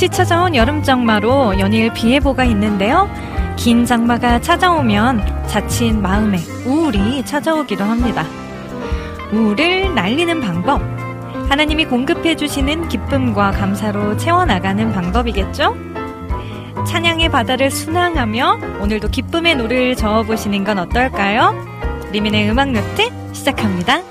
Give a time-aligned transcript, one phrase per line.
[0.00, 3.06] 다시 찾아온 여름 장마로 연일 비 예보가 있는데요.
[3.56, 8.24] 긴 장마가 찾아오면 자칫 마음에 우울이 찾아오기도 합니다.
[9.30, 10.80] 우울을 날리는 방법.
[11.50, 15.76] 하나님이 공급해 주시는 기쁨과 감사로 채워나가는 방법이겠죠?
[16.86, 21.54] 찬양의 바다를 순항하며 오늘도 기쁨의 노를 저어보시는 건 어떨까요?
[22.10, 24.09] 리민의 음악 노트 시작합니다.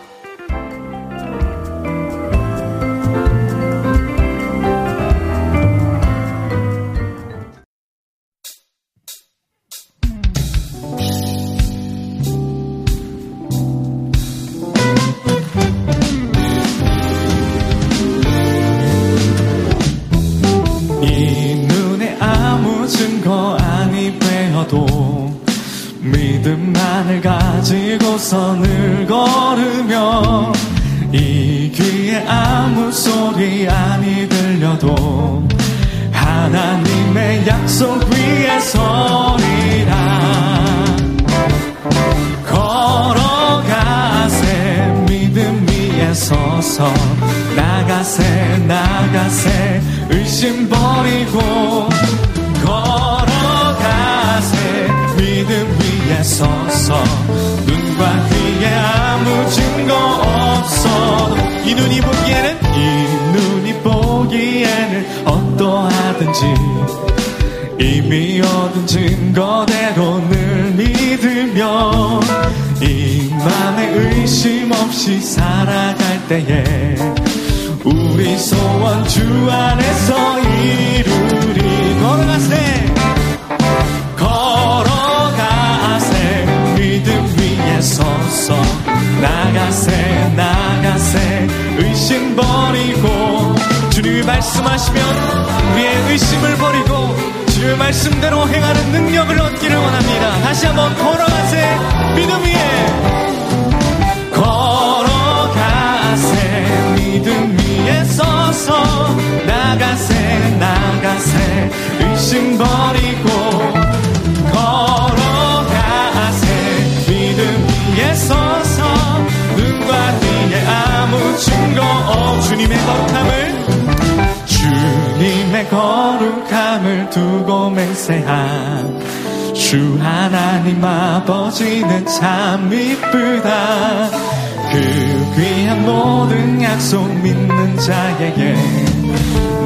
[137.23, 138.55] 믿는 자에게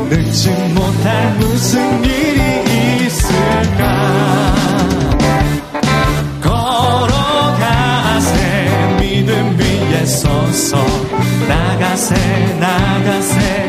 [0.09, 4.55] 늦지 못할 무슨 일이 있을까?
[6.41, 8.35] 걸어가세
[8.99, 10.77] 믿음 위에 서서
[11.47, 12.15] 나가세
[12.59, 13.62] 나가세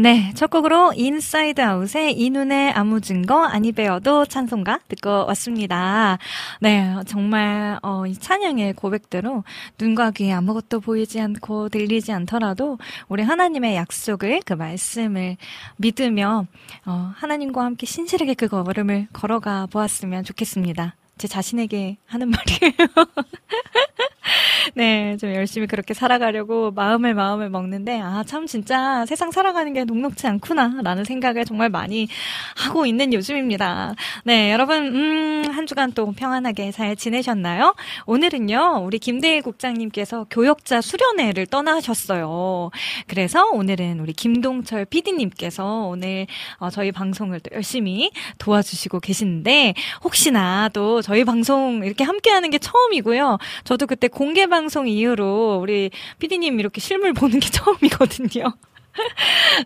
[0.00, 6.16] 네, 첫 곡으로 인사이드 아웃의 이 눈에 아무 증거 아니 뵈어도 찬송가 듣고 왔습니다.
[6.58, 9.44] 네, 정말 어, 이 찬양의 고백대로
[9.78, 12.78] 눈과 귀에 아무것도 보이지 않고 들리지 않더라도
[13.10, 15.36] 우리 하나님의 약속을 그 말씀을
[15.76, 16.46] 믿으며
[16.86, 20.96] 어, 하나님과 함께 신실하게 그 걸음을 걸어가 보았으면 좋겠습니다.
[21.18, 22.72] 제 자신에게 하는 말이에요.
[24.74, 30.26] 네, 좀 열심히 그렇게 살아가려고 마음을 마음을 먹는데, 아, 참 진짜 세상 살아가는 게 녹록지
[30.26, 32.08] 않구나, 라는 생각을 정말 많이
[32.56, 33.94] 하고 있는 요즘입니다.
[34.24, 37.74] 네, 여러분, 음, 한 주간 또 평안하게 잘 지내셨나요?
[38.06, 42.70] 오늘은요, 우리 김대일 국장님께서 교역자 수련회를 떠나셨어요.
[43.06, 46.26] 그래서 오늘은 우리 김동철 PD님께서 오늘
[46.58, 49.74] 어, 저희 방송을 또 열심히 도와주시고 계시는데,
[50.04, 53.38] 혹시나 또 저희 방송 이렇게 함께하는 게 처음이고요.
[53.64, 58.52] 저도 그때 공개 방송 이후로 우리 PD님 이렇게 실물 보는 게 처음이거든요.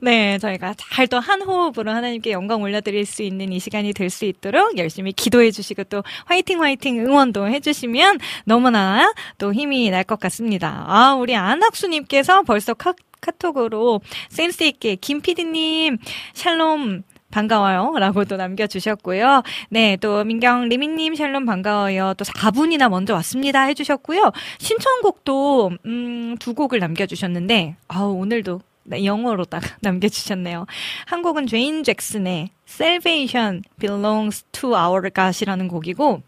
[0.01, 4.27] 네, 저희가 잘 또 한 호흡으로 하나님께 영광 올려드릴 수 있는 이 시간이 될 수
[4.27, 10.85] 있도록 열심히 기도해 주시고 또 화이팅 화이팅 응원도 해주시면 너무나 또 힘이 날 것 같습니다.
[10.87, 15.99] 아, 우리 안학수님께서 벌써 카, 카톡으로 센스 있게 김 PD님
[16.35, 17.03] 샬롬
[17.35, 17.95] 반가워요.
[17.99, 19.43] 라고 또 남겨주셨고요.
[19.71, 22.15] 네, 또 민경 리미님 샬롬 반가워요.
[22.17, 23.63] 또 4분이나 먼저 왔습니다.
[23.65, 24.31] 해주셨고요.
[24.59, 30.67] 신청곡도, 음, 두 곡을 남겨주셨는데, 아우, 오늘도 네, 영어로다가 남겨주셨네요.
[31.07, 36.23] 한 곡은 제인 잭슨의 Salvation Belongs to Our God이라는 곡이고,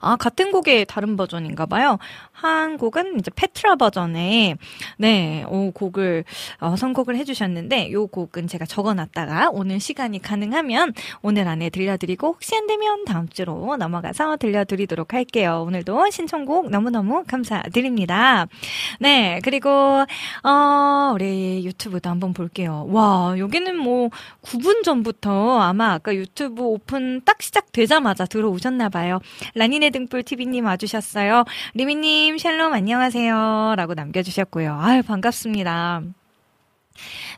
[0.00, 1.98] 아, 같은 곡의 다른 버전인가 봐요.
[2.40, 4.56] 한 곡은 이제 페트라 버전의
[4.96, 6.24] 네, 요 곡을
[6.60, 12.28] 어, 선곡을 해 주셨는데 요 곡은 제가 적어 놨다가 오늘 시간이 가능하면 오늘 안에 들려드리고
[12.28, 15.64] 혹시 안 되면 다음 주로 넘어가서 들려드리도록 할게요.
[15.66, 18.46] 오늘도 신청곡 너무너무 감사드립니다.
[19.00, 22.86] 네, 그리고 어, 우리 유튜브도 한번 볼게요.
[22.90, 24.10] 와, 여기는 뭐
[24.42, 29.18] 9분 전부터 아마 아까 유튜브 오픈 딱 시작되자마자 들어오셨나 봐요.
[29.54, 31.44] 라니네 등불 TV님 와주셨어요.
[31.74, 33.74] 리미님 샬롬 안녕하세요.
[33.76, 34.76] 라고 남겨주셨고요.
[34.78, 36.02] 아유 반갑습니다.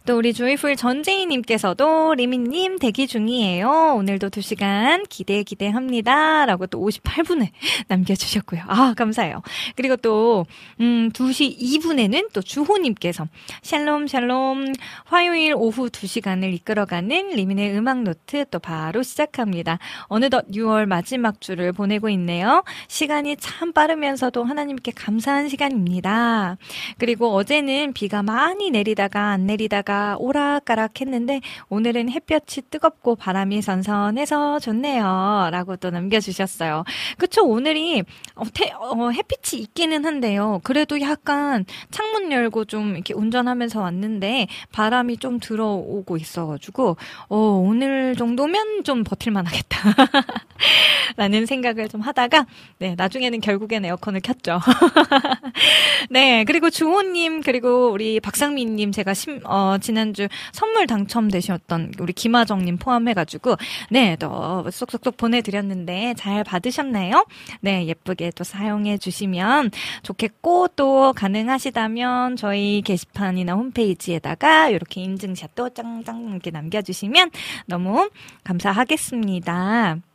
[0.06, 3.94] 또 우리 조이풀 전재희님께서도 리미님 대기 중이에요.
[3.98, 6.46] 오늘도 2시간 기대 기대합니다.
[6.46, 7.50] 라고 또 58분에
[7.88, 8.62] 남겨주셨고요.
[8.66, 9.42] 아, 감사해요.
[9.76, 10.46] 그리고 또,
[10.80, 13.28] 음, 2시 2분에는 또 주호님께서
[13.60, 14.72] 샬롬, 샬롬,
[15.04, 19.78] 화요일 오후 2시간을 이끌어가는 리민의 음악노트 또 바로 시작합니다.
[20.04, 22.64] 어느덧 6월 마지막 주를 보내고 있네요.
[22.88, 26.56] 시간이 참 빠르면서도 하나님께 감사한 시간입니다.
[26.96, 35.48] 그리고 어제는 비가 많이 내리다가 안 내리다가 오락가락 했는데 오늘은 햇볕이 뜨겁고 바람이 선선해서 좋네요.
[35.50, 36.84] 라고 또 남겨주셨어요.
[37.18, 38.02] 그쵸, 오늘이
[38.34, 40.60] 어, 태, 어, 햇빛이 있기는 한데요.
[40.64, 46.96] 그래도 약간 창문 열고 좀 이렇게 운전하면서 왔는데 바람이 좀 들어오고 있어가지고
[47.28, 49.80] 어, 오늘 정도면 좀 버틸만 하겠다.
[51.16, 52.46] 라는 생각을 좀 하다가
[52.78, 54.60] 네, 나중에는 결국엔 에어컨을 켰죠.
[56.10, 63.56] 네, 그리고 주호님 그리고 우리 박상민님 제가 심, 어, 지난주 선물 당첨되셨던 우리 김하정님 포함해가지고,
[63.90, 67.26] 네, 또 쏙쏙쏙 보내드렸는데 잘 받으셨나요?
[67.60, 69.70] 네, 예쁘게 또 사용해 주시면
[70.02, 77.30] 좋겠고, 또 가능하시다면 저희 게시판이나 홈페이지에다가 이렇게 인증샷도 짱짱 이렇게 남겨주시면
[77.66, 78.10] 너무
[78.44, 80.09] 감사하겠습니다.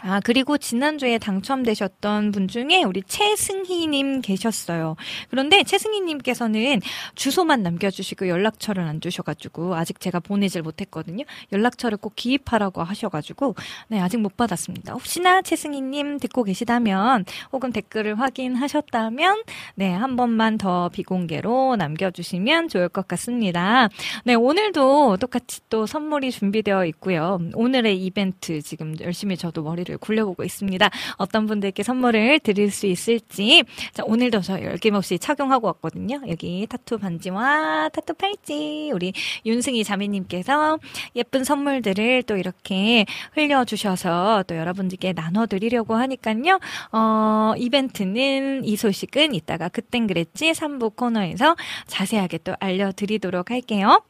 [0.00, 4.96] 아, 그리고 지난주에 당첨되셨던 분 중에 우리 최승희님 계셨어요.
[5.28, 6.80] 그런데 최승희님께서는
[7.14, 11.24] 주소만 남겨주시고 연락처를 안 주셔가지고 아직 제가 보내질 못했거든요.
[11.52, 13.54] 연락처를 꼭 기입하라고 하셔가지고,
[13.88, 14.94] 네, 아직 못 받았습니다.
[14.94, 19.42] 혹시나 최승희님 듣고 계시다면 혹은 댓글을 확인하셨다면,
[19.74, 23.90] 네, 한 번만 더 비공개로 남겨주시면 좋을 것 같습니다.
[24.24, 27.38] 네, 오늘도 똑같이 또 선물이 준비되어 있고요.
[27.54, 30.90] 오늘의 이벤트 지금 열심히 저도 머리 머리를 굴려보고 있습니다.
[31.16, 33.64] 어떤 분들께 선물을 드릴 수 있을지.
[33.92, 36.22] 자, 오늘도 저 열김없이 착용하고 왔거든요.
[36.28, 38.90] 여기 타투 반지와 타투 팔찌.
[38.94, 39.12] 우리
[39.44, 40.78] 윤승희 자매님께서
[41.16, 46.60] 예쁜 선물들을 또 이렇게 흘려주셔서 또 여러분들께 나눠드리려고 하니까요.
[46.92, 54.02] 어, 이벤트는 이 소식은 이따가 그땐 그랬지 3부 코너에서 자세하게 또 알려드리도록 할게요.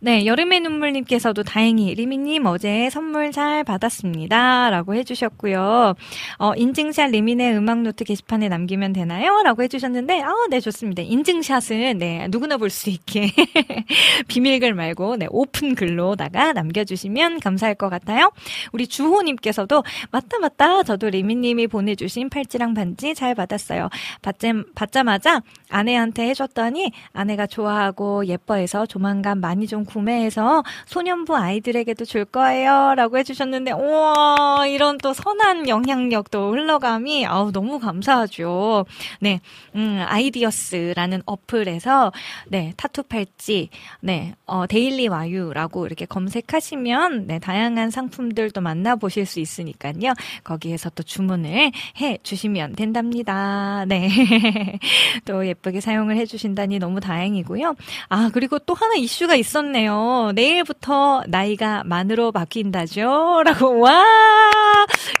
[0.00, 4.70] 네, 여름의 눈물님께서도 다행히 리미님 어제 선물 잘 받았습니다.
[4.70, 5.94] 라고 해주셨고요.
[6.38, 9.42] 어, 인증샷 리민의 음악노트 게시판에 남기면 되나요?
[9.42, 11.02] 라고 해주셨는데, 아, 네, 좋습니다.
[11.02, 13.30] 인증샷은, 네, 누구나 볼 수 있게
[14.28, 18.32] 비밀글 말고, 네, 오픈 글로다가 남겨주시면 감사할 것 같아요.
[18.72, 20.82] 우리 주호님께서도, 맞다, 맞다.
[20.82, 23.90] 저도 리미님이 보내주신 팔찌랑 반지 잘 받았어요.
[24.22, 32.94] 받자, 받자마자 아내한테 해줬더니 아내가 좋아하고 예뻐해서 조만간 많이 좀 구매해서 소년부 아이들에게도 줄 거예요.
[32.96, 38.86] 라고 해주셨는데, 우와, 이런 또 선한 영향력도 흘러감이, 아우, 너무 감사하죠.
[39.20, 39.40] 네,
[39.74, 42.12] 음, 아이디어스라는 어플에서,
[42.48, 43.68] 네, 타투 팔찌,
[44.00, 50.14] 네, 어, 데일리 와유라고 이렇게 검색하시면, 네, 다양한 상품들도 만나보실 수 있으니까요.
[50.44, 53.84] 거기에서 또 주문을 해 주시면 된답니다.
[53.86, 54.08] 네.
[55.26, 57.74] 또 예쁘게 사용을 해 주신다니 너무 다행이고요.
[58.08, 60.32] 아, 그리고 또 하나 이슈가 있었네요.
[60.34, 63.42] 내일부터 나이가 만으로 바뀐다죠?
[63.44, 64.02] 라고, 와!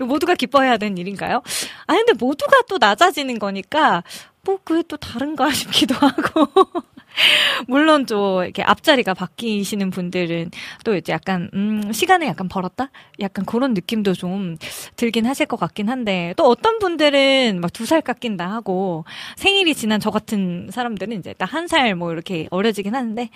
[0.00, 1.42] 모두가 기뻐해야 되는 일인가요?
[1.86, 4.02] 아, 근데 모두가 또 낮아지는 거니까,
[4.44, 6.46] 뭐, 그게 또 다른가 싶기도 하고.
[7.68, 10.50] 물론 또 이렇게 앞자리가 바뀌시는 분들은
[10.84, 12.90] 또 이제 약간 음 시간을 약간 벌었다
[13.20, 14.56] 약간 그런 느낌도 좀
[14.96, 19.04] 들긴 하실 것 같긴 한데 또 어떤 분들은 막 두 살 깎인다 하고
[19.36, 23.28] 생일이 지난 저 같은 사람들은 이제 딱 한 살 뭐 이렇게 어려지긴 하는데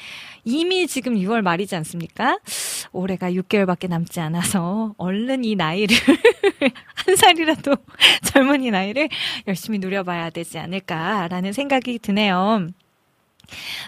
[0.44, 2.38] 이미 지금 6월 말이지 않습니까?
[2.92, 5.96] 올해가 6개월밖에 남지 않아서 얼른 이 나이를
[7.06, 7.76] 한 살이라도
[8.24, 9.08] 젊은 이 나이를
[9.48, 12.68] 열심히 누려봐야 되지 않을까라는 생각이 드네요.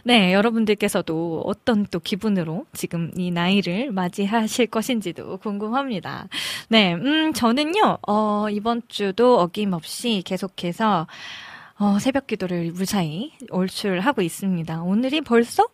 [0.04, 6.28] 네, 여러분들께서도 어떤 또 기분으로 지금 이 나이를 맞이하실 것인지도 궁금합니다.
[6.68, 11.06] 네, 음, 저는요, 어, 이번 주도 어김없이 계속해서
[11.80, 14.82] 어, 새벽 기도를 무사히 올출하고 있습니다.
[14.82, 15.68] 오늘이 벌써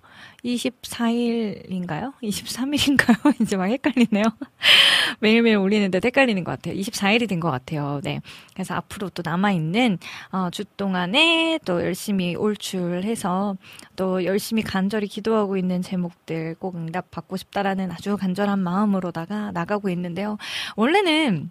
[0.44, 2.12] 24일인가요?
[2.22, 3.40] 23일인가요?
[3.40, 4.22] 이제 막 헷갈리네요.
[5.20, 6.74] 매일매일 올리는데 헷갈리는 것 같아요.
[6.78, 8.00] 24일이 된 것 같아요.
[8.04, 8.20] 네.
[8.52, 9.96] 그래서 앞으로 또 남아있는,
[10.32, 13.56] 어, 주 동안에 또 열심히 올출해서
[13.96, 20.36] 또 열심히 간절히 기도하고 있는 제목들 꼭 응답 받고 싶다라는 아주 간절한 마음으로다가 나가고 있는데요.
[20.76, 21.50] 원래는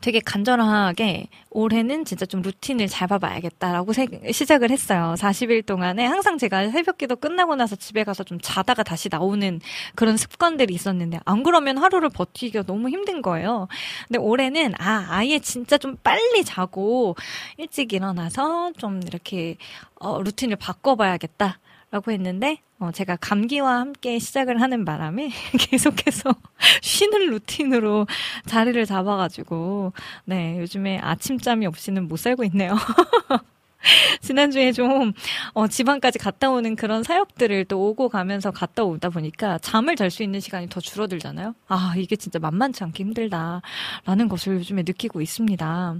[0.00, 5.14] 되게 간절하게 올해는 진짜 좀 루틴을 잡아봐야겠다라고 세, 시작을 했어요.
[5.18, 9.60] 40일 동안에 항상 제가 새벽 기도 끝나고 나서 집에 가서 좀 자다가 다시 나오는
[9.94, 13.68] 그런 습관들이 있었는데 안 그러면 하루를 버티기가 너무 힘든 거예요.
[14.06, 17.16] 근데 올해는 아, 아예 진짜 좀 빨리 자고
[17.56, 19.56] 일찍 일어나서 좀 이렇게
[19.94, 21.58] 어, 루틴을 바꿔봐야겠다.
[21.96, 26.34] 라고 했는데 어, 제가 감기와 함께 시작을 하는 바람에 계속해서
[26.82, 28.06] 쉬는 루틴으로
[28.44, 29.94] 자리를 잡아가지고
[30.26, 32.76] 네 요즘에 아침잠이 없이는 못 살고 있네요.
[34.20, 35.12] 지난주에 좀,
[35.52, 40.22] 어, 지방까지 갔다 오는 그런 사역들을 또 오고 가면서 갔다 오다 보니까 잠을 잘 수
[40.22, 41.54] 있는 시간이 더 줄어들잖아요?
[41.68, 43.62] 아, 이게 진짜 만만치 않게 힘들다
[44.04, 45.94] 라는 것을 요즘에 느끼고 있습니다.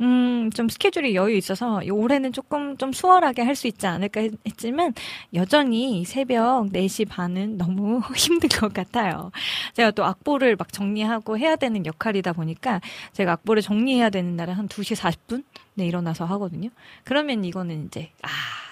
[0.00, 4.94] 음, 좀 스케줄이 여유 있어서 올해는 조금 좀 수월하게 할 수 있지 않을까 했 지만
[5.34, 9.32] 여전히 새벽 4시 반은 너무 힘든 것 같아요.
[9.74, 12.80] 제가 또 악보를 막 정리하고 해야 되는 역할이다 보니까
[13.12, 15.42] 제가 악보를 정리해야 되는 날은 한 2시 40분?
[15.74, 16.70] 네, 일어나서 하거든요.
[17.04, 18.28] 그러면 이거는 이제, 아,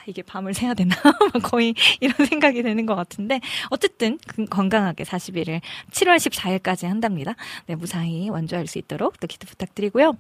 [0.07, 0.95] 이게 밤을 새야 되나?
[1.43, 3.41] 거의 이런 생각이 되는 것 같은데,
[3.71, 4.19] 어쨌든
[4.51, 7.35] 건강하게 40일을 7월 14일까지 한답니다.
[7.67, 10.17] 네, 무사히 완주할 수 있도록 또 기도 부탁드리고요.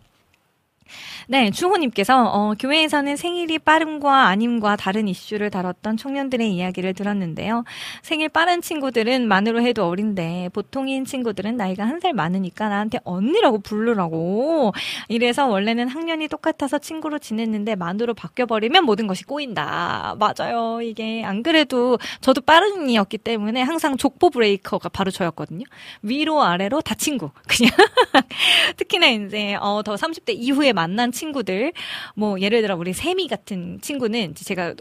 [1.28, 7.64] 네, 주호님께서 어, 교회에서는 생일이 빠름과 아님과 다른 이슈를 다뤘던 청년들의 이야기를 들었는데요.
[8.02, 14.73] 생일 빠른 친구들은 만으로 해도 어린데 보통인 친구들은 나이가 한 살 많으니까 나한테 언니라고 부르라고.
[15.09, 20.16] 이래서 원래는 학년이 똑같아서 친구로 지냈는데 만으로 바뀌어버리면 모든 것이 꼬인다.
[20.19, 20.81] 맞아요.
[20.83, 25.64] 이게 안 그래도 저도 빠른이었기 때문에 항상 족보 브레이커가 바로 저였거든요.
[26.02, 27.31] 위로 아래로 다 친구.
[27.49, 27.73] 그냥
[28.76, 31.73] 특히나 이제 어, 더 30대 이후에 만난 친구들,
[32.14, 34.75] 뭐 예를 들어 우리 세미 같은 친구는 제가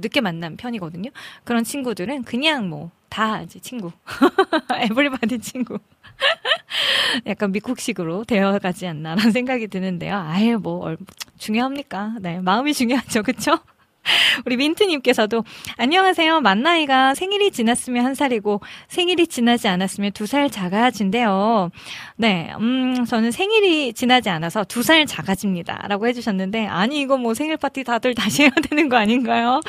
[0.00, 1.10] 늦게 만난 편이거든요.
[1.44, 3.90] 그런 친구들은 그냥 뭐 다 이제 친구,
[4.72, 5.78] everybody 친구.
[7.26, 10.16] 약간 미국식으로 되어가지 않나라는 생각이 드는데요.
[10.16, 10.96] 아예 뭐
[11.36, 12.14] 중요합니까?
[12.20, 13.58] 네, 마음이 중요하죠, 그렇죠?
[14.46, 15.44] 우리 민트님께서도
[15.76, 16.40] 안녕하세요.
[16.40, 21.70] 만나이가 생일이 지났으면 한 살이고 생일이 지나지 않았으면 두 살 작아진대요.
[22.16, 27.84] 네, 음, 저는 생일이 지나지 않아서 두 살 작아집니다.라고 해주셨는데 아니 이거 뭐 생일 파티
[27.84, 29.60] 다들 다시 해야 되는 거 아닌가요?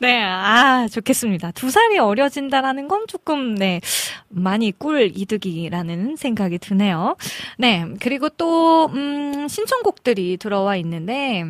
[0.00, 1.52] 네, 아 좋겠습니다.
[1.52, 3.80] 두 살이 어려진다라는 건 조금 네
[4.28, 7.16] 많이 꿀 이득이라는 생각이 드네요.
[7.58, 11.44] 네, 그리고 또 음, 신청곡들이 들어와 있는데.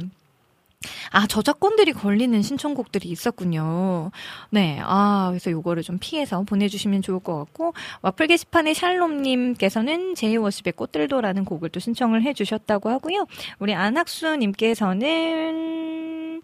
[1.11, 4.13] 아, 저작권들이 걸리는 신청곡들이 있었군요.
[4.51, 4.79] 네.
[4.83, 11.71] 아, 그래서 요거를 좀 피해서 보내주시면 좋을 것 같고, 와플 게시판의 샬롬님께서는 제이워십의 꽃들도라는 곡을
[11.71, 13.27] 또 신청을 해주셨다고 하고요.
[13.59, 16.43] 우리 안학수님께서는,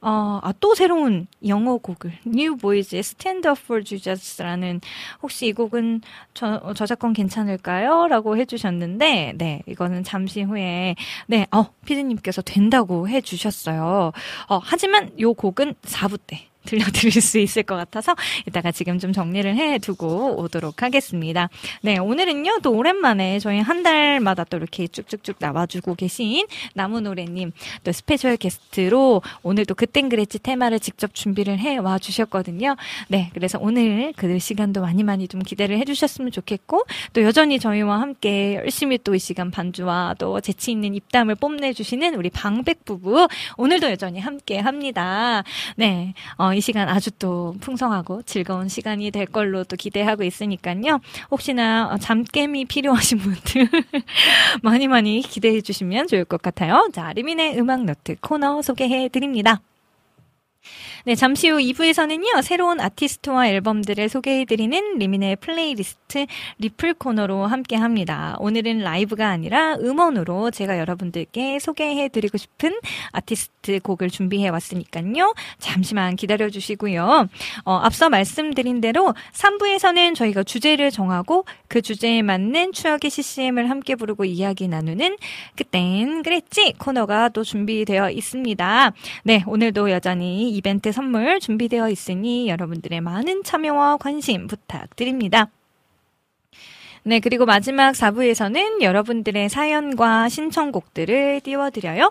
[0.00, 4.80] 어, 아, 또 새로운 영어 곡을 New Boys의 Stand Up for Jesus라는
[5.22, 6.02] 혹시 이 곡은
[6.34, 8.06] 저, 어, 저작권 괜찮을까요?
[8.08, 10.94] 라고 해주셨는데 네 이거는 잠시 후에
[11.26, 14.12] 네어 피디님께서 된다고 해주셨어요.
[14.48, 18.14] 어 하지만 요 곡은 4부 때 들려드릴 수 있을 것 같아서
[18.46, 21.48] 이따가 지금 좀 정리를 해 두고 오도록 하겠습니다.
[21.82, 27.52] 네, 오늘은요, 또 오랜만에 저희 한 달마다 또 이렇게 쭉쭉쭉 나와주고 계신 나무노래님
[27.84, 32.74] 또 스페셜 게스트로 오늘도 그땐 그랬지 테마를 직접 준비를 해 와 주셨거든요.
[33.08, 38.54] 네, 그래서 오늘 그 시간도 많이 많이 좀 기대를 해주셨으면 좋겠고 또 여전히 저희와 함께
[38.56, 44.20] 열심히 또 이 시간 반주와 또 재치 있는 입담을 뽐내주시는 우리 방백 부부 오늘도 여전히
[44.20, 45.42] 함께 합니다.
[45.76, 51.00] 네, 어, 이 시간 아주 또 풍성하고 즐거운 시간이 될 걸로 또 기대하고 있으니까요.
[51.30, 53.68] 혹시나 어, 잠깸이 필요하신 분들
[54.62, 56.88] 많이 많이 기대해 주시면 좋을 것 같아요.
[56.94, 59.60] 자, 리민의 음악 노트 코너 소개해 드립니다.
[61.06, 66.26] 네, 잠시 후 2부에서는요, 새로운 아티스트와 앨범들을 소개해드리는 리민의 플레이리스트
[66.58, 68.34] 리플 코너로 함께 합니다.
[68.40, 72.80] 오늘은 라이브가 아니라 음원으로 제가 여러분들께 소개해드리고 싶은
[73.12, 75.32] 아티스트 곡을 준비해 왔으니까요.
[75.60, 77.28] 잠시만 기다려주시고요.
[77.64, 84.24] 어, 앞서 말씀드린 대로 3부에서는 저희가 주제를 정하고 그 주제에 맞는 추억의 CCM을 함께 부르고
[84.24, 85.18] 이야기 나누는
[85.54, 88.92] 그땐 그랬지 코너가 또 준비되어 있습니다.
[89.22, 95.50] 네, 오늘도 여전히 이벤트 선물 준비되어 있으니 여러분들의 많은 참여와 관심 부탁드립니다.
[97.02, 102.10] 네, 그리고 마지막 4부에서는 여러분들의 사연과 신청곡들을 띄워드려요.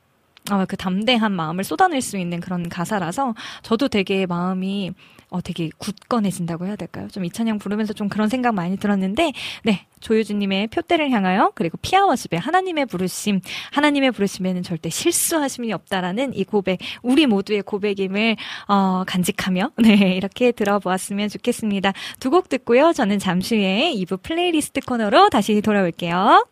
[0.51, 4.91] 어, 그 담대한 마음을 쏟아낼 수 있는 그런 가사라서 저도 되게 마음이
[5.33, 7.07] 어, 되게 굳건해진다고 해야 될까요?
[7.11, 9.85] 좀 이찬양 부르면서 좀 그런 생각 많이 들었는데, 네.
[9.99, 13.39] 조유진님의 표대를 향하여, 그리고 피아워십의 하나님의 부르심,
[13.71, 18.35] 하나님의 부르심에는 절대 실수하심이 없다라는 이 고백, 우리 모두의 고백임을,
[18.67, 20.13] 어, 간직하며, 네.
[20.15, 21.93] 이렇게 들어보았으면 좋겠습니다.
[22.19, 22.93] 두 곡 듣고요.
[22.93, 26.45] 저는 잠시 후에 2부 플레이리스트 코너로 다시 돌아올게요.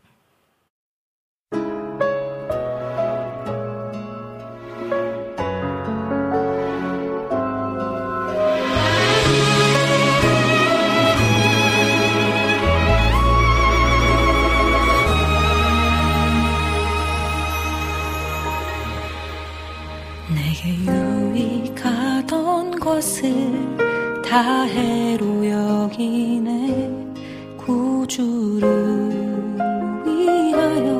[23.02, 26.90] 것을 다 해로 여기네.
[27.58, 28.68] 구주를
[30.06, 30.92] 위하여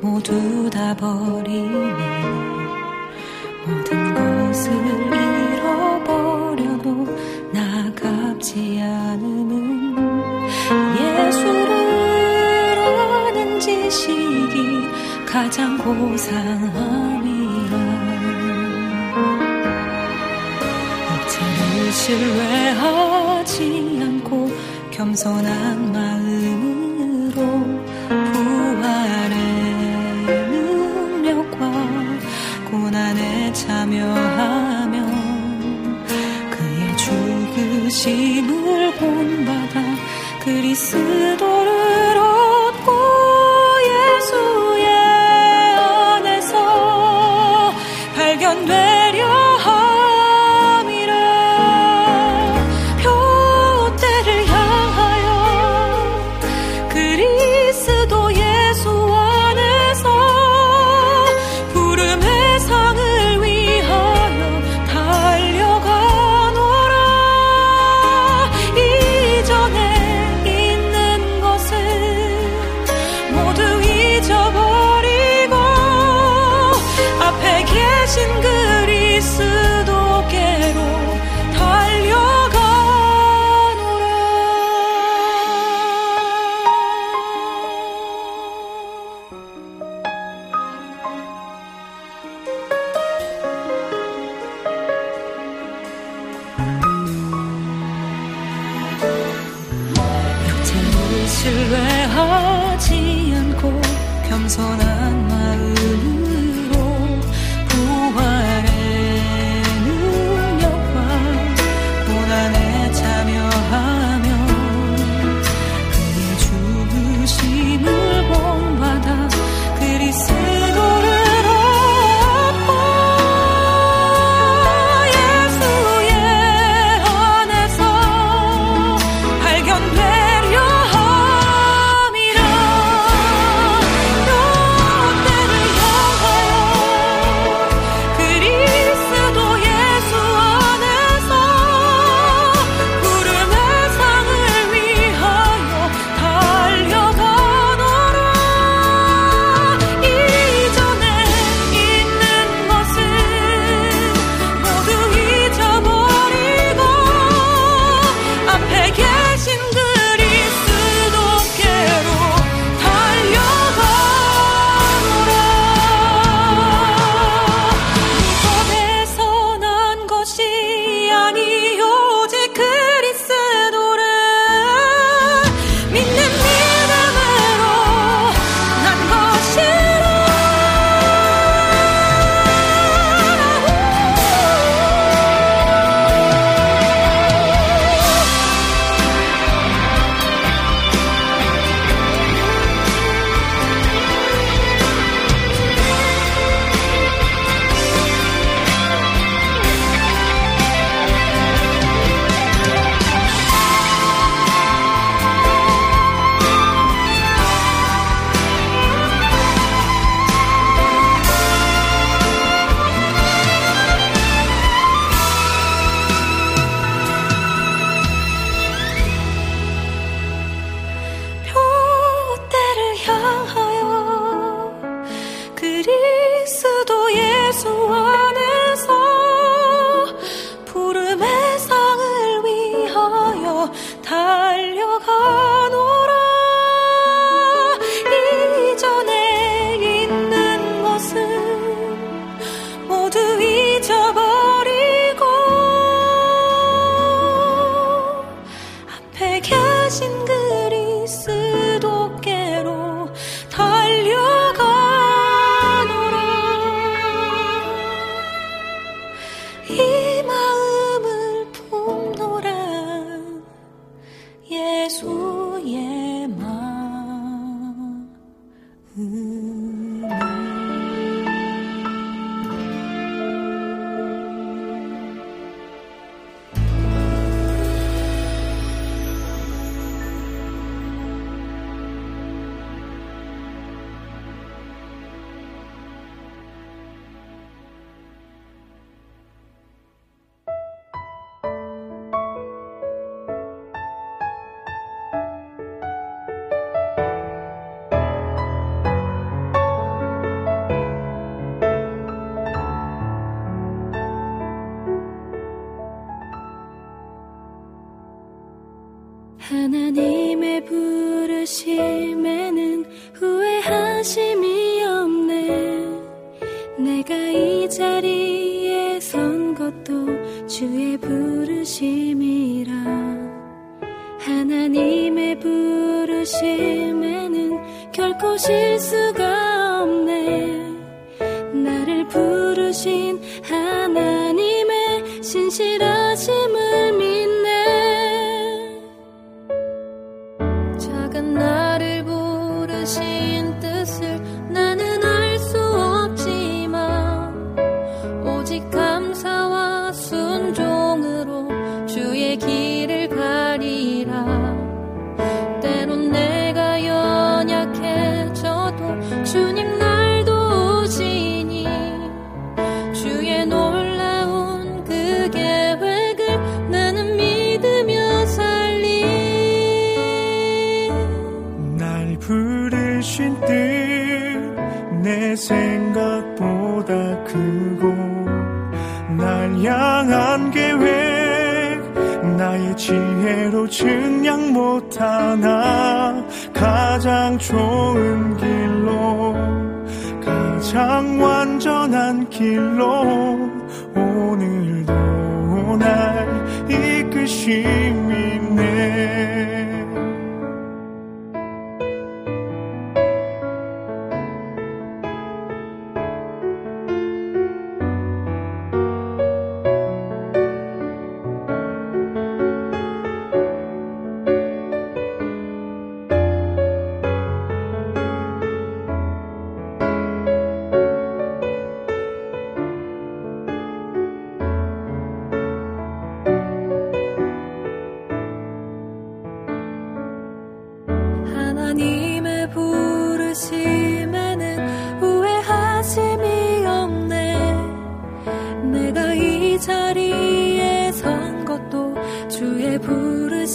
[0.00, 2.22] 모두 다 버리네.
[3.66, 4.72] 모든 것을
[5.54, 7.06] 잃어버려도
[7.52, 9.96] 나갑지 않음은
[10.96, 11.70] 예수를
[12.78, 14.88] 아는 지식이
[15.26, 17.01] 가장 고상함
[22.02, 24.50] 신뢰하지 않고
[24.90, 27.36] 겸손한 마음으로
[28.32, 29.36] 부활의
[30.26, 31.70] 능력과
[32.72, 35.00] 고난에 참여하며
[36.50, 39.80] 그의 죽으심을 본받아
[40.42, 41.61] 그리스도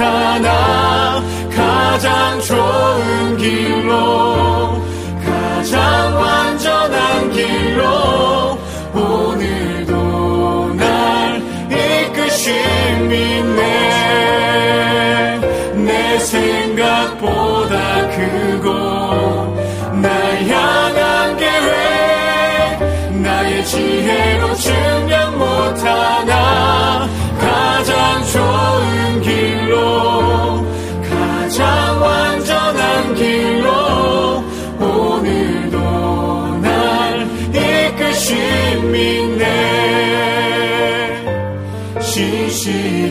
[0.00, 1.22] 나타나
[1.54, 4.82] 가장 좋은 길로
[5.22, 8.58] 가장 완전한 길로
[8.94, 13.60] 오늘도 날 이끄신 믿네.
[15.74, 18.72] 내 생각보다 크고
[20.00, 26.49] 날 향한 계획 나의 지혜로 증명 못하나
[29.70, 30.66] 길로
[31.08, 34.42] 가장 완전한 길로
[34.80, 35.78] 오늘도
[36.60, 39.46] 날 이끄신 믿네.
[42.00, 43.10] 신실하신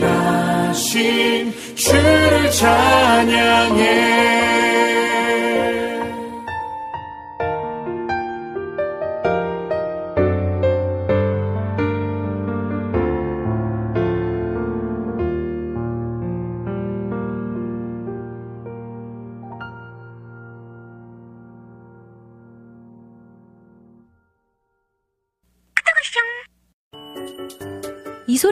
[1.74, 4.19] 주를 찬양해.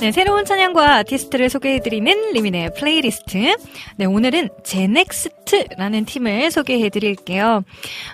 [0.00, 3.54] 네, 새로운 찬양과 아티스트를 소개해드리는 리민의 플레이리스트.
[3.96, 7.62] 네, 오늘은 제넥스트라는 팀을 소개해드릴게요.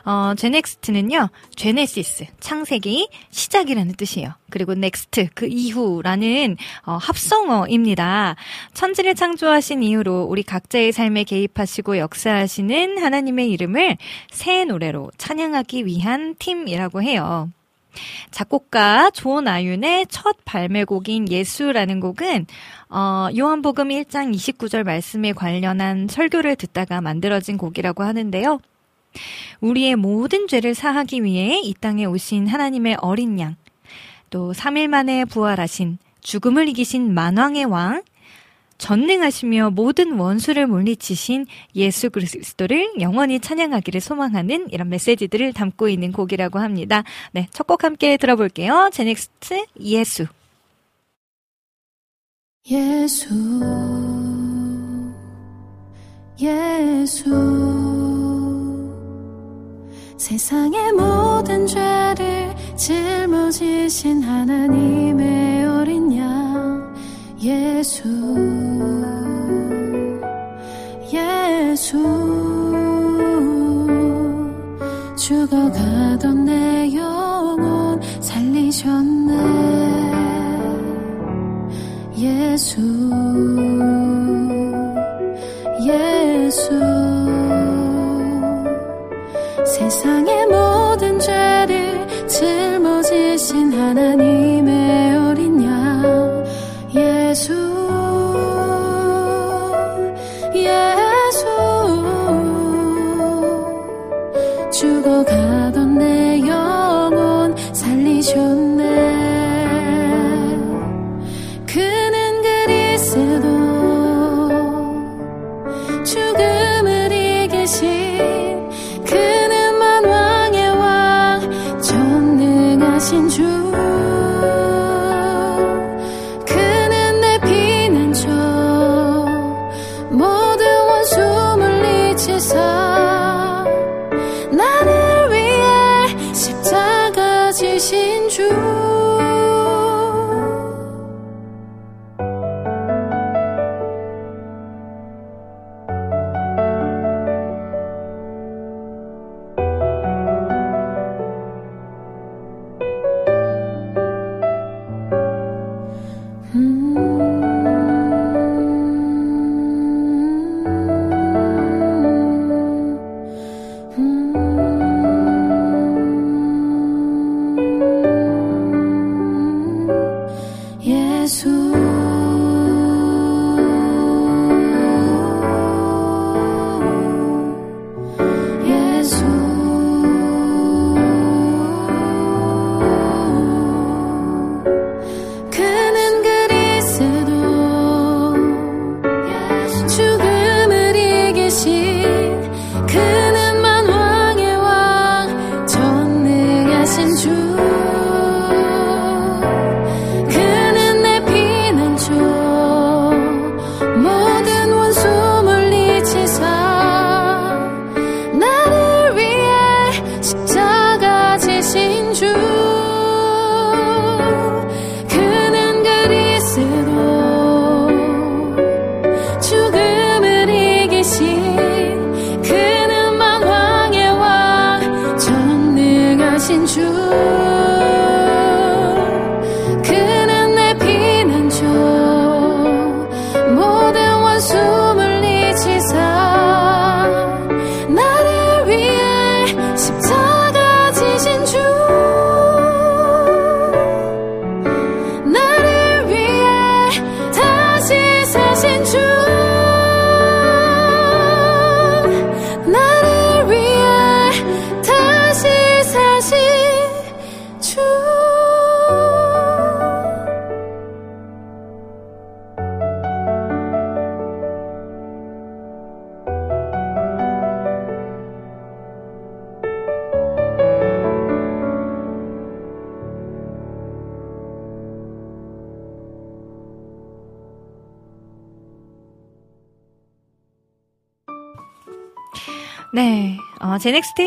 [0.05, 4.33] 어, 제넥스트는요, Genesis, 창세기, 시작이라는 뜻이에요.
[4.51, 8.35] 그리고 next, 그 이후라는 어, 합성어입니다.
[8.75, 13.97] 천지를 창조하신 이후로 우리 각자의 삶에 개입하시고 역사하시는 하나님의 이름을
[14.33, 17.49] 새 노래로 찬양하기 위한 팀이라고 해요.
[18.31, 22.47] 작곡가 조나윤의 첫 발매곡인 예수라는 곡은
[22.89, 28.61] 어, 요한복음 1장 29절 말씀에 관련한 설교를 듣다가 만들어진 곡이라고 하는데요.
[29.61, 33.57] 우리의 모든 죄를 사하기 위해 이 땅에 오신 하나님의 어린 양,
[34.31, 38.03] 또 3일 만에 부활하신 죽음을 이기신 만왕의 왕,
[38.79, 47.03] 전능하시며 모든 원수를 물리치신 예수 그리스도를 영원히 찬양하기를 소망하는 이런 메시지들을 담고 있는 곡이라고 합니다.
[47.33, 48.91] 네, 첫 곡 함께 들어볼게요.
[48.93, 50.27] 제넥스트 예수.
[52.69, 53.29] 예수,
[56.41, 57.31] 예수,
[60.19, 66.86] 세상의 모든 죄를 짊어지신 하나님의 어린 양,
[67.47, 68.03] 예수
[71.13, 71.97] 예수.
[75.17, 79.35] 죽어가던 내 영혼 살리셨네.
[82.19, 82.81] 예수
[85.87, 86.71] 예수.
[89.65, 94.86] 세상의 모든 죄를 짊어지신 하나님의
[105.25, 108.76] 가던 내 영혼 살리셨네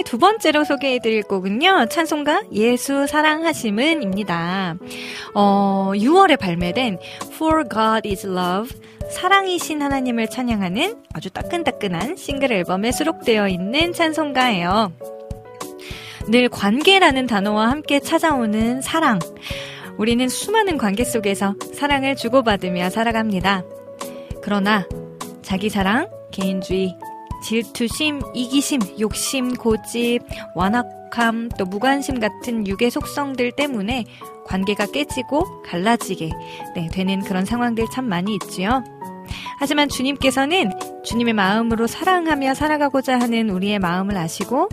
[0.10, 4.78] 두 번째로 소개해드릴 곡은요, 찬송가 예수 사랑하심은입니다.
[5.36, 8.76] 어, 6월에 발매된 For God is Love,
[9.12, 14.94] 사랑이신 하나님을 찬양하는 아주 따끈따끈한 싱글 앨범에 수록되어 있는 찬송가예요.
[16.28, 19.20] 늘 관계라는 단어와 함께 찾아오는 사랑.
[20.00, 23.64] 우리는 수많은 관계 속에서 사랑을 주고받으며 살아갑니다.
[24.42, 24.88] 그러나
[25.44, 26.96] 자기 사랑, 개인주의,
[27.44, 30.20] 질투심, 이기심, 욕심, 고집,
[30.56, 34.06] 완악함, 또 무관심 같은 육의 속성들 때문에
[34.46, 36.32] 관계가 깨지고 갈라지게
[36.76, 38.84] 네, 되는 그런 상황들 참 많이 있지요.
[39.60, 40.72] 하지만 주님께서는
[41.04, 44.70] 주님의 마음으로 사랑하며 살아가고자 하는 우리의 마음을 아시고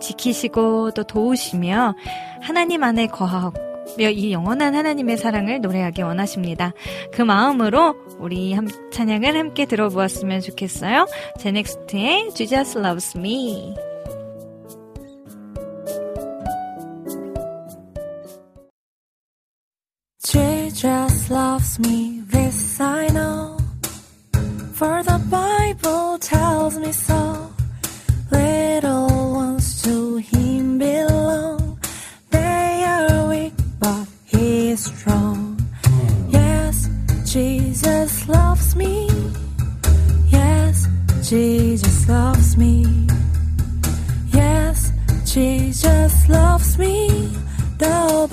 [0.00, 1.94] 지키시고 또 도우시며
[2.40, 6.72] 하나님 안에 거하고 이 영원한 하나님의 사랑을 노래하기 원하십니다.
[7.12, 11.06] 그 마음으로 우리 함, 찬양을 함께 들어보았으면 좋겠어요.
[11.38, 13.74] 제넥스트의 Jesus Loves Me.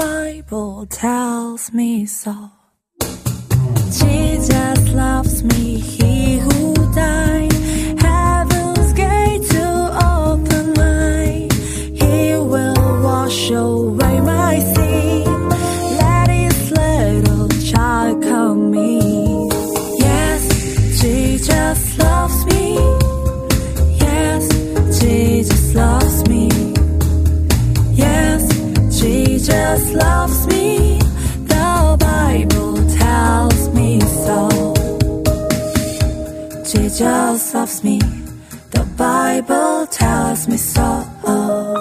[0.02, 2.36] Bible tells me so.
[4.00, 7.54] Jesus loves me, he who died.
[8.02, 9.68] Heaven's gate to
[10.18, 11.54] open wide.
[12.02, 13.71] He will wash away
[29.42, 31.00] Jesus loves me.
[31.48, 34.74] The Bible tells me so.
[36.64, 37.98] Jesus loves me.
[38.70, 41.81] The Bible tells me so.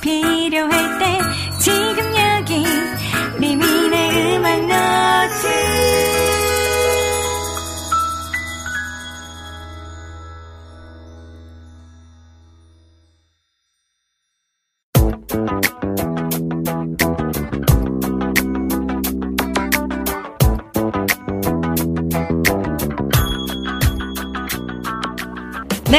[0.00, 0.69] 필요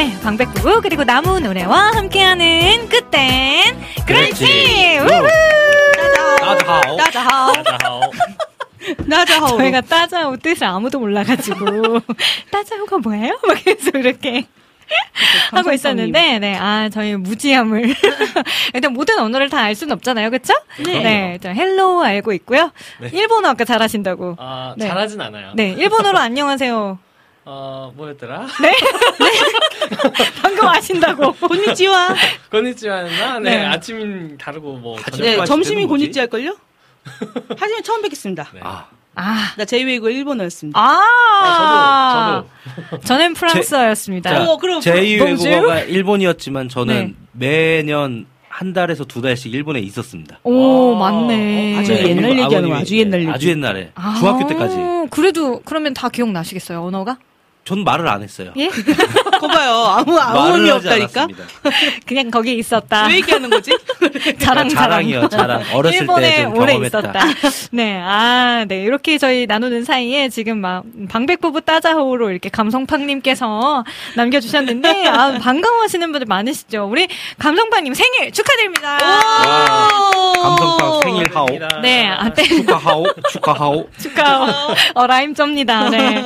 [0.02, 4.98] 네, 방백부부 그리고 나무 노래와 함께하는 그땐 그랬지.
[4.98, 5.28] 우후!
[6.40, 7.24] 大家好.
[7.24, 7.76] 大家好.
[7.76, 8.00] 大家
[9.08, 9.21] 好.
[9.21, 9.46] 大家好.
[9.58, 12.00] 저희가 大家好 뜻을 아무도 몰라가지고
[12.50, 13.38] 大家好가 뭐예요?
[13.46, 14.44] 막 계속 이렇게
[15.52, 17.94] 하고 있었는데, 네, 아 저희 무지함을
[18.74, 20.52] 일단 모든 언어를 다 알 수는 없잖아요, 그렇죠?
[20.84, 22.72] 네, 저 hello 알고 있고요.
[23.00, 23.08] 네.
[23.12, 24.34] 일본어 아까 잘하신다고.
[24.40, 24.88] 아, 네.
[24.88, 25.52] 잘하진 않아요.
[25.54, 26.98] 네, 일본어로 안녕하세요.
[27.44, 28.46] 어, 뭐였더라?
[30.42, 31.32] 방금 아신다고.
[31.48, 32.08] 곤니찌와.
[32.50, 33.64] 건니치와나 네, 네.
[33.66, 36.04] 아침 다르고 뭐 네, 점심이 뭐지?
[36.04, 36.56] 곤니찌 할걸요?
[37.58, 38.48] 하지만 처음 뵙겠습니다.
[38.54, 38.60] 네.
[38.62, 38.86] 아,
[39.16, 40.78] 아, 나 제2외국어 일본어였습니다.
[40.80, 41.00] 아,
[41.42, 42.44] 아,
[42.90, 44.30] 저도 저는 프랑스어였습니다.
[44.30, 47.82] 자, 어, 그럼 제2외국어가 일본이었지만 저는 네.
[47.82, 50.38] 매년 한 달에서 두 달씩 일본에 있었습니다.
[50.44, 51.76] 오, 아, 맞네.
[51.76, 53.32] 어, 아주 네, 옛날 얘기하는 거 아버님이- 아주 옛날 네, 얘기.
[53.34, 54.76] 아주 옛날에 아, 중학교 때까지.
[55.10, 57.18] 그래도 그러면 다 기억나시겠어요, 언어가?
[57.64, 58.52] 전 말을 안 했어요.
[58.56, 58.68] 예?
[59.42, 59.72] 거 봐요.
[59.72, 61.26] 아무, 아무 의미 없다니까?
[62.06, 63.06] 그냥 거기 있었다.
[63.06, 63.72] 왜 얘기하는 거지?
[64.40, 64.68] 자랑, 자랑.
[64.68, 65.62] 자랑이요, 자랑.
[65.74, 66.98] 어렸을 일본에 때좀 오래 경험했다.
[66.98, 67.20] 있었다.
[67.72, 68.82] 네, 아, 네.
[68.82, 73.84] 이렇게 저희 나누는 사이에 지금 막 방백부부 따자호로 이렇게 감성팡님께서
[74.16, 76.88] 남겨주셨는데, 아, 반가워하시는 분들 많으시죠?
[76.90, 78.98] 우리 감성팡님 생일 축하드립니다.
[80.42, 81.46] 감성팡 생일 하오.
[81.82, 82.42] 네, 아, 네.
[82.44, 83.88] 축하하오, 축하하오.
[83.98, 84.46] 축하,
[84.94, 85.88] 어, 라임 쩝니다.
[85.90, 86.22] 네.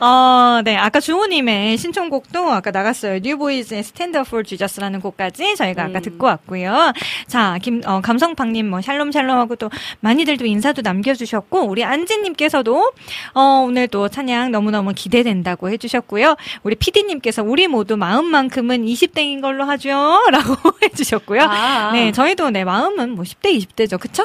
[0.00, 0.76] 어, 네.
[0.76, 3.20] 아까 주호님의 신청곡도 아까 나갔어요.
[3.20, 6.92] 뉴보이즈의 Stand for Jesus라는 곡까지 저희가 아까 듣고 왔고요.
[7.26, 12.92] 자, 김, 어, 감성팡님 뭐 샬롬 샬롬하고 또 많이들도 인사도 남겨주셨고, 우리 안지님께서도,
[13.34, 16.36] 어, 오늘 또 찬양 너무너무 기대된다고 해주셨고요.
[16.62, 19.88] 우리 피디님께서 우리 모두 마음만큼은 20대인 걸로 하죠.
[20.30, 21.42] 라고 해주셨고요.
[21.42, 21.90] 아.
[21.92, 23.98] 네, 저희도 네, 마음은 뭐 10대, 20대죠.
[24.00, 24.24] 그쵸?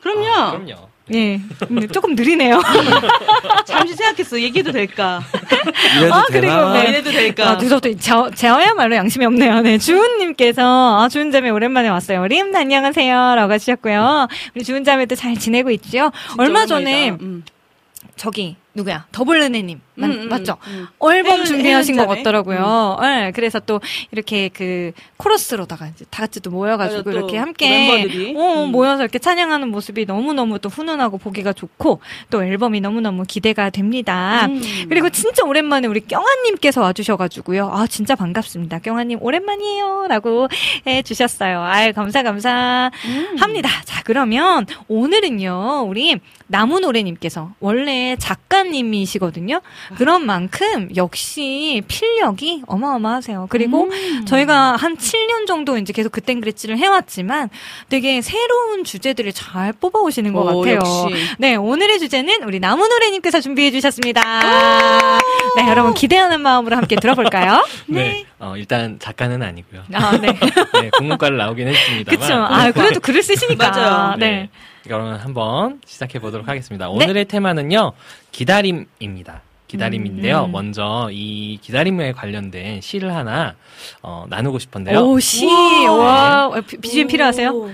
[0.00, 0.26] 그럼요.
[0.28, 0.87] 아, 그럼요.
[1.08, 1.40] 네.
[1.58, 2.60] 근데 조금 느리네요.
[3.64, 4.40] 잠시 생각했어.
[4.40, 5.22] 얘기해도 될까?
[5.98, 6.40] 이래도 아, 되나?
[6.40, 6.88] 그리고 네.
[6.88, 7.50] 이래도 될까?
[7.50, 9.62] 아, 늦어도 저, 저야말로 양심이 없네요.
[9.62, 12.26] 네, 주은님께서, 아, 주은자매 오랜만에 왔어요.
[12.26, 13.34] 림, 안녕하세요.
[13.34, 14.28] 라고 하셨고요.
[14.54, 16.10] 우리 주은자매도 잘 지내고 있죠?
[16.36, 17.24] 얼마 전에, 오랜만이다.
[17.24, 17.44] 음.
[18.16, 19.06] 저기, 누구야?
[19.12, 19.80] 더블은혜님.
[19.98, 20.56] 맞, 음, 음, 맞죠?
[20.68, 20.86] 음.
[21.12, 22.06] 앨범 해연- 준비하신 것.
[22.06, 22.98] 같더라고요.
[23.02, 23.80] 네, 그래서 또
[24.12, 28.34] 이렇게 그 코러스로다가 이제 다 같이 또 모여가지고 맞아, 또 이렇게 그 함께 멤버들이.
[28.36, 28.70] 어, 음.
[28.72, 34.46] 모여서 이렇게 찬양하는 모습이 너무너무 또 훈훈하고 보기가 좋고 또 앨범이 너무너무 기대가 됩니다.
[34.46, 34.60] 음.
[34.88, 37.70] 그리고 진짜 오랜만에 우리 경아님께서 와주셔가지고요.
[37.72, 38.78] 아, 진짜 반갑습니다.
[38.78, 40.06] 경아님, 오랜만이에요.
[40.08, 40.48] 라고
[40.86, 41.60] 해주셨어요.
[41.62, 42.90] 아유, 감사, 감사
[43.38, 43.68] 합니다.
[43.84, 49.60] 자, 그러면 오늘은요, 우리 나무노래님께서 원래 작가님이시거든요.
[49.96, 53.46] 그런 만큼 역시 필력이 어마어마하세요.
[53.50, 54.24] 그리고 음.
[54.26, 57.48] 저희가 한 7년 정도 이제 계속 그땐 그랬지를 해왔지만
[57.88, 60.76] 되게 새로운 주제들을 잘 뽑아오시는 것 오, 같아요.
[60.76, 61.24] 역시.
[61.38, 64.22] 네, 오늘의 주제는 우리 나무노래님께서 준비해 주셨습니다.
[65.56, 67.64] 네, 여러분 기대하는 마음으로 함께 들어볼까요?
[67.86, 68.24] 네.
[68.38, 69.82] 어, 일단 작가는 아니고요.
[69.94, 70.28] 아, 네.
[70.80, 72.20] 네, 국문과를 나오긴 했습니다만.
[72.20, 72.34] 그쵸.
[72.34, 73.70] 아, 그래도 글을 쓰시니까.
[73.70, 74.16] 맞아요.
[74.16, 74.48] 네.
[74.84, 76.88] 그러면 한번 시작해 보도록 하겠습니다.
[76.88, 77.92] 오늘의 테마는요,
[78.32, 79.42] 기다림입니다.
[79.68, 80.46] 기다림인데요.
[80.46, 80.52] 음.
[80.52, 83.54] 먼저 이 기다림에 관련된 시를 하나
[84.02, 84.98] 어, 나누고 싶은데요.
[84.98, 85.46] 오, 시.
[85.86, 87.50] 와, 비- 비주얼 필요하세요?
[87.50, 87.70] 오.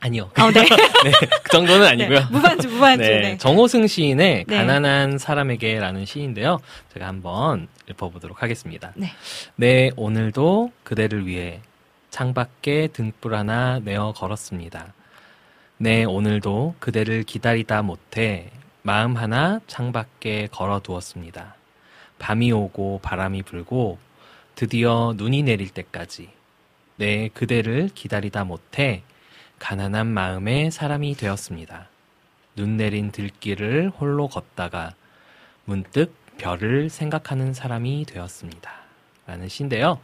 [0.00, 0.30] 아니요.
[0.34, 0.62] 아, 네.
[0.66, 1.12] 네,
[1.44, 2.18] 그 정도는 아니고요.
[2.18, 2.26] 네.
[2.30, 3.02] 무반주, 무반주.
[3.02, 3.38] 네, 네.
[3.38, 4.56] 정호승 시인의 네.
[4.56, 6.58] 가난한 사람에게라는 시인데요.
[6.92, 8.92] 제가 한번 읊어보도록 하겠습니다.
[8.96, 9.12] 네.
[9.56, 11.60] 네, 오늘도 그대를 위해
[12.10, 14.92] 창밖에 등불 하나 내어 걸었습니다.
[15.78, 18.50] 네, 오늘도 그대를 기다리다 못해
[18.84, 21.54] 마음 하나 창밖에 걸어 두었습니다.
[22.18, 23.98] 밤이 오고 바람이 불고
[24.56, 26.30] 드디어 눈이 내릴 때까지
[26.96, 29.02] 네, 그대를 기다리다 못해
[29.60, 31.88] 가난한 마음의 사람이 되었습니다.
[32.56, 34.94] 눈 내린 들길을 홀로 걷다가
[35.64, 38.81] 문득 별을 생각하는 사람이 되었습니다.
[39.26, 39.98] 라는 시인데요.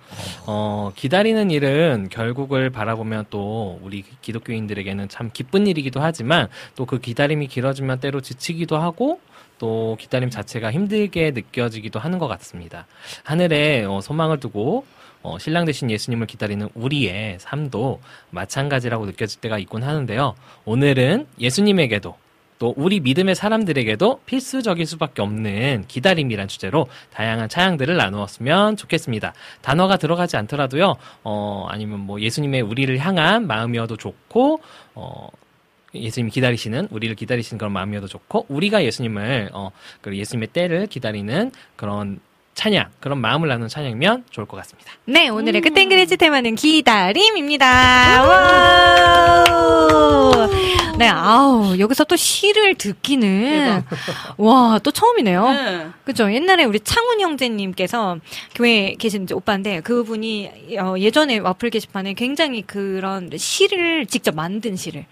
[0.46, 7.48] 어, 기다리는 일은 결국을 바라보면 또 우리 기독교인들에게는 참 기쁜 일이기도 하지만 또 그 기다림이
[7.48, 9.20] 길어지면 때로 지치기도 하고
[9.58, 12.86] 또 기다림 자체가 힘들게 느껴지기도 하는 것 같습니다.
[13.24, 14.86] 하늘에 어, 소망을 두고
[15.22, 18.00] 어, 신랑 되신 예수님을 기다리는 우리의 삶도
[18.30, 20.34] 마찬가지라고 느껴질 때가 있곤 하는데요.
[20.64, 22.14] 오늘은 예수님에게도
[22.58, 29.34] 또 우리 믿음의 사람들에게도 필수적일 수밖에 없는 기다림이란 주제로 다양한 차양들을 나누었으면 좋겠습니다.
[29.62, 34.60] 단어가 들어가지 않더라도요, 어, 아니면 뭐 예수님의 우리를 향한 마음이어도 좋고,
[34.94, 35.28] 어,
[35.94, 42.20] 예수님이 기다리시는 우리를 기다리시는 그런 마음이어도 좋고 우리가 예수님을 어, 그 예수님의 때를 기다리는 그런
[42.58, 44.90] 찬양 그런 마음을 나누는 찬양이면 좋을 것 같습니다.
[45.04, 47.64] 네, 오늘의 그땐 그랬지 테마는 기다림입니다.
[48.26, 49.44] 와.
[50.98, 53.84] 네, 아우, 여기서 또 시를 듣기는,
[54.36, 55.48] 와, 또 처음이네요.
[55.52, 55.86] 네.
[56.04, 56.32] 그죠.
[56.32, 58.18] 옛날에 우리 창훈 형제님께서
[58.56, 60.50] 교회에 계신 이제 오빠인데 그분이
[60.80, 65.04] 어, 예전에 와플 게시판에 굉장히 그런 시를 직접 만든 시를.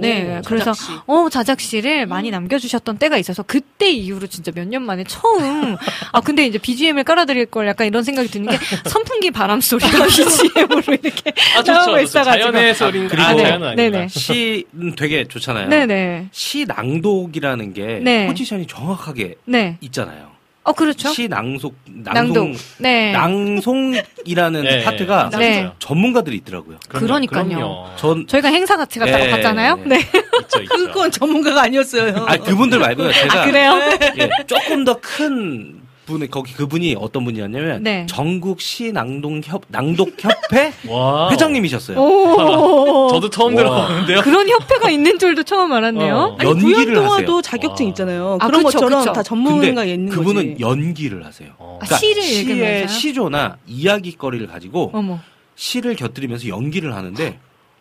[0.00, 0.40] 네.
[0.46, 0.92] 그래서 자작시.
[1.06, 5.76] 어, 자작시를 많이 남겨주셨던 때가 있어서 그때 이후로 진짜 몇 년 만에 처음.
[6.12, 8.56] 아, 근데 이제 BGM을 깔아드릴 걸 약간 이런 생각이 드는 게
[8.88, 11.72] 선풍기 바람 소리가 BGM으로 이렇게 아, 좋죠.
[11.72, 11.98] 나오고.
[12.00, 12.52] 있어가지고.
[12.52, 13.42] 자연의 소리 그리고 아, 네.
[13.42, 13.98] 자연은 아닙니다.
[13.98, 14.08] 네네.
[14.08, 15.68] 시는 되게 좋잖아요.
[15.68, 16.28] 네네.
[16.32, 18.26] 시 낭독이라는 게 네.
[18.26, 19.76] 포지션이 정확하게 네.
[19.80, 20.30] 있잖아요.
[20.62, 21.08] 어, 그렇죠.
[21.08, 22.14] 시 낭속 낭독.
[22.14, 23.12] 낭송 네.
[23.12, 25.70] 낭송이라는 네, 파트가 네.
[25.78, 26.78] 전문가들이 있더라고요.
[26.88, 27.48] 그럼요, 그러니까요.
[27.48, 27.86] 그럼요.
[27.96, 29.30] 전 저희가 행사 같이 갔다가 네.
[29.30, 29.76] 봤잖아요.
[29.86, 29.98] 네.
[30.42, 30.76] 있죠, 있죠.
[30.76, 32.24] 그건 전문가가 아니었어요.
[32.28, 33.10] 아 그분들 말고요.
[33.12, 33.80] 제가 아, 그래요?
[34.18, 35.80] 예, 조금 더 큰
[36.10, 38.04] 분의 거기 그분이 어떤 분이었냐면 네.
[38.08, 41.30] 전국 시 낭독 협 낭독 협회 와.
[41.30, 41.98] 회장님이셨어요.
[41.98, 43.08] 오.
[43.12, 43.62] 저도 처음 와.
[43.62, 44.20] 들어보는데요.
[44.22, 46.14] 그런 협회가 있는 줄도 처음 알았네요.
[46.14, 46.36] 어.
[46.38, 47.42] 아니, 연기를 구연동화도 하세요.
[47.42, 47.88] 자격증 와.
[47.90, 48.38] 있잖아요.
[48.40, 49.12] 아, 그런 그쵸, 것처럼 그쵸.
[49.12, 50.60] 다 전문가 있는 그분은 거지.
[50.60, 51.50] 연기를 하세요.
[51.58, 51.78] 어.
[51.80, 52.86] 아, 그러니까 시를 시의 읽으면서요?
[52.88, 55.18] 시조나 이야기거리를 가지고 어머,
[55.56, 57.38] 시를 곁들이면서 연기를 하는데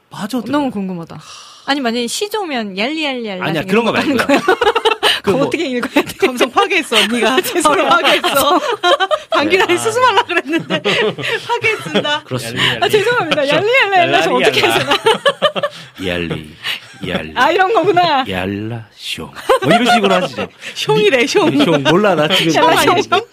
[0.10, 0.52] 빠져들어.
[0.58, 1.20] 너무 궁금하다.
[1.66, 4.18] 아니 만약에 시조면 얄리얄리얄리 아니야 그런 거 말고요.
[5.32, 6.14] 그 뭐, 어떻게 읽어야 돼?
[6.28, 8.60] 감성 파괴했어 언니가 바로 파괴했어.
[9.32, 9.78] 방귀라니 아.
[9.78, 10.82] 수습하려 그랬는데
[11.48, 12.24] 파괴했습니다.
[12.24, 12.78] 그렇습니다.
[12.82, 13.48] 아 죄송합니다.
[13.48, 14.98] 얄리얄리얄리 좀 어떻게 되나?
[16.06, 16.56] 얄리
[17.08, 18.26] 얄리 아 이런 거구나.
[18.30, 19.30] 얄라 숑.
[19.64, 20.48] 뭐 이런 식으로 하시죠.
[20.76, 21.64] 숑이래 숑.
[21.66, 23.28] 숑 몰라 나 지금 숑 아니야 숑?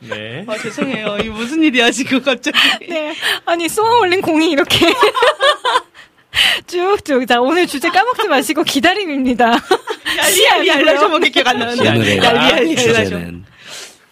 [0.00, 0.44] 네.
[0.48, 1.18] 아 죄송해요.
[1.22, 2.58] 이 무슨 일이야 지금 갑자기.
[2.88, 3.14] 네.
[3.44, 4.86] 아니 쏘아 올린 공이 이렇게
[6.66, 7.26] 쭉쭉.
[7.26, 9.50] 자 오늘 주제 까먹지 마시고 기다림입니다.
[10.52, 11.88] 얄리 얄라쇼밖에 기억 안 나는데.
[11.88, 12.76] 오늘의.
[12.76, 13.44] 주제는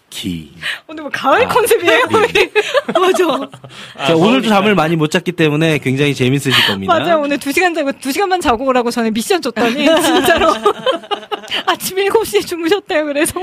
[0.09, 0.51] 기.
[0.87, 1.47] 오늘 뭐 가을 아.
[1.47, 2.05] 컨셉이에요?
[2.07, 3.49] 맞아.
[3.97, 4.47] 아, 자, 오늘도.
[4.47, 6.93] 잠을 많이 못 잤기 때문에 굉장히 재밌으실 겁니다.
[6.99, 7.19] 맞아요.
[7.19, 10.53] 오늘 2시간 자고 2시간만 자고 오라고 전에 미션 줬더니 진짜로
[11.67, 13.05] 아침 7시에 주무셨대요.
[13.05, 13.39] 그래서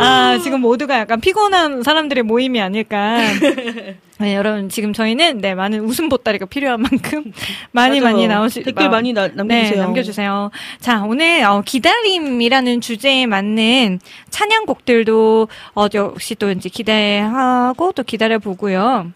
[0.00, 3.18] 아, 지금 모두가 약간 피곤한 사람들의 모임이 아닐까
[4.18, 7.32] 네, 여러분 지금 저희는 네 많은 웃음 보따리가 필요한 만큼
[7.72, 8.14] 많이 맞아요.
[8.14, 9.76] 많이 나오시 댓글 많이 나- 남겨주세요.
[9.76, 10.50] 네, 남겨주세요.
[10.80, 19.10] 자 오늘 어, 기다림이라는 주제에 맞는 찬양곡들도 어, 역시 또 이제 기대하고 또 기다려 보고요.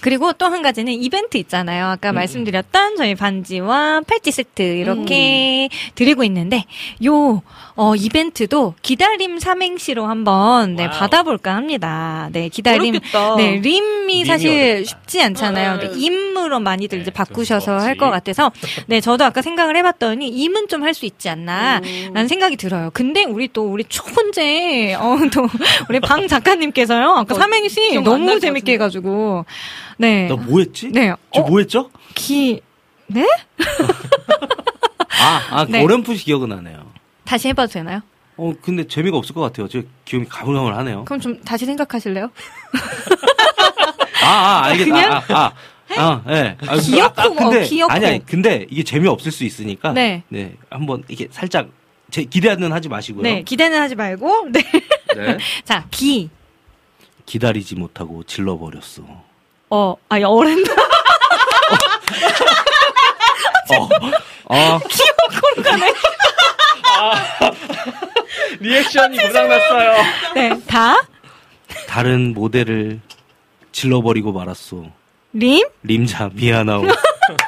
[0.00, 1.86] 그리고 또 한 가지는 이벤트 있잖아요.
[1.86, 6.64] 아까 말씀드렸던 저희 반지와 팔찌 세트 이렇게 드리고 있는데
[7.06, 7.40] 요
[7.74, 10.90] 어, 이벤트도 기다림 삼행시로 한번 네.
[10.90, 12.28] 받아볼까 합니다.
[12.32, 13.36] 네, 기다림 어렵겠다.
[13.36, 14.84] 네, 림이 사실 어렵다.
[14.88, 15.70] 쉽지 않잖아요.
[15.70, 17.96] 아, 근데 임으로 많이들 이제 네, 바꾸셔서 그럴 수 할.
[17.96, 18.52] 것 같아서
[18.86, 22.10] 네, 저도 아까 생각을 해봤더니 임은 좀 할 수 있지 않나 음.
[22.12, 22.90] 라는 생각이 들어요.
[22.92, 25.46] 근데 우리 또 우리 초혼제 어, 또
[25.88, 27.08] 우리 방 작가님께서요.
[27.12, 28.72] 아까 어, 삼행시 너무 재밌게.
[28.74, 29.46] 해가지고
[29.98, 30.88] 네, 너뭐 했지?
[30.90, 31.90] 네, 지금 어, 뭐 했죠?
[32.14, 32.60] 기
[33.06, 33.26] 네?
[35.20, 35.82] 아, 아, 네.
[35.82, 36.91] 어렴풋이 기억은 나네요.
[37.32, 38.02] 다시 해봐도 되나요?
[38.36, 39.66] 어, 근데 재미가 없을 것 같아요.
[39.66, 41.06] 저 기억이 가물가물하네요.
[41.06, 42.28] 그럼 좀 다시 생각하실래요?
[44.22, 44.84] 아, 아, 알겠다.
[44.84, 45.12] 그냥?
[45.12, 45.52] 아, 아,
[45.96, 46.58] 아, 예.
[46.66, 47.90] 아, 기억호, 아, 근데, 어, 기억호.
[47.90, 49.92] 아니, 아니, 근데 이게 재미없을 수 있으니까.
[49.94, 50.24] 네.
[50.28, 50.56] 네.
[50.68, 51.68] 한번 이게 살짝,
[52.10, 53.22] 제, 기대는 하지 마시고요.
[53.22, 54.62] 네, 기대는 하지 말고 네.
[55.16, 55.38] 네.
[55.64, 56.28] 자, 기.
[57.24, 59.04] 기다리지 못하고 질러버렸어.
[59.70, 60.70] 어, 아니 어른다.
[63.70, 64.80] 어, 어,
[68.60, 69.92] 리액션이 고장났어요.
[70.34, 70.96] 네, 다.
[71.88, 73.00] 다른 모델을
[73.72, 74.84] 질러버리고 말았어.
[75.32, 75.66] 림.
[75.82, 76.84] 림자, 미안하오.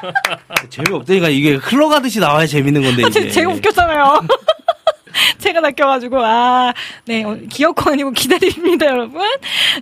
[0.69, 3.29] 재미없다니까 이게 흘러가듯이 나와야 재밌는 건데, 제, 이게.
[3.29, 4.21] 제가 웃겼잖아요.
[5.37, 6.73] 제가 낚여가지고, 아,
[7.05, 9.21] 네, 어, 기억코 아니고 기다립니다, 여러분.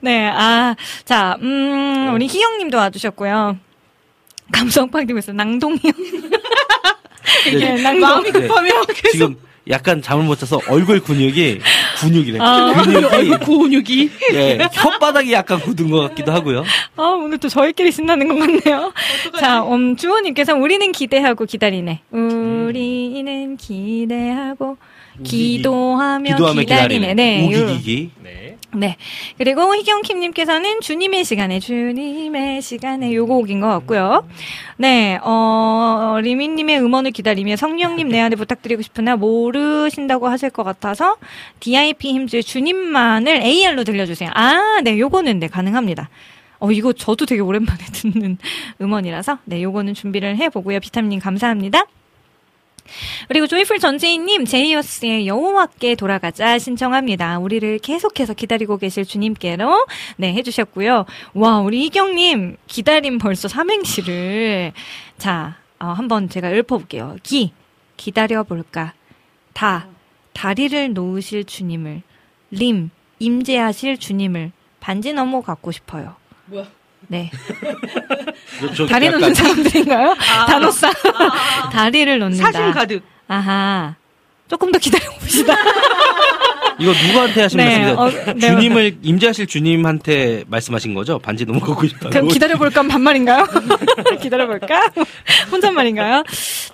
[0.02, 3.58] 네, 아, 자, 음, 우리 희영님도 와주셨고요.
[4.52, 5.36] 감성팡 되고 있어요.
[5.38, 5.80] 낭동이요.
[7.60, 8.00] 네, 낭동.
[8.02, 9.36] 마음이 급하면 계속 지금
[9.70, 11.60] 약간 잠을 못 자서 얼굴 근육이,
[12.02, 12.38] 근육이래.
[12.42, 12.74] 아.
[12.84, 16.66] 근육이, 얼굴 근육이 예, 혓바닥이 약간 굳은 것 같기도 하고요.
[16.98, 18.92] 아, 오늘 또 저희끼리 신나는 것 같네요.
[19.40, 22.02] 자, 음, 주호님께서 우리는 기대하고 기다리네.
[22.12, 24.78] 우리는 기대하고
[25.24, 27.00] 기도하며, 기도하며 기다리네.
[27.00, 27.14] 기다리네.
[27.14, 27.54] 네.
[27.54, 28.12] 요- 우기기기.
[28.22, 28.53] 네.
[28.76, 28.98] 네.
[29.38, 34.28] 그리고 희경킴님께서는 주님의 시간에, 주님의 시간에 요거 곡인 것 같고요.
[34.78, 41.18] 네, 어, 리미님의 음원을 기다리며 성령님 내한테 부탁드리고 싶으나 모르신다고 하실 것 같아서
[41.60, 44.30] DIP 힘줄 주님만을 AR로 들려주세요.
[44.34, 46.10] 아, 네, 요거는 네, 가능합니다.
[46.60, 48.38] 어, 이거 저도 되게 오랜만에 듣는
[48.82, 50.80] 음원이라서, 네, 요거는 준비를 해보고요.
[50.80, 51.86] 비타민님 감사합니다.
[53.28, 57.40] 그리고 조이풀 전재희님, 제이어스의 여호와께 돌아가자 신청합니다.
[57.40, 59.86] 우리를 계속해서 기다리고 계실 주님께로,
[60.18, 61.06] 네, 해주셨고요.
[61.34, 64.74] 와, 우리 이경님, 기다림 벌써 삼행시를.
[65.18, 67.18] 자, 어, 한번 제가 읊어볼게요.
[67.24, 67.54] 기,
[67.98, 68.94] 기다려볼까.
[69.54, 69.88] 다,
[70.34, 72.02] 다리를 놓으실 주님을.
[72.52, 74.52] 림, 임재하실 주님을.
[74.80, 76.16] 반지 넘어 갖고 싶어요.
[76.46, 76.68] 뭐야?
[77.08, 77.30] 네.
[78.60, 80.16] 저- 저 다리 약간 놓는 사람들인가요?
[80.48, 80.92] 단어싸.
[81.72, 82.52] 다리를 놓는다.
[82.52, 83.96] 사심 가득 아하.
[84.50, 85.56] 조금 더 기다려봅시다.
[86.84, 87.96] 이거 누구한테 하신 네, 말씀이세요?
[87.98, 88.40] 어, 네.
[88.40, 91.18] 주님을 임재하실 주님한테 말씀하신 거죠?
[91.18, 92.10] 반지 너무 걷고 싶다고.
[92.10, 93.48] 그럼 기다려볼까 반말인가요?
[94.22, 94.92] 기다려볼까?
[95.50, 96.24] 혼잣말인가요?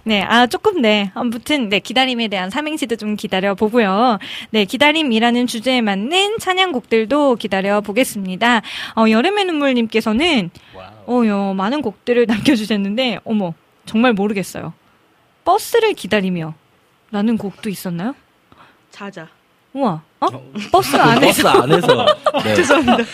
[0.06, 1.12] 네, 아, 조금 네.
[1.14, 4.18] 아무튼, 네, 기다림에 대한 삼행시도 좀 기다려 보고요.
[4.50, 8.64] 네, 기다림이라는 주제에 맞는 찬양곡들도 기다려 보겠습니다.
[8.96, 11.24] 어, 여름의 눈물님께서는, wow.
[11.24, 13.54] 어, 요, 많은 곡들을 남겨주셨는데, 어머,
[13.86, 14.74] 정말 모르겠어요.
[15.46, 16.56] 버스를 기다리며,
[17.12, 18.16] 라는 곡도 있었나요?
[18.90, 19.28] 자자
[19.74, 20.28] 우와, 어?
[20.72, 21.44] 버스 안에서.
[21.44, 22.06] 버스 안에서.
[22.44, 22.56] 네.
[22.56, 23.10] 죄송합니다.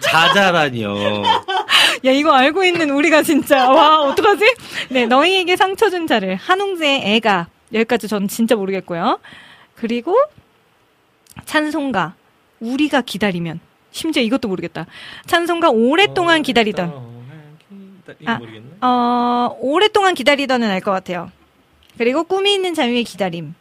[0.00, 1.22] 자자라니요.
[2.04, 4.44] 야, 이거 알고 있는 우리가 진짜, 와, 어떡하지?
[4.90, 9.20] 네, 너희에게 상처 준 자를, 한웅재의 애가, 여기까지 전 진짜 모르겠고요.
[9.76, 10.16] 그리고,
[11.44, 12.14] 찬송가,
[12.58, 13.60] 우리가 기다리면,
[13.92, 14.86] 심지어 이것도 모르겠다.
[15.26, 16.92] 찬송가 오랫동안 기다리던,
[18.26, 18.40] 아.
[18.82, 21.30] 어, 오랫동안 기다리던은 알 것 같아요.
[21.98, 23.54] 그리고 꿈이 있는 자유의 기다림.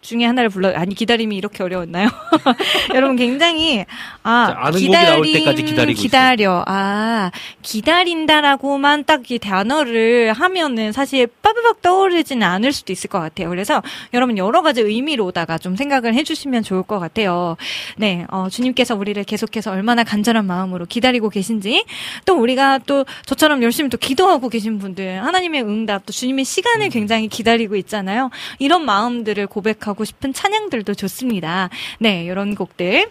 [0.00, 2.08] 중에 하나를 불러, 아니, 기다림이 이렇게 어려웠나요?
[2.94, 3.84] 여러분 굉장히,
[4.22, 6.64] 아, 기다리고 기다려.
[6.66, 7.30] 아,
[7.62, 13.50] 기다린다라고만 딱 이 단어를 하면은 사실 빠바박 떠오르지는 않을 수도 있을 것 같아요.
[13.50, 13.82] 그래서
[14.14, 17.56] 여러분 여러 가지 의미로다가 좀 생각을 해주시면 좋을 것 같아요.
[17.96, 21.84] 네, 어, 주님께서 우리를 계속해서 얼마나 간절한 마음으로 기다리고 계신지,
[22.24, 27.28] 또 우리가 또 저처럼 열심히 또 기도하고 계신 분들, 하나님의 응답, 또 주님의 시간을 굉장히
[27.28, 28.30] 기다리고 있잖아요.
[28.58, 31.68] 이런 마음들을 고백하고 싶은 찬양들도 좋습니다.
[31.98, 33.10] 네, 이런 곡들.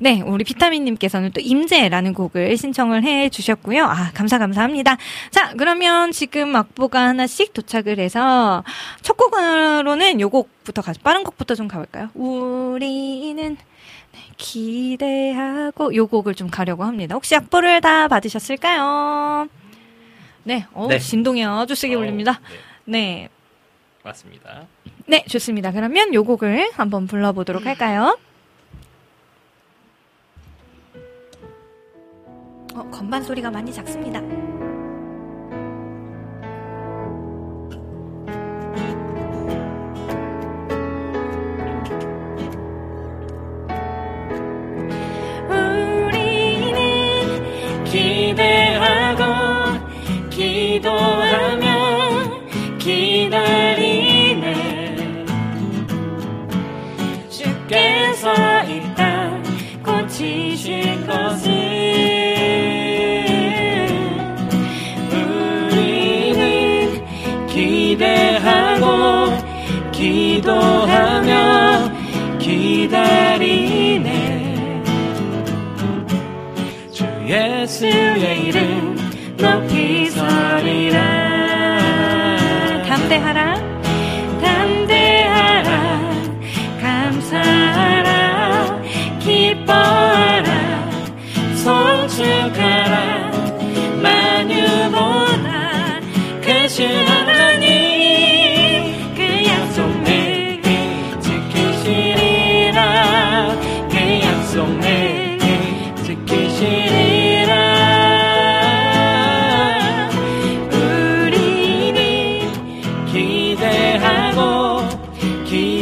[0.00, 3.84] 네, 우리 비타민님께서는 또 임재라는 곡을 신청을 해 주셨고요.
[3.84, 4.96] 아, 감사, 감사합니다.
[5.30, 8.64] 자, 그러면 지금 악보가 하나씩 도착을 해서
[9.02, 11.00] 첫 곡으로는 요 곡부터 가죠.
[11.02, 12.10] 빠른 곡부터 좀 가볼까요?
[12.14, 13.56] 우리는
[14.12, 17.14] 네, 기대하고 요 곡을 좀 가려고 합니다.
[17.14, 19.48] 혹시 악보를 다 받으셨을까요?
[20.42, 20.98] 네, 어, 네.
[20.98, 22.40] 진동이 아주 세게 어, 울립니다.
[22.84, 23.28] 네, 네,
[24.02, 24.66] 맞습니다.
[25.10, 25.72] 네, 좋습니다.
[25.72, 28.16] 그러면 요 곡을 한번 불러보도록 할까요?
[32.76, 34.20] 어, 건반 소리가 많이 작습니다.
[47.84, 48.59] 기대
[60.60, 61.50] 고치실 것을
[65.72, 67.06] 우리는
[67.46, 69.32] 기대하고
[69.90, 71.69] 기도하며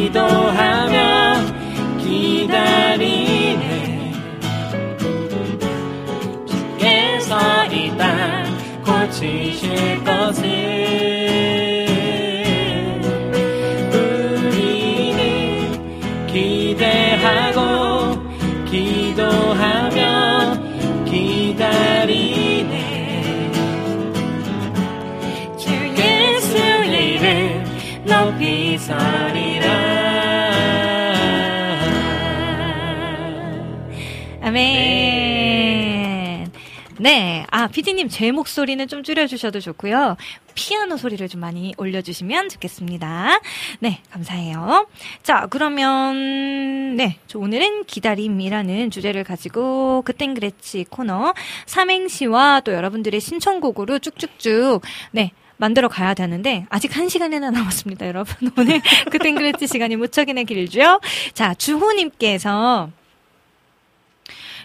[0.08, 1.34] 기도하며
[1.98, 3.62] 기다리네.
[6.46, 10.67] 주께서 이땅 고치실 것을
[37.18, 40.16] 네, 아 피디님 제 목소리는 좀 줄여주셔도 좋고요.
[40.54, 43.40] 피아노 소리를 좀 많이 올려주시면 좋겠습니다.
[43.80, 44.86] 네, 감사해요.
[45.24, 51.34] 자, 그러면 네, 저 오늘은 기다림이라는 주제를 가지고 그땐 그랬지 코너
[51.66, 55.32] 삼행시와 또 여러분들의 신청곡으로 쭉쭉쭉 네.
[55.56, 58.32] 만들어 가야 되는데 아직 한 시간이나 남았습니다, 여러분.
[58.56, 61.00] 오늘 그땐 그랬지 시간이 무척이나 길죠.
[61.34, 62.90] 자, 주호님께서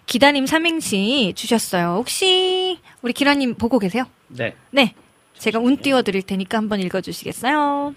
[0.05, 1.95] 기다림 삼행시 주셨어요.
[1.97, 4.05] 혹시 우리 기라님 보고 계세요?
[4.27, 4.55] 네.
[4.71, 4.93] 네.
[5.37, 7.95] 제가 운 띄워드릴 테니까 한번 읽어주시겠어요?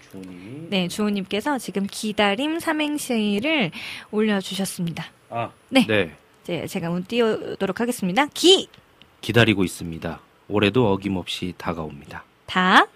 [0.69, 3.71] 네, 주호님께서 지금 기다림 삼행시를
[4.11, 5.05] 올려주셨습니다.
[5.29, 5.85] 아, 네.
[5.87, 6.15] 네.
[6.43, 8.25] 이제 제가 운 띄우도록 하겠습니다.
[8.33, 8.67] 기,
[9.21, 10.19] 기다리고 있습니다.
[10.49, 12.23] 올해도 어김없이 다가옵니다.
[12.47, 12.87] 다,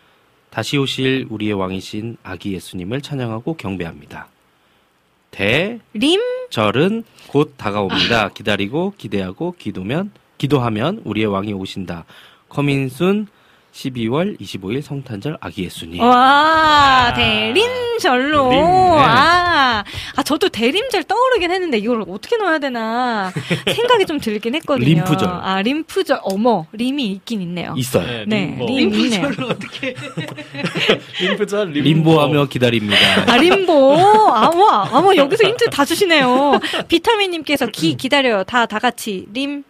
[0.50, 4.28] 다시 오실 우리의 왕이신 아기 예수님을 찬양하고 경배합니다.
[5.32, 6.20] 대, 림,
[6.50, 8.30] 절은 곧 다가옵니다.
[8.30, 12.06] 기다리고 기대하고 기도면 기도하면 우리의 왕이 오신다.
[12.50, 13.28] 커민순
[13.74, 16.02] 12월 25일 성탄절 아기 예수님.
[16.02, 18.50] 와, 대림절로.
[18.52, 18.66] 림, 네.
[19.00, 19.84] 아,
[20.16, 23.32] 아, 저도 대림절 떠오르긴 했는데 이걸 어떻게 넣어야 되나
[23.74, 24.86] 생각이 좀 들긴 했거든요.
[24.86, 25.30] 림프절.
[25.30, 26.20] 아, 림프절.
[26.24, 27.74] 어머, 림이 있긴 있네요.
[27.78, 28.26] 있어요.
[28.28, 28.66] 네, 림보.
[28.68, 29.30] 림 있네요.
[31.22, 31.80] 림프자 림보.
[31.82, 32.98] 림보하며 기다립니다.
[33.28, 33.96] 아, 림보.
[33.98, 34.90] 아, 와.
[34.92, 36.60] 아, 뭐, 여기서 힌트 다 주시네요.
[36.90, 38.44] 비타민님께서 기, 기다려요.
[38.44, 39.26] 다, 다 같이.
[39.34, 39.64] 림.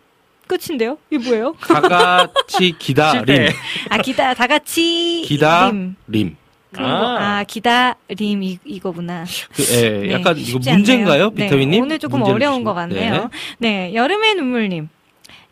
[0.52, 0.98] 끝인데요?
[1.10, 1.56] 이게 뭐예요?
[1.62, 3.48] 다 같이 기다림.
[3.90, 5.22] 아, 기다, 다 같이.
[5.22, 5.28] 림.
[5.28, 6.36] 기다림.
[6.74, 7.06] 그런 거.
[7.18, 7.40] 아.
[7.40, 9.26] 아, 기다림, 이, 이거구나.
[9.54, 11.30] 그, 예, 네, 약간 이거 문제인가요, 않네요.
[11.32, 11.72] 비타민님?
[11.72, 12.64] 네, 오늘 조금 어려운.
[12.64, 13.30] 것 같네요.
[13.60, 13.94] 네.
[13.94, 14.90] 여름의 눈물님.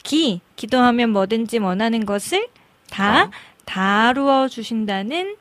[0.04, 2.48] 기, 기도하면 뭐든지 원하는 것을
[2.90, 3.32] 다, 다.
[3.66, 5.36] 다루어 주신다는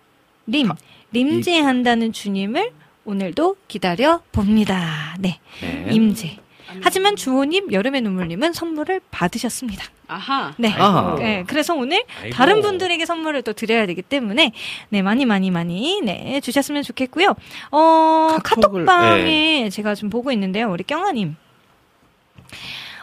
[0.46, 0.70] 림,
[1.12, 2.70] 림제한다는 주님을
[3.04, 5.16] 오늘도 기다려 봅니다.
[5.18, 5.38] 네.
[5.60, 5.86] 네.
[5.90, 6.38] 임제.
[6.82, 9.84] 하지만 주호님, 여름의 눈물님은 선물을 받으셨습니다.
[10.08, 10.54] 아하.
[10.56, 10.72] 네.
[10.72, 11.16] 아하.
[11.18, 11.44] 네.
[11.46, 12.34] 그래서 오늘 아이고.
[12.34, 14.52] 다른 분들에게 선물을 또 드려야 되기 때문에
[14.88, 17.34] 네 많이 많이 많이 네 주셨으면 좋겠고요.
[17.70, 20.70] 어 카톡을, 카톡방에 제가 좀 보고 있는데요.
[20.70, 21.36] 우리 경 아님.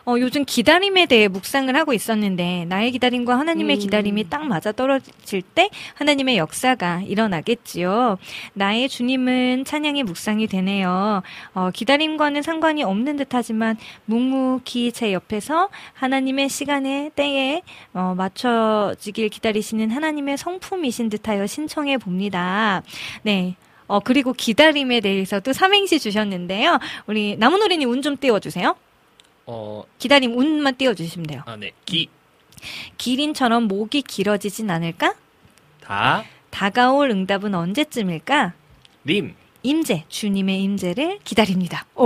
[0.07, 3.79] 어, 요즘 기다림에 대해 묵상을 하고 있었는데 나의 기다림과 하나님의 음.
[3.79, 8.19] 기다림이 딱 맞아 떨어질 때 하나님의 역사가 일어나겠지요.
[8.53, 11.23] 나의 주님은 찬양의 묵상이 되네요.
[11.55, 20.37] 어, 기다림과는 상관이 없는 듯하지만 묵묵히 제 옆에서 하나님의 시간에 때에 어, 맞춰지길 기다리시는 하나님의
[20.37, 22.83] 성품이신 듯하여 신청해 봅니다.
[23.23, 23.55] 네.
[23.87, 26.79] 어, 그리고 기다림에 대해서도 삼행시 주셨는데요.
[27.07, 28.75] 우리 나무노리님 운 좀 띄워주세요.
[29.45, 31.41] 어, 기다림 운만 띄워주시면 돼요.
[31.45, 31.71] 아, 네.
[31.85, 32.09] 기,
[32.97, 35.13] 기린처럼 목이 길어지진 않을까?
[35.81, 38.53] 다, 다가올 응답은 언제쯤일까?
[39.03, 39.35] 림.
[39.61, 41.87] 임재, 주님의 임재를 기다립니다.
[41.95, 42.05] 오,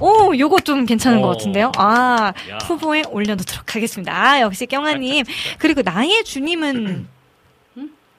[0.00, 1.30] 오, 요거 좀 괜찮은 것 오.
[1.32, 1.72] 같은데요?
[1.76, 2.58] 아, 야.
[2.64, 4.12] 후보에 올려놓도록 하겠습니다.
[4.14, 5.24] 아, 역시 경아님.
[5.58, 7.08] 그리고 나의 주님은,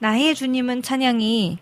[0.00, 1.58] 나의 주님은 찬양이,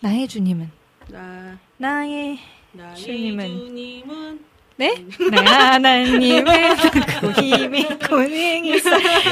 [0.00, 0.70] 나의 주님은,
[1.08, 2.38] 나, 나의
[2.72, 3.46] 나의 주님은.
[3.48, 4.44] 주님은
[4.82, 4.96] 네?
[5.30, 6.44] 네, 하나님은
[7.20, 8.90] 그 힘이 고능이 있어.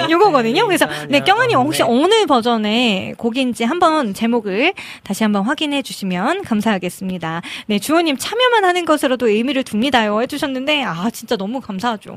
[0.09, 0.65] 요거거든요.
[0.65, 7.43] 그래서, 네, 경환이 혹시 어느 버전의 곡인지 한번 제목을 다시 한번 확인해 주시면 감사하겠습니다.
[7.67, 10.23] 네, 주호님 참여만 하는 것으로도 의미를 둡니다요.
[10.23, 12.17] 해주셨는데, 아, 진짜 너무 감사하죠.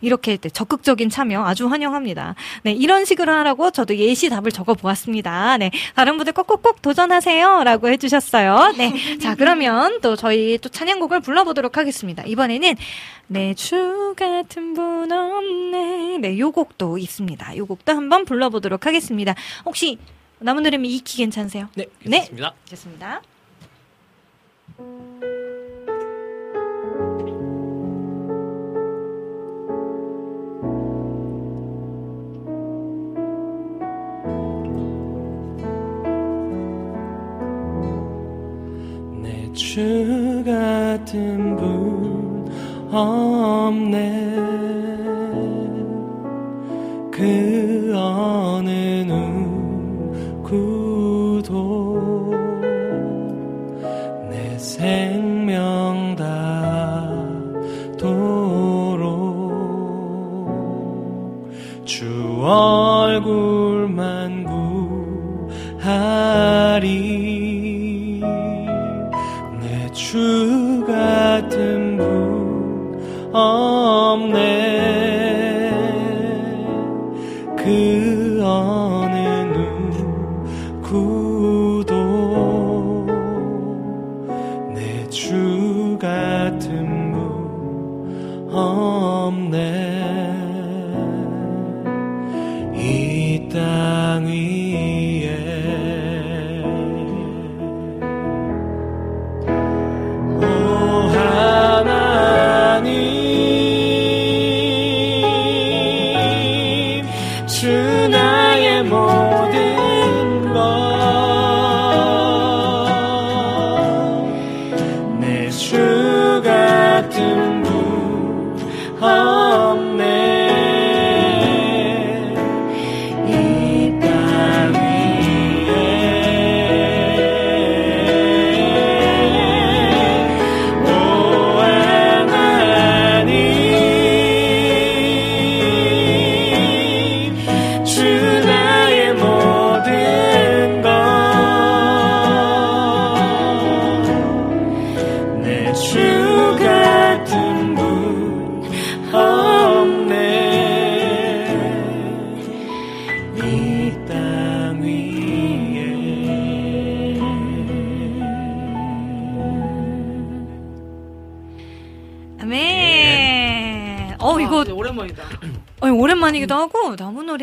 [0.00, 2.34] 이렇게 네, 적극적인 참여 아주 환영합니다.
[2.62, 5.58] 네, 이런 식으로 하라고 저도 예시 답을 적어 보았습니다.
[5.58, 7.64] 네, 다른 분들 꼭꼭꼭 도전하세요.
[7.64, 8.72] 라고 해주셨어요.
[8.78, 12.22] 네, 자, 그러면 또 저희 또 찬양곡을 불러보도록 하겠습니다.
[12.24, 12.69] 이번에는
[13.26, 16.18] 내주 같은 분 없네.
[16.18, 17.56] 네, 요 곡도 있습니다.
[17.56, 19.34] 요 곡도 한번 불러보도록 하겠습니다.
[19.64, 19.98] 혹시
[20.40, 21.68] 남은 노래면 이키 괜찮으세요?
[21.74, 22.28] 네, 네.
[22.28, 22.54] 괜찮습니다.
[22.64, 23.22] 좋습니다.
[39.22, 42.19] 내주 같은 분
[42.92, 44.00] 없네.
[47.12, 49.04] 그 어느
[50.42, 52.32] 누구도
[54.30, 56.16] 내 생명
[57.96, 58.10] 다도록
[61.84, 64.44] 주 얼굴만
[65.78, 66.90] 구하리
[69.60, 70.69] 내주 같은 분
[73.32, 74.69] 없네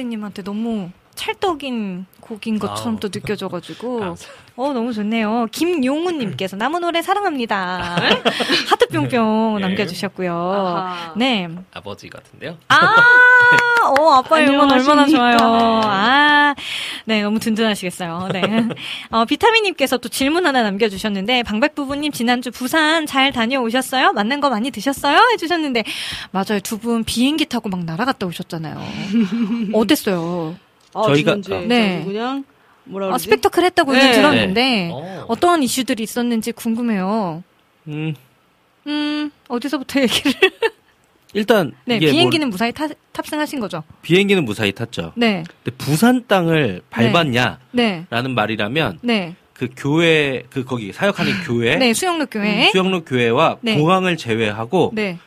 [0.01, 2.99] 나무노래님한테 너무 찰떡인 곡인 것처럼 아우.
[2.99, 4.15] 또 느껴져가지고
[4.55, 5.47] 어 너무 좋네요.
[5.51, 7.95] 김용훈님께서 나무노래 사랑합니다.
[8.69, 9.61] 하트 뿅뿅 네.
[9.61, 10.33] 남겨주셨고요.
[10.33, 11.13] 아하.
[11.17, 11.49] 네.
[11.73, 12.57] 아버지 같은데요.
[12.67, 12.75] 아,
[13.89, 15.05] 어, 아빠의 응원 얼마나.
[15.07, 15.37] 좋아요.
[15.41, 16.55] 아,
[17.05, 18.29] 네, 너무 든든하시겠어요.
[18.33, 18.41] 네.
[19.11, 24.13] 어, 비타민님께서 또 질문 하나 남겨주셨는데, 방백부부님 지난주 부산 잘 다녀오셨어요?
[24.13, 25.19] 맞는 거 많이 드셨어요?
[25.33, 25.83] 해주셨는데,
[26.31, 26.59] 맞아요.
[26.63, 28.77] 두 분 비행기 타고 막 날아갔다 오셨잖아요.
[29.73, 30.55] 어땠어요?
[30.93, 32.03] 아, 저희가- 지난주에 네.
[32.05, 32.43] 그냥
[32.85, 33.23] 뭐라 아, 그러지?
[33.25, 34.11] 스펙터클 했다고는 네.
[34.13, 35.25] 들었는데, 어.
[35.27, 37.43] 어떠한 이슈들이 있었는지 궁금해요.
[37.87, 38.15] 음,
[38.87, 40.33] 음, 어디서부터 얘기를.
[41.33, 43.83] 일단 네, 이게 비행기는 무사히 타- 탑승하신 거죠?
[43.87, 45.13] 뭐 비행기는 무사히 탔죠.
[45.15, 49.35] 네, 근데 부산 땅을 밟았냐라는 네, 말이라면 네.
[49.53, 52.69] 그 교회 그 거기 사역하는 교회 네, 수영로 교회.
[52.71, 53.75] 수영로 교회와 네.
[53.77, 55.17] 공항을 제외하고 네,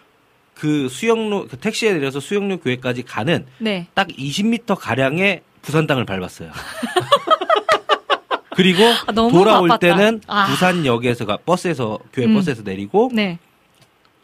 [0.54, 3.86] 그 수영로 그 택시에 내려서 수영로 교회까지 가는 네.
[3.94, 6.50] 딱 20m 가량의 부산 땅을 밟았어요.
[8.56, 9.78] 그리고 아, 돌아올 바빴다.
[9.96, 10.46] 때는 아.
[10.46, 12.34] 부산역에서가 버스에서 교회 음.
[12.34, 13.38] 버스에서 내리고 네.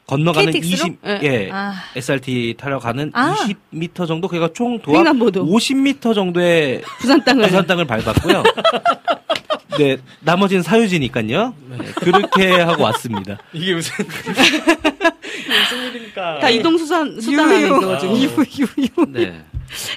[0.07, 0.86] 건너가는 KTX 로?
[0.86, 1.18] 20 예.
[1.22, 1.50] 예.
[1.52, 3.34] 아, SRT 타러 가는 아.
[3.72, 8.42] 20m 정도 그러니까 총 도합 횡단보도 50m 정도의 부산 땅을 부산 땅을 밟았고요.
[9.78, 11.54] 네, 나머지는 사유지니까요.
[11.70, 13.36] 네, 그렇게 하고 왔습니다.
[13.52, 16.38] 이게 무슨 무슨 일입니까?
[16.38, 17.66] 다 이동 수단 수단 안에 유유.
[17.76, 18.16] 있어가지고.
[18.16, 18.46] 유유,
[18.78, 19.07] 유유.
[19.09, 19.44] 네.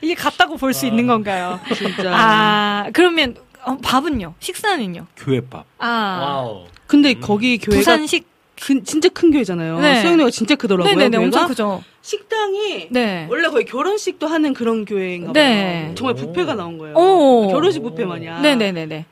[0.01, 1.60] 이게 같다고 볼수 있는 건가요?
[1.76, 2.12] 진짜.
[2.14, 4.34] 아, 그러면 어, 밥은요?
[4.39, 5.05] 식사는요?
[5.16, 5.66] 교회밥.
[5.78, 6.66] 아, wow.
[6.88, 8.28] 근데 거기 교회가 부산식.
[8.62, 9.80] 큰- 진짜 큰 교회잖아요.
[9.80, 10.01] 네.
[10.02, 10.91] 수영로가 진짜 크더라고요.
[10.93, 11.26] 네네네, 교회가.
[11.26, 11.84] 엄청 크죠.
[12.01, 13.28] 식당이 네.
[13.30, 15.43] 원래 거의 결혼식도 하는 그런 교회인가 봐요.
[15.43, 15.91] 네.
[15.95, 16.95] 정말 뷔페가 나온 거예요.
[16.95, 17.47] 오.
[17.51, 18.41] 결혼식 뷔페 마냥.
[18.41, 19.05] 네네네네.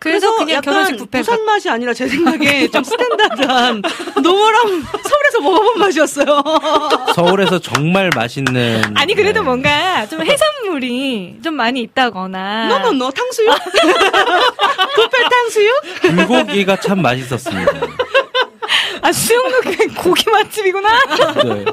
[0.00, 3.82] 그래서, 그래서 그냥 약간 결혼식 뷔페 부산 맛이 아니라 제 생각에 좀 standard한
[4.22, 6.42] normal한 서울에서 먹어본 맛이었어요.
[7.14, 8.96] 서울에서 정말 맛있는.
[8.96, 9.44] 아니 그래도 네.
[9.44, 13.54] 뭔가 좀 해산물이 좀 많이 있다거나 no no no 탕수육?
[14.96, 15.82] 뷔페 탕수육?
[16.00, 17.72] 불고기가 참 맛있었습니다.
[19.02, 20.88] 아 수영로 교회 고기 맛집이구나.
[21.44, 21.64] 네.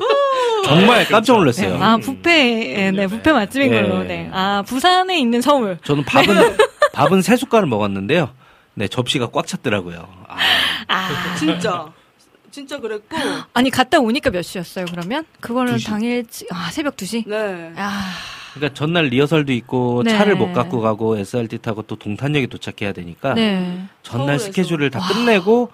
[0.65, 1.78] 정말 깜짝 놀랐어요.
[1.82, 3.82] 아 뷔페 네 뷔페 맛집인 네.
[3.82, 4.03] 걸로.
[4.03, 4.30] 네.
[4.34, 5.78] 아 부산에 있는 서울.
[5.84, 6.57] 저는 밥은
[6.94, 8.30] 밥은 세 숟갈을 먹었는데요.
[8.74, 10.07] 네 접시가 꽉 찼더라고요.
[10.28, 10.38] 아,
[10.88, 11.88] 아 진짜.
[12.52, 13.15] 진짜 그랬고.
[13.53, 15.26] 아니 갔다 오니까 몇 시였어요 그러면?
[15.41, 15.78] 그거는.
[15.86, 17.28] 당일 아 새벽 2시?
[17.28, 17.72] 네.
[17.76, 18.02] 아
[18.56, 20.11] 그러니까 전날 리허설도 있고 네.
[20.18, 23.84] 차를 못 갖고 가고 SRT 타고 또 동탄역에 도착해야 되니까 네.
[24.02, 24.45] 전날 서울에서.
[24.45, 25.69] 스케줄을 다 끝내고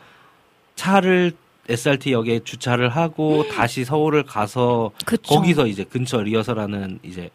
[0.75, 1.33] 차를
[1.69, 5.35] SRT역에 주차를 하고 다시 서울을 가서 그쵸.
[5.35, 7.29] 거기서 이제 근처 리허설하는 이제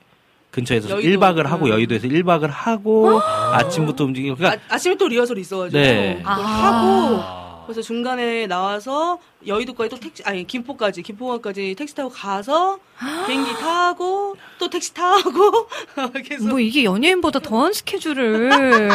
[0.50, 1.20] 근처에서 여의도.
[1.20, 1.70] 1박을 하고 음.
[1.70, 5.78] 여의도에서 1박을 하고 아침부터 움직이고 그러니까 아, 아침에 또 리허설이 있어가지고.
[5.80, 6.16] 네.
[6.18, 6.40] 그걸 아.
[6.42, 7.48] 하고.
[7.66, 12.78] 그래서 중간에 나와서 여의도까지 또 택시, 아니, 김포까지, 김포까지 택시 타고 가서
[13.26, 15.68] 비행기 타고 또 택시 타고
[16.24, 16.48] 계속.
[16.48, 18.50] 뭐 이게 연예인보다 더한 스케줄을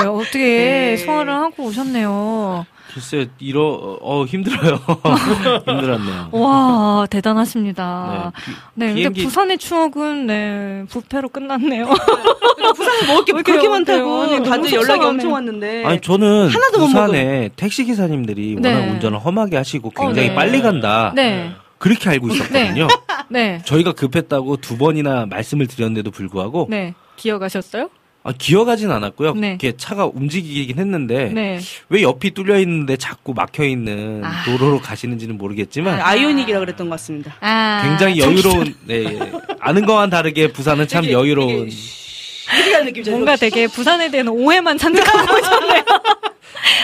[0.08, 0.98] 어떻게 네.
[0.98, 2.66] 소화를 하고 오셨네요.
[2.94, 4.80] 글쎄 이러 어 힘들어요.
[5.68, 6.30] 힘들었네요.
[6.32, 8.32] 와 대단하십니다.
[8.46, 11.88] 비- 네, 근데 비행기 부산의 추억은 네 부패로 끝났네요.
[12.76, 13.68] 부산에 먹을 게왜 그렇게?
[13.68, 15.06] 많다고 다들 연락이.
[15.06, 15.86] 엄청 왔는데.
[15.86, 18.74] 아니 저는 하나도 못 부산에 택시 기사님들이 네.
[18.74, 20.36] 워낙 운전을 험하게 하시고 굉장히 어, 네.
[20.36, 21.12] 빨리 간다.
[21.16, 22.88] 네, 그렇게 알고 있었거든요.
[23.30, 26.94] 네, 저희가 급했다고 두 번이나 말씀을 드렸는데도 불구하고 네.
[27.16, 27.90] 기억하셨어요?
[28.26, 29.34] 아, 기어가진 않았고요.
[29.34, 29.50] 네.
[29.50, 31.60] 이렇게 차가 움직이긴 했는데 네.
[31.90, 34.44] 왜 옆이 뚫려 있는데 자꾸 막혀 있는 아.
[34.46, 37.36] 도로로 가시는지는 모르겠지만 아 이오닉이라 그랬던 것 같습니다.
[37.42, 39.32] 아, 굉장히 여유로운 네, 예.
[39.60, 41.70] 아는 거와는 다르게 부산은 참 되게- 여유로운
[42.86, 43.10] 되게.
[43.10, 45.84] 뭔가 되게 부산에 대한 오해만 잔뜩 하고 오셨네요.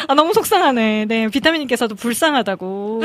[0.07, 1.05] 아, 너무 속상하네.
[1.05, 3.03] 네, 비타민님께서도 불쌍하다고.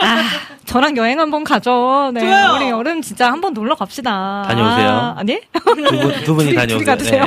[0.00, 0.22] 아,
[0.66, 2.10] 저랑 여행 한번 가죠.
[2.14, 2.54] 네, 좋아요.
[2.56, 4.44] 우리 여름 진짜 한번 놀러 갑시다.
[4.48, 4.88] 다녀오세요.
[4.88, 5.40] 아, 아니?
[5.52, 6.78] 두, 분, 두 분이 둘이- 다녀오세요.
[6.78, 7.24] 둘이 가주세요.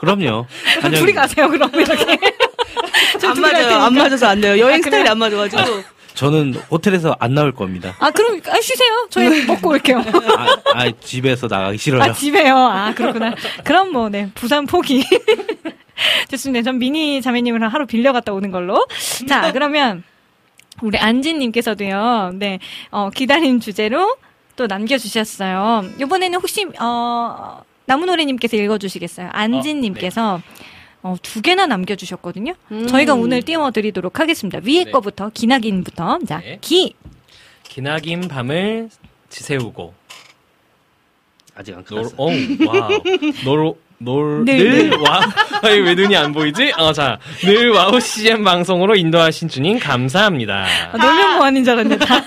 [0.00, 0.46] 그럼요.
[0.76, 2.18] 그럼 다녀- 둘이 가세요, 그럼 이렇게.
[3.20, 3.76] 저안 맞아요.
[3.78, 4.58] 안 맞아서 안 돼요.
[4.58, 5.08] 여행 아, 스타일이?
[5.08, 5.62] 안 맞아가지고.
[6.14, 7.94] 저는 호텔에서 안 나올 겁니다.
[7.98, 9.06] 아, 그럼, 아, 쉬세요.
[9.08, 9.98] 저희 먹고 올게요.
[10.36, 12.02] 아, 아, 집에서 나가기 싫어요.
[12.02, 12.54] 아, 집에요.
[12.54, 13.34] 아, 그렇구나.
[13.64, 15.06] 그럼 뭐, 네, 부산 포기.
[16.30, 16.62] 좋습니다.
[16.62, 18.86] 전 미니 자매님을 하루 빌려갔다 오는 걸로.
[19.28, 20.02] 자, 그러면,
[20.82, 22.58] 우리 안진님께서도요, 네,
[22.90, 24.16] 어, 기다림 주제로
[24.56, 25.84] 또 남겨주셨어요.
[26.00, 29.30] 이번에는 혹시, 어, 나무노래님께서 읽어주시겠어요?
[29.32, 30.40] 안진님께서,
[31.02, 32.54] 어, 두 개나 남겨주셨거든요.
[32.70, 32.86] 음.
[32.86, 34.60] 저희가 오늘 띄워드리도록 하겠습니다.
[34.64, 34.90] 위에 네.
[34.90, 36.20] 거부터, 기나긴부터.
[36.26, 36.58] 자, 네.
[36.60, 36.94] 기.
[37.64, 38.90] 기나긴 밤을
[39.30, 39.94] 지새우고
[41.54, 42.14] 아직 안 놀, 끝났어.
[42.18, 42.30] 어우,
[42.66, 42.90] 와우.
[43.44, 43.74] 놀,
[44.04, 44.98] 놀, 늘, 늘, 늘.
[44.98, 45.20] 와,
[45.62, 46.72] 아니, 왜 눈이 안 보이지?
[46.78, 50.66] 어, 자, 늘 와우 CCM 방송으로 인도하신 주님 감사합니다.
[50.92, 52.04] 아, 놀면 뭐하는 줄 알았는데.
[52.04, 52.20] 다.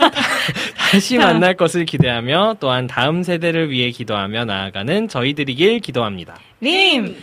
[0.78, 1.26] 다시 자.
[1.26, 6.36] 만날 것을 기대하며 또한 다음 세대를 위해 기도하며 나아가는 저희들이길 기도합니다.
[6.62, 7.16] 님.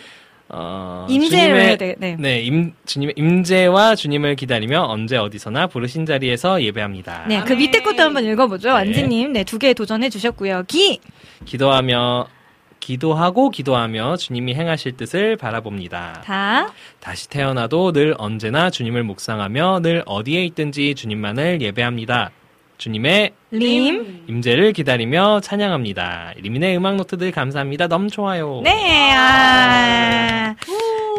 [0.49, 2.15] 어, 임재를 주님의- 네.
[2.19, 7.25] 네, 임, 주님의 임재와 주님을 기다리며 언제 어디서나 부르신 자리에서 예배합니다.
[7.27, 8.67] 네, 그 밑에 것도 한번 읽어보죠.
[8.69, 8.75] 네.
[8.75, 10.63] 안지님, 네, 두 개 도전해 주셨고요.
[10.67, 10.99] 기,
[11.45, 12.27] 기도하며
[12.83, 16.21] 기도하고 기도하며 주님이 행하실 뜻을 바라봅니다.
[16.25, 22.31] 다, 다시 태어나도 늘 언제나 주님을 묵상하며 늘 어디에 있든지 주님만을 예배합니다.
[22.77, 24.25] 주님의 림.
[24.27, 26.33] 임재를 기다리며 찬양합니다.
[26.41, 27.87] 리민의 음악 노트들 감사합니다.
[27.87, 28.59] 너무 좋아요.
[28.65, 30.53] 네, 아.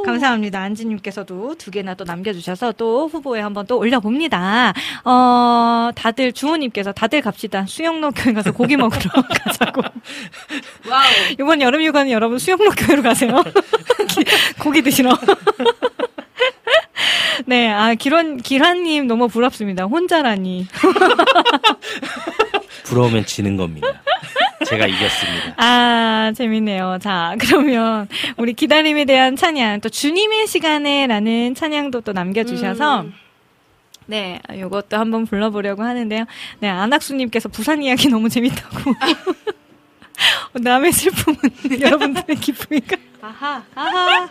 [0.05, 0.61] 감사합니다.
[0.61, 4.73] 안지님께서도 두 개나 또 남겨주셔서 또 후보에 한번 또 올려봅니다.
[5.05, 7.65] 어, 다들, 주호님께서 다들 갑시다.
[7.67, 9.01] 수영로 교회 가서 고기 먹으러
[9.45, 9.83] 가자고.
[10.89, 11.03] 와우.
[11.39, 13.43] 이번 여름 휴가는 여러분 수영로 교회로 가세요.
[14.61, 15.17] 고기 드시러.
[17.47, 19.85] 네, 아, 기란, 기란님 너무 부럽습니다.
[19.85, 20.67] 혼자라니.
[22.85, 23.89] 부러우면 지는 겁니다.
[24.75, 25.55] 제가 이겼습니다.
[25.57, 26.99] 아, 재밌네요.
[27.01, 33.15] 자, 그러면 우리 기다림에 대한 찬양, 또 주님의 시간에 라는 찬양도 또 남겨주셔서, 음.
[34.07, 36.25] 네, 요것도 한번 불러보려고 하는데요.
[36.61, 38.93] 네, 안학수님께서 부산 이야기 너무 재밌다고.
[40.55, 41.37] 남의 슬픔은
[41.81, 42.97] 여러분들의 기쁨인가?
[43.21, 44.29] 아하, 아하.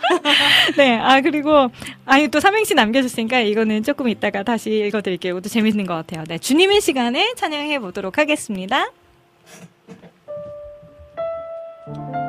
[0.78, 1.70] 네, 아, 그리고,
[2.06, 5.34] 아니, 또 삼행시 남겨주셨으니까 이거는 조금 이따가 다시 읽어드릴게요.
[5.34, 6.24] 이것도 재밌는 것 같아요.
[6.28, 8.92] 네, 주님의 시간에 찬양해 보도록 하겠습니다.
[11.86, 12.23] 주님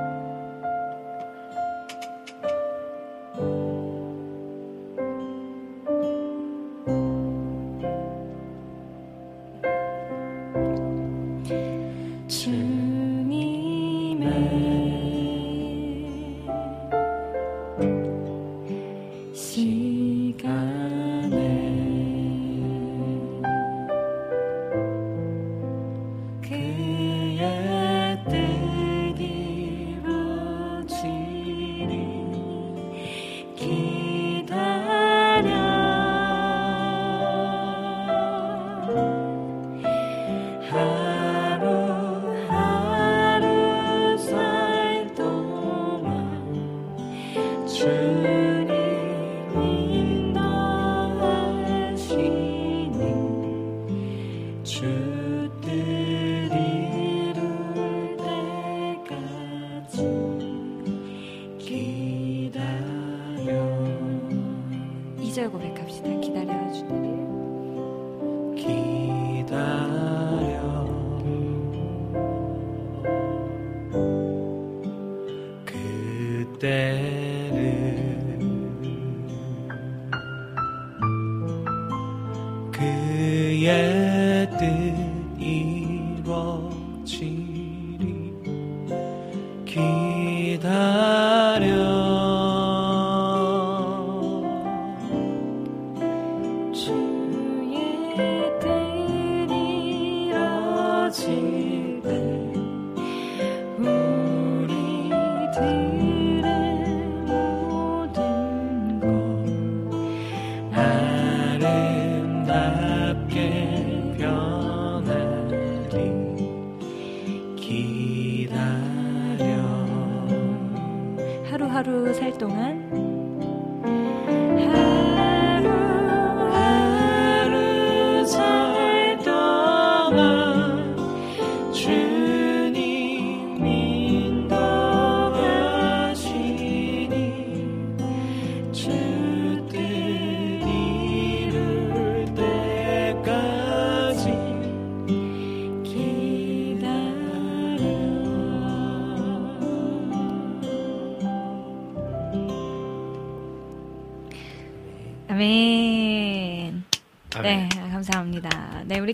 [89.74, 91.33] 기다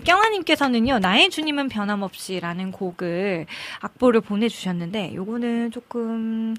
[0.03, 3.45] 경아님께서는요, 나의 주님은 변함없이라는 곡을
[3.81, 6.55] 악보를 보내주셨는데, 요거는 조금,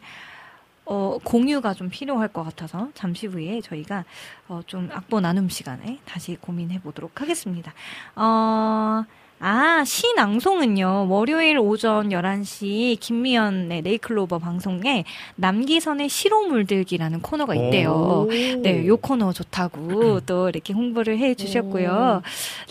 [0.84, 4.04] 어, 공유가 좀 필요할 것 같아서, 잠시 후에 저희가,
[4.48, 7.72] 어, 좀 악보 나눔 시간에 다시 고민해 보도록 하겠습니다.
[8.16, 9.04] 어,
[9.44, 15.04] 아, 시낭송은요, 월요일 오전 11시 김미연의 네이클로버 방송에
[15.34, 17.90] 남기선의 시로 물들기라는 코너가 있대요.
[17.90, 18.30] 오.
[18.30, 22.22] 네, 요 코너 좋다고 또 이렇게 홍보를 해 주셨고요.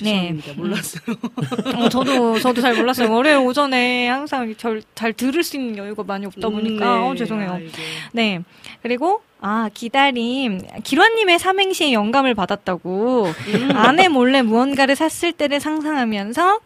[0.02, 0.34] 네.
[0.56, 1.02] 몰랐어요.
[1.76, 3.12] 어, 저도, 저도 잘 몰랐어요.
[3.12, 7.10] 월요일 오전에 항상 잘, 잘 들을 수 있는 여유가 많이 없다 보니까, 음, 네.
[7.10, 7.52] 어, 죄송해요.
[7.52, 7.72] 아이고.
[8.14, 8.40] 네.
[8.82, 10.62] 그리고, 아, 기다림.
[10.84, 13.70] 기관님의 삼행시에 영감을 받았다고, 음.
[13.76, 16.60] 아내 몰래 무언가를 샀을 때를 상상하면서,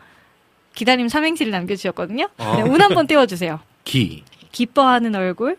[0.74, 2.28] 기다림 삼행시를 남겨주셨거든요.
[2.38, 2.54] 어.
[2.58, 3.62] 네, 운 한번 띄워주세요.
[3.86, 5.58] 기, 기뻐하는 얼굴,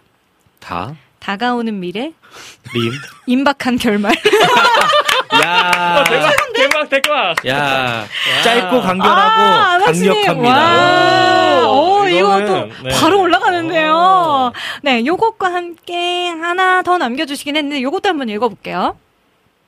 [0.60, 2.12] 다, 다가오는 미래,
[2.74, 2.92] 림.
[3.26, 4.12] 임박한 결말.
[5.42, 6.04] 야,
[6.54, 7.46] 대박 대박.
[7.48, 8.06] 야,
[8.44, 10.12] 짧고 아, 간결하고 아나씨님.
[10.12, 11.45] 강력합니다.
[12.06, 12.90] 와, 어, 이것도 이거는, 네.
[13.00, 14.52] 바로 올라가는데요.
[14.82, 18.96] 네, 요것과 함께 하나 더 남겨주시긴 했는데, 요것도 한번 읽어볼게요.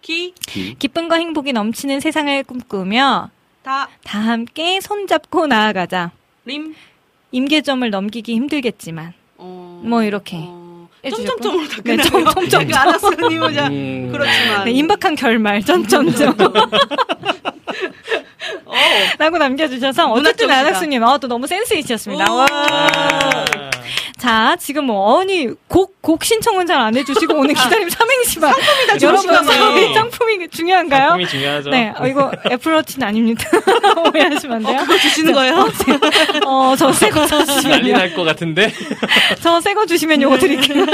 [0.03, 3.31] 기, 기, 기쁨과 행복이 넘치는 세상을 꿈꾸며,
[3.63, 6.13] 다, 다 함께 손잡고 나아가자.
[6.45, 6.75] 림,
[7.33, 9.83] 임계점을 넘기기 힘들겠지만, 어.
[9.85, 10.89] 뭐 이렇게 어.
[11.09, 12.25] 점점점으로 다 네, 끝나요.
[12.33, 12.81] 점점점.
[12.81, 14.09] 아나스님은 자 음.
[14.13, 14.65] 그렇지만.
[14.65, 16.37] 네, 임박한 결말, 점점점.
[18.65, 18.75] 어.
[19.19, 20.51] 라고 남겨주셔서, 어쨌든.
[20.51, 22.31] 아낙스님, 아, 또 너무 센스 있으셨습니다.
[22.33, 22.37] 오.
[22.37, 22.47] 와.
[24.19, 28.53] 자, 지금 뭐, 어니, 곡, 곡 신청은 잘 안 해주시고, 오늘 기다림 삼행시만.
[28.53, 29.95] 상품이 여러분, 좋으시네요.
[29.95, 31.09] 상품이 중요한가요?
[31.11, 31.71] 상품이 중요하죠.
[31.71, 33.49] 네, 어, 이거 애플워치는 아닙니다.
[34.13, 34.81] 오해하시면 안 돼요.
[34.81, 35.69] 그거 주시는 거예요?
[36.47, 37.93] 어, 저 새거 난리 주시면요.
[37.97, 38.73] 날것 같은데.
[39.41, 40.85] 저 새 거 주시면 요거 드릴게요.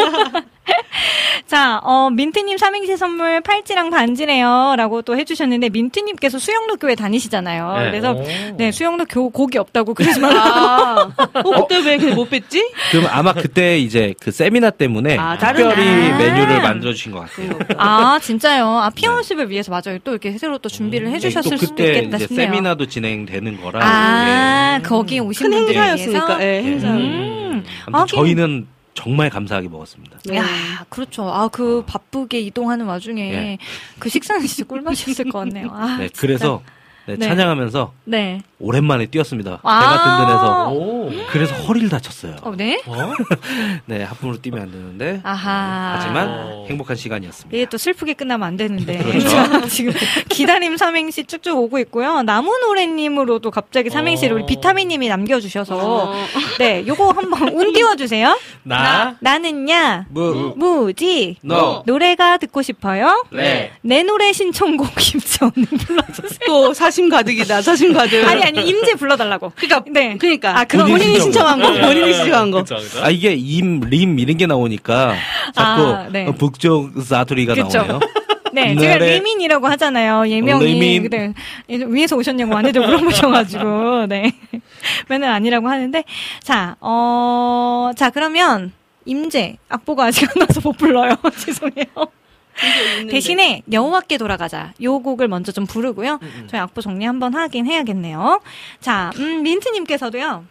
[1.47, 4.75] 자, 어, 민트님 삼행시 선물 팔찌랑 반지래요.
[4.77, 7.44] 라고 또 해주셨는데, 민트님께서 수영로 교회 다니시잖아요.
[7.45, 7.91] 네.
[7.91, 8.25] 그래서, 오.
[8.57, 10.43] 네, 수영로 교, 곡이 없다고 그러지 말라.
[10.45, 12.73] 아, 어, 그때 왜 그냥 못 뺐지?
[12.91, 16.19] 그럼 아마 그때 이제 그 세미나 때문에 아, 특별히 아.
[16.19, 17.51] 메뉴를 만들어 주신 것 같아요.
[17.77, 18.67] 아, 진짜요?
[18.67, 19.99] 아, 피아노십을 위해서 맞아요.
[20.05, 22.47] 또 이렇게 새로 또 준비를 해주셨을 네, 또 수도 있겠다 싶네요.
[22.49, 23.81] 세미나도 진행되는 거라.
[23.83, 26.43] 아, 거기 오신 큰 행사였으니까.
[26.43, 26.89] 예, 행사.
[26.89, 27.65] 음.
[27.87, 30.19] 아무튼 하긴- 저희는 정말 감사하게 먹었습니다.
[30.27, 30.37] 네.
[30.37, 30.45] 야,
[30.89, 31.25] 그렇죠.
[31.29, 33.59] 아, 그 바쁘게 이동하는 와중에 예.
[33.99, 35.69] 그 식사는 진짜 꿀맛이었을 것 같네요.
[35.73, 36.21] 아, 네, 진짜.
[36.21, 36.63] 그래서
[37.07, 37.27] 네, 네.
[37.29, 38.41] 찬양하면서 네.
[38.59, 39.61] 오랜만에 뛰었습니다.
[39.63, 39.81] 아.
[39.81, 41.11] 배가 든든해서 오.
[41.31, 42.37] 그래서 허리를 다쳤어요.
[42.43, 42.83] 어, 네.
[42.87, 43.13] 어?
[43.87, 45.97] 네, 하품으로 뛰면 안 되는데 아하.
[45.99, 46.67] 하지만 어.
[46.69, 47.57] 행복한 시간이었습니다.
[47.57, 48.99] 이게 또 슬프게 끝나면 안 되는데.
[48.99, 49.29] 그렇죠.
[49.29, 49.93] 자, 지금
[50.29, 52.23] 기다림 삼행시 쭉쭉 오고 있고요.
[52.23, 54.47] 나무노래님으로도 갑자기 삼행시를 우리 어.
[54.47, 55.77] 비타민님이 남겨주셔서.
[55.77, 56.15] 어.
[56.59, 58.39] 네, 요거 한번 운 띄워주세요.
[58.63, 63.25] 나, 나는야, 무, 무지, 너, 노래가 듣고 싶어요.
[63.31, 63.73] 네.
[63.83, 66.39] 내 노래 신청곡 김치 언니 불러주세요.
[66.47, 68.25] 또 사심 가득이다, 사심 가득.
[68.25, 69.51] 아니, 아니, 임재 불러달라고.
[69.57, 70.17] 그러니까, 네.
[70.17, 70.61] 그러니까.
[70.61, 71.81] 아, 그건 본인이 본인 신청한 거, 네.
[71.81, 72.59] 본인이 신청한 거.
[72.59, 73.03] 그쵸, 그쵸?
[73.03, 75.17] 아 이게 임, 림 이런 게 나오니까
[75.53, 76.27] 자꾸 아, 네.
[76.27, 77.79] 어, 북쪽 사투리가 그쵸.
[77.79, 78.01] 나오네요.
[78.53, 80.29] 네, 제가 리민이라고 하잖아요.
[80.29, 80.65] 예명이.
[80.65, 81.11] 리민.
[81.11, 81.35] 네.
[81.67, 84.33] 위에서 오셨냐고 아내들 물어보셔가지고, 네.
[85.09, 86.05] 맨날 아니라고 하는데.
[86.45, 88.71] 자, 어, 자, 그러면,
[89.05, 89.57] 임재.
[89.69, 91.17] 악보가 아직 안 나서 못 불러요.
[91.45, 91.85] 죄송해요.
[93.11, 94.73] 대신에 여호와께 돌아가자.
[94.83, 96.21] 요 곡을 먼저 좀 부르고요.
[96.49, 98.41] 저희 악보 정리 한번 하긴 해야겠네요.
[98.81, 100.45] 자, 음, 민트님께서도요.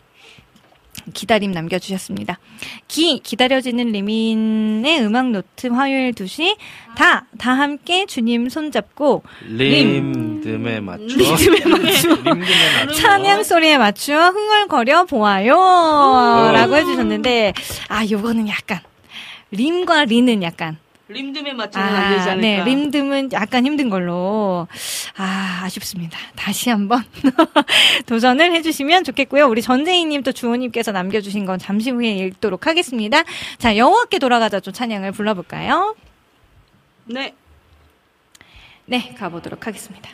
[1.13, 2.39] 기다림 남겨주셨습니다.
[2.87, 6.55] 기, 기다려지는 리민의 음악 노트 화요일 2시.
[6.95, 11.03] 다, 다 함께 주님 손잡고 림 듬에 맞춰.
[11.03, 12.93] 리듬에 맞추어 림듬에 맞춰.
[12.93, 15.55] 찬양 소리에 맞추어 흥얼거려 보아요.
[16.53, 17.53] 라고 해주셨는데,
[17.89, 18.79] 아, 요거는 약간,
[19.51, 20.77] 림과 리는 약간,
[21.13, 22.63] 림듬에 맞추면 안 되지 아, 않을까.
[22.63, 24.67] 네, 림듬은 약간 힘든 걸로.
[25.15, 26.17] 아, 아쉽습니다.
[26.35, 27.03] 다시 한번
[28.05, 29.47] 도전을 해주시면 좋겠고요.
[29.47, 33.23] 우리 전재희님 또 주호님께서 남겨주신 건 잠시 후에 읽도록 하겠습니다.
[33.57, 35.95] 자, 여호와께 돌아가자 좀 찬양을 불러볼까요?
[37.05, 37.33] 네.
[38.85, 40.09] 네, 가보도록 하겠습니다.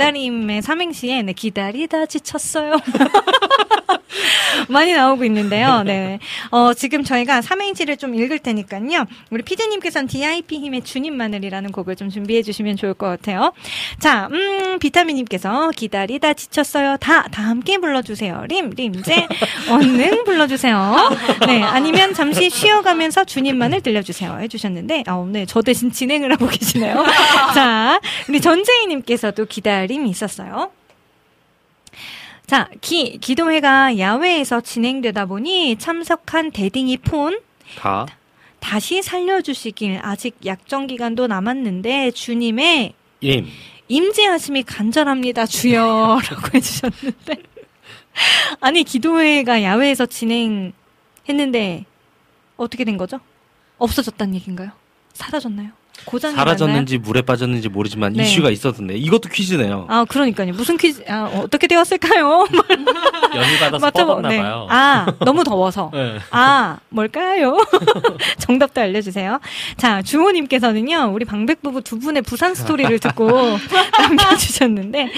[0.00, 2.78] 기다림의 삼행시에, 네, 기다리다 지쳤어요.
[4.68, 5.82] 많이 나오고 있는데요.
[5.82, 6.18] 네.
[6.50, 9.04] 어, 지금 저희가 삼행시를 좀 읽을 테니까요.
[9.30, 13.52] 우리 피디님께서는 DIP 힘의 주님 마늘이라는 곡을 좀 준비해 주시면 좋을 것 같아요.
[13.98, 16.96] 자, 음, 비타민님께서 기다리다 지쳤어요.
[16.98, 18.44] 다, 다 함께 불러주세요.
[18.48, 19.28] 림, 림제,
[19.70, 21.10] 얼른 불러주세요.
[21.46, 21.62] 네.
[21.62, 24.38] 아니면 잠시 쉬어가면서 주님만을 들려주세요.
[24.40, 25.44] 해주셨는데, 아, 네.
[25.46, 27.04] 저 대신 진행을 하고 계시네요.
[27.54, 27.99] 자,
[28.30, 30.70] 우리 전재희님께서도 기다림이 있었어요.
[32.46, 37.40] 자, 기, 기도회가 야외에서 진행되다 보니 참석한 대딩이 폰
[37.76, 38.06] 다
[38.60, 43.48] 다시 살려주시길 아직 약정 기간도 남았는데 주님의 임.
[43.88, 47.42] 임재하심이 간절합니다 주여라고 해주셨는데
[48.60, 51.84] 아니 기도회가 야외에서 진행했는데
[52.56, 53.18] 어떻게 된 거죠?
[53.78, 54.70] 없어졌다는 얘기인가요?
[55.14, 55.70] 사라졌나요?
[56.04, 56.34] 고장이?
[56.34, 58.22] 사라졌는지 물에 빠졌는지 모르지만 네.
[58.24, 59.86] 이슈가 있었던데 이것도 퀴즈네요.
[59.88, 62.46] 아 그러니까요 무슨 퀴즈 아, 어떻게 되었을까요?
[63.34, 64.06] 연휴 받아서 맞죠?
[64.06, 64.38] 뻗었나 네.
[64.38, 64.66] 봐요.
[64.70, 66.18] 아 너무 더워서 네.
[66.30, 67.56] 아, 뭘까요?
[68.38, 69.38] 정답도 알려주세요.
[69.76, 73.28] 자, 주호님께서는요, 우리 방백 부부 두 분의 부산 스토리를 듣고
[73.98, 75.10] 남겨주셨는데,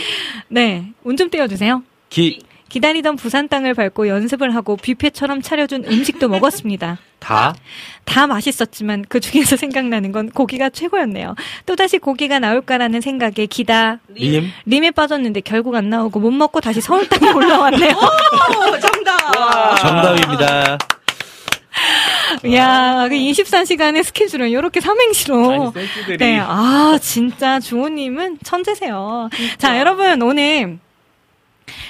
[0.49, 1.83] 네, 운 좀 떼어주세요.
[2.09, 2.41] 기,
[2.73, 6.97] 기다리던 부산 땅을 밟고 연습을 하고 뷔페처럼 차려준 음식도 먹었습니다.
[7.21, 7.55] 다,
[8.07, 11.35] 다 맛있었지만 그 중에서 생각나는 건 고기가 최고였네요.
[11.67, 17.07] 또다시 고기가 나올까라는 생각에 기다, 림, 림에 빠졌는데 결국 안 나오고 못 먹고 다시 서울
[17.11, 17.93] 땅에 올라왔네요.
[17.93, 19.77] 오, 정답.
[19.77, 20.79] 정답입니다.
[22.47, 25.73] 이야, 그 24시간의 스케줄은 이렇게 삼행시로.
[25.75, 26.17] 아니.
[26.17, 29.29] 네, 아, 진짜 주호님은 천재세요.
[29.59, 30.79] 자, 여러분, 오늘.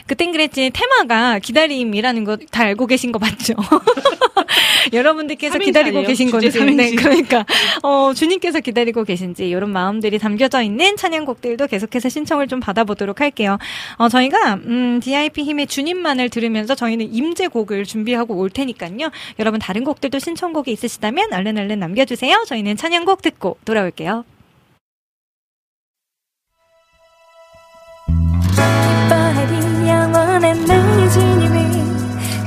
[0.06, 3.54] 그땐 그랬지 테마가 기다림이라는 거 다 알고 계신 거 맞죠?
[4.92, 6.02] 여러분들께서 기다리고?
[6.02, 6.94] 계신 건지, 네.
[6.94, 7.44] 그러니까
[7.82, 13.58] 어, 주님께서 기다리고 계신지 이런 마음들이 담겨져 있는 찬양곡들도 계속해서 신청을 좀 받아보도록 할게요.
[13.96, 19.10] 어, 저희가 음, DIP 힘의 주님만을 들으면서 저희는 임재곡을 준비하고 올 테니까요.
[19.38, 22.44] 여러분 다른 곡들도 신청곡이 있으시다면 얼른 얼른 남겨주세요.
[22.46, 24.24] 저희는 찬양곡 듣고 돌아올게요.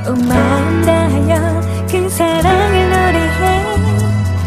[0.08, 3.66] 온 마음 다하여 그 사랑을 노래해.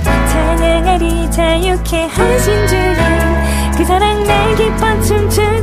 [0.05, 2.97] 찬양하리 자유케 하신 주님.
[3.77, 5.58] 그 사랑 날 기뻐 춤추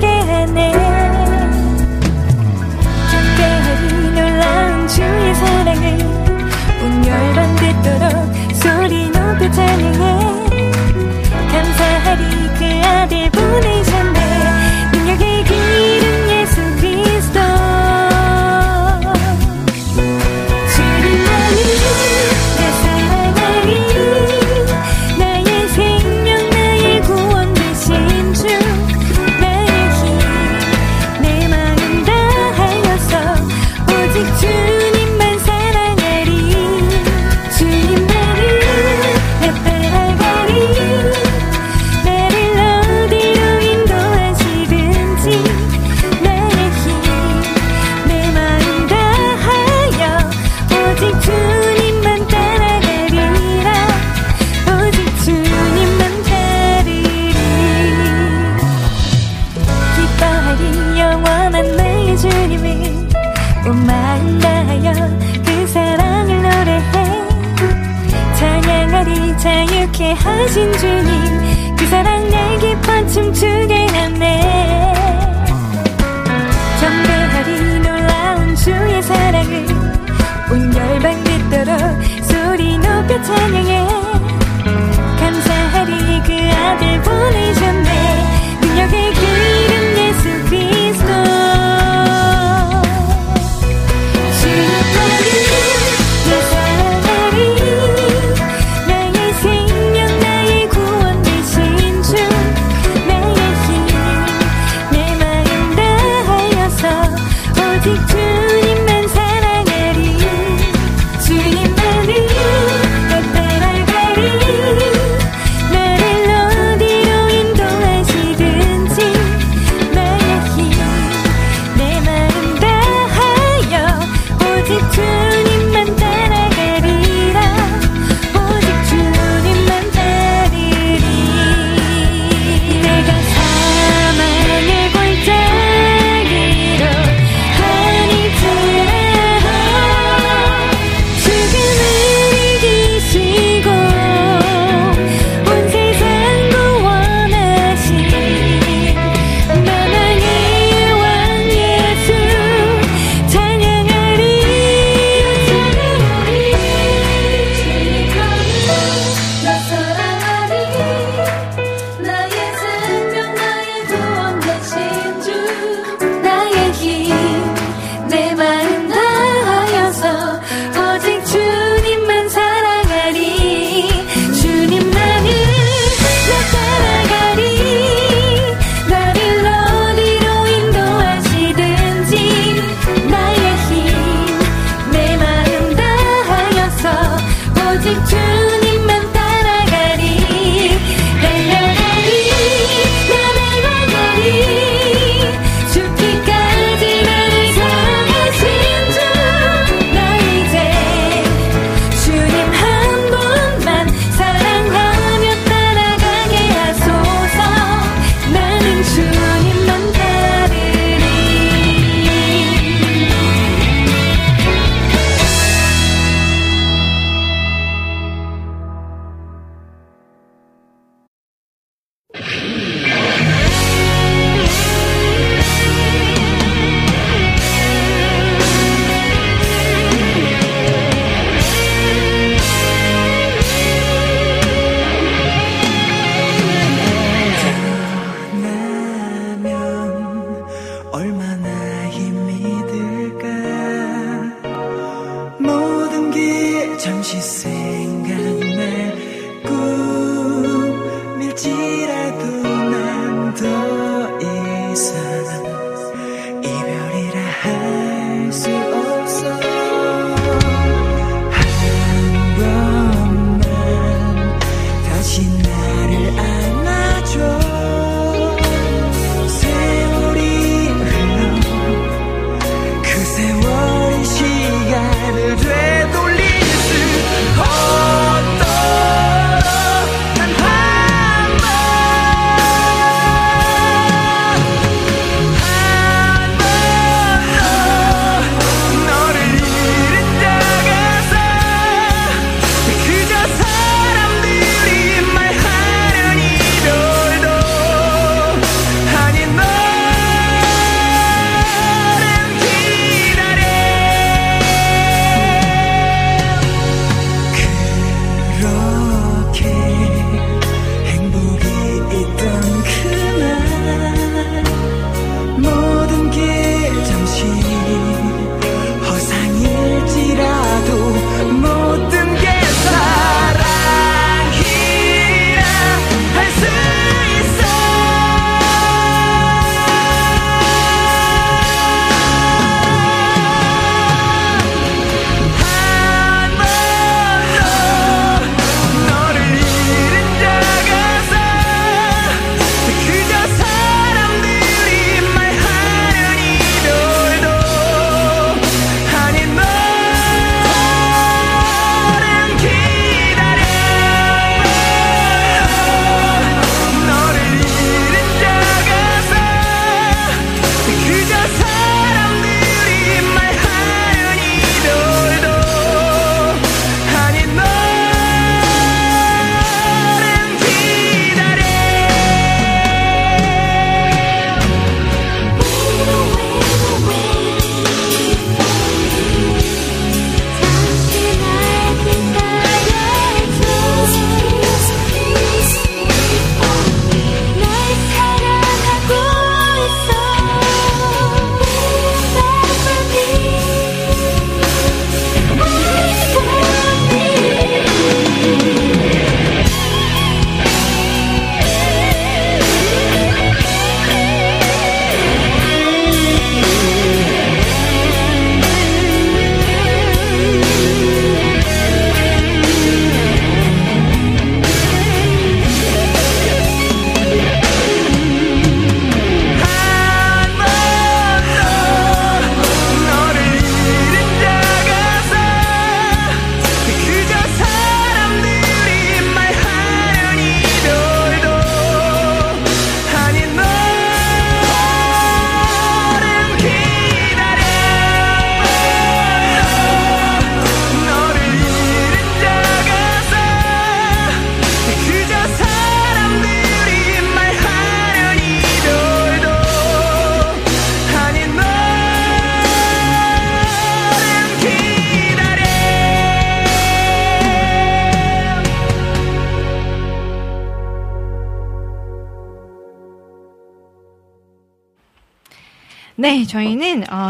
[83.25, 83.64] 소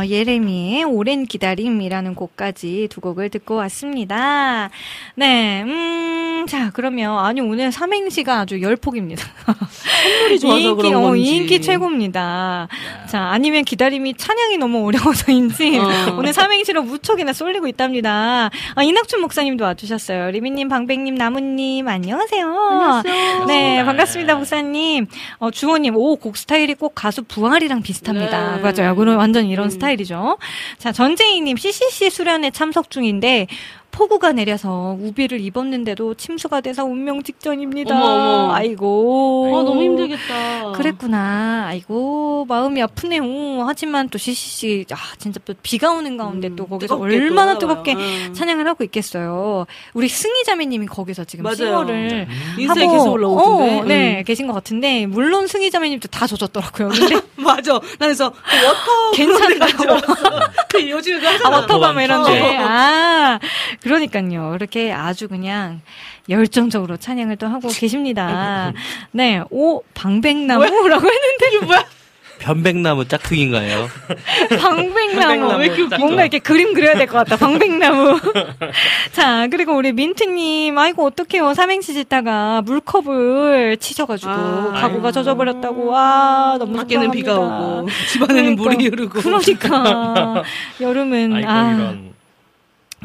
[0.10, 4.70] 예레미의 오랜 기다림이라는 곡까지 두 곡을 듣고 왔습니다.
[5.16, 6.05] 네, 음, 자
[6.76, 9.24] 그러면 아니 오늘 삼행시가 아주 열폭입니다.
[9.46, 11.24] 선물이 좋아서 인기, 그런 어, 건지.
[11.24, 12.68] 인기 최고입니다.
[13.08, 15.88] 자 아니면 기다림이 찬양이 너무 어려워서인지 어.
[16.20, 18.50] 오늘 삼행시로 무척이나 쏠리고 있답니다.
[18.76, 20.32] 아, 이낙춘 목사님도 와주셨어요.
[20.32, 22.46] 리미님, 방백님, 나무님 안녕하세요.
[22.46, 23.46] 안녕하세요.
[23.46, 25.08] 네, 반갑습니다, 목사님.
[25.38, 28.58] 어, 주호님, 오, 곡 스타일이 꼭 가수 부활이랑 비슷합니다.
[28.58, 28.62] 네.
[28.62, 28.98] 맞아요.
[28.98, 29.70] 그런 완전 이런 음.
[29.70, 30.38] 스타일이죠.
[30.78, 33.48] 자, 전재희님, CCC 수련회 참석 중인데,
[33.96, 37.96] 폭우가 내려서 우비를 입었는데도 침수가 돼서 운명 직전입니다.
[37.96, 38.54] 어머, 어머.
[38.54, 39.54] 아이고.
[39.56, 40.74] 아, 너무 힘들겠다.
[40.74, 41.64] 그랬구나.
[41.68, 43.24] 아이고, 마음이 아프네요.
[43.66, 47.94] 하지만 또 CCC, 아, 진짜 또 비가 오는 가운데 또 거기서 뜨겁게 얼마나 또 뜨겁게
[47.94, 48.34] 음.
[48.34, 49.66] 찬양을 하고 있겠어요.
[49.94, 51.56] 우리 승희자매님이 거기서 지금 맞아요.
[51.56, 52.28] 싱어를
[52.58, 53.80] 인스타에 하고, 계속 올라오던데.
[53.80, 54.24] 어, 네, 음.
[54.26, 56.90] 계신 것 같은데, 물론 승희자매님도 다 젖었더라고요.
[56.90, 57.74] 근데 맞아.
[57.74, 60.02] 나 그래서 그 워터 괜찮나요?
[60.70, 61.58] 그 요즘에 그 아, 하잖아.
[61.60, 62.42] 워터밤 이런데.
[62.42, 62.66] 어.
[62.68, 63.40] 아,
[63.90, 64.54] 그러니까요.
[64.56, 65.82] 이렇게 아주 그냥
[66.28, 68.74] 열정적으로 찬양을 또 하고 계십니다.
[69.14, 71.48] 네, 오, 방백나무라고 했는데.
[71.54, 71.86] 이게 뭐야?
[72.40, 73.88] 편백나무 짝퉁인가요?
[74.60, 75.58] 방백나무.
[75.60, 75.98] 왜 이렇게?
[75.98, 77.38] 뭔가 이렇게 그림 그려야 될 것 같다.
[77.38, 78.20] 방백나무.
[79.14, 81.54] 자, 그리고 우리 민트님, 아이고, 어떡해요.
[81.54, 85.12] 삼행시 짓다가 물컵을 치셔가지고, 아, 가구가 아이고.
[85.12, 85.86] 젖어버렸다고.
[85.86, 87.76] 와, 너무 밖에는 비가 속상합니다.
[87.82, 88.64] 오고 집안에는 그러니까.
[88.64, 89.22] 물이 흐르고.
[89.22, 90.44] 그러니까.
[90.82, 92.15] 여름은, 아이고 아, 이런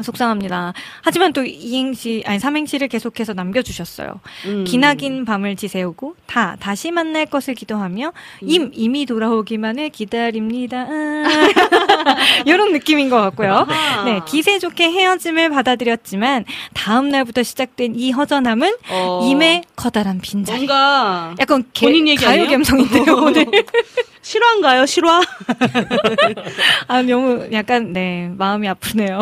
[0.03, 0.73] 속상합니다.
[1.01, 4.19] 하지만 또 이행시, 아니, 삼행시를 계속해서 남겨주셨어요.
[4.45, 4.63] 음.
[4.65, 10.85] 기나긴 밤을 지새우고 다 다시 만날 것을 기도하며 임 이미 돌아오기만을 기다립니다.
[12.45, 13.65] 이런 느낌인 것 같고요.
[13.69, 14.03] 아하.
[14.05, 19.21] 네 기세 좋게 헤어짐을 받아들였지만 다음 날부터 시작된 이 허전함은 어.
[19.23, 20.57] 임의 커다란 빈자리.
[20.57, 22.47] 뭔가 약간 개, 본인 얘기 가요?
[22.47, 23.45] 감성인데요 오늘.
[24.31, 24.85] 실화인가요?
[24.85, 25.19] 실화?
[26.87, 29.19] 아 너무 약간 네 마음이 아프네요.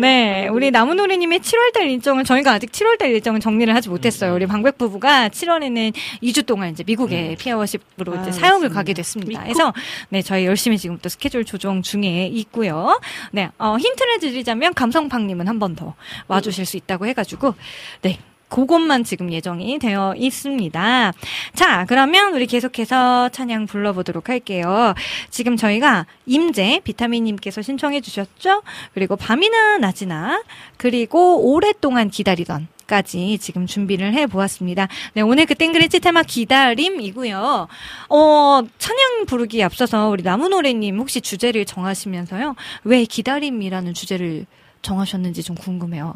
[0.00, 4.34] 네, 우리 나무노래님의 7월달 일정을 저희가 아직 7월달 일정을 정리를 하지 못했어요.
[4.34, 5.94] 우리 방백 부부가 7월에는
[6.24, 8.74] 2주 동안 이제 미국에 피아워십으로 아, 이제 사역을 맞습니다.
[8.74, 9.30] 가게 됐습니다.
[9.30, 9.42] 미국?
[9.44, 9.72] 그래서
[10.10, 13.00] 네, 저희 열심히 지금 또 스케줄 조정 중에 있고요.
[13.30, 15.94] 네, 어, 힌트를 드리자면 감성팡님은 한 번 더
[16.28, 17.54] 와주실 수 있다고 해가지고
[18.02, 18.18] 네.
[18.54, 21.12] 그것만 지금 예정이 되어 있습니다.
[21.54, 24.94] 자, 그러면 우리 계속해서 찬양 불러보도록 할게요.
[25.28, 28.62] 지금 저희가 임재 비타민님께서 신청해 주셨죠?
[28.92, 30.44] 그리고 밤이나 낮이나
[30.76, 34.86] 그리고 오랫동안 기다리던 까지 지금 준비를 해 보았습니다.
[35.14, 37.66] 네, 오늘 그 땡그레치 테마 기다림이고요.
[38.08, 42.54] 어, 찬양 부르기 앞서서 우리 나무노래님 혹시 주제를 정하시면서요.
[42.84, 44.46] 왜 기다림이라는 주제를
[44.82, 46.14] 정하셨는지 좀 궁금해요.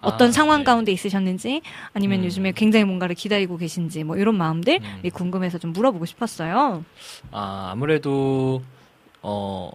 [0.00, 0.64] 어떤 아, 상황 네.
[0.64, 1.62] 가운데 있으셨는지
[1.92, 2.24] 아니면 음.
[2.24, 5.10] 요즘에 굉장히 뭔가를 기다리고 계신지 뭐 이런 마음들이 음.
[5.12, 6.84] 궁금해서 좀 물어보고 싶었어요.
[7.32, 8.62] 아 아무래도
[9.22, 9.70] 어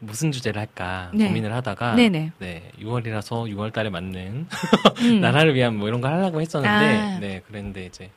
[0.00, 1.26] 무슨 주제를 할까 네.
[1.26, 2.32] 고민을 하다가 네네.
[2.38, 4.46] 네 6월이라서 6월달에 맞는
[5.00, 5.20] 음.
[5.20, 7.18] 나라를 위한 뭐 이런 거 하려고 했었는데 아.
[7.18, 8.10] 네 그랬는데 이제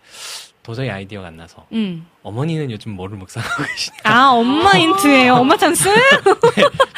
[0.64, 2.06] 도저히 아이디어가 안 나서 음.
[2.24, 5.34] 어머니는 요즘 뭐를 묵상하고 계시냐 아, 엄마 힌트예요.
[5.36, 5.90] 엄마 찬스?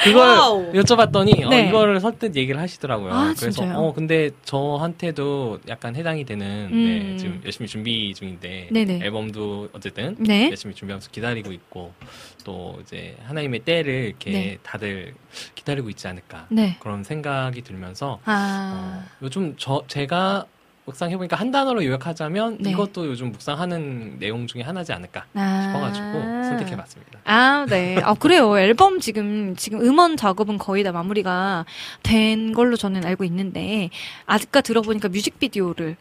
[0.03, 0.71] 그걸 와우.
[0.73, 1.65] 여쭤봤더니 네.
[1.65, 3.13] 어, 이거를 선뜻 얘기를 하시더라고요.
[3.13, 3.77] 아, 그래서 진짜요?
[3.77, 6.85] 어 근데 저한테도 약간 해당이 되는 음.
[6.85, 8.99] 네, 지금 열심히 준비 중인데 네네.
[9.01, 10.49] 앨범도 어쨌든 네.
[10.49, 11.93] 열심히 준비하면서 기다리고 있고
[12.43, 14.57] 또 이제 하나님의 때를 이렇게 네.
[14.61, 15.13] 다들
[15.55, 16.75] 기다리고 있지 않을까 네.
[16.81, 19.05] 그런 생각이 들면서 아.
[19.05, 20.47] 어, 요즘 저 제가
[20.85, 22.71] 묵상 해 보니까 한 단어로 요약하자면 네.
[22.71, 25.61] 이것도 요즘 묵상하는 내용 중에 하나지 않을까 아.
[25.67, 27.19] 싶어가지고 선택해봤습니다.
[27.23, 27.97] 아, 네.
[28.03, 28.57] 아, 그래요.
[28.59, 31.65] 앨범 지금, 지금 음원 작업은 거의 다 마무리가
[32.03, 33.89] 된 걸로 저는 알고 있는데,
[34.25, 35.95] 아까 들어보니까 뮤직비디오를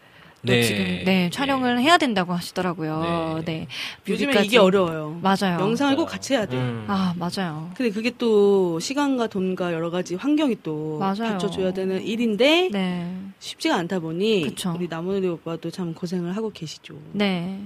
[0.45, 0.63] 또 네.
[0.63, 3.43] 지금, 네, 촬영을 해야 된다고 하시더라고요.
[3.45, 3.69] 네.
[4.09, 4.47] 요즘에 뮤비까지.
[4.49, 5.21] 이게 어려워요.
[5.23, 5.61] 맞아요.
[5.61, 6.57] 영상을 꼭 같이 해야 돼.
[6.57, 6.85] 음.
[6.89, 7.71] 아, 맞아요.
[7.77, 11.15] 근데 그게 또 시간과 돈과 여러 가지 환경이 또 맞아요.
[11.33, 13.17] 받쳐줘야 되는 일인데 네.
[13.39, 14.75] 쉽지가 않다 보니 그쵸.
[14.77, 16.95] 우리 나무늘이 오빠도 참 고생을 하고 계시죠.
[17.13, 17.61] 네.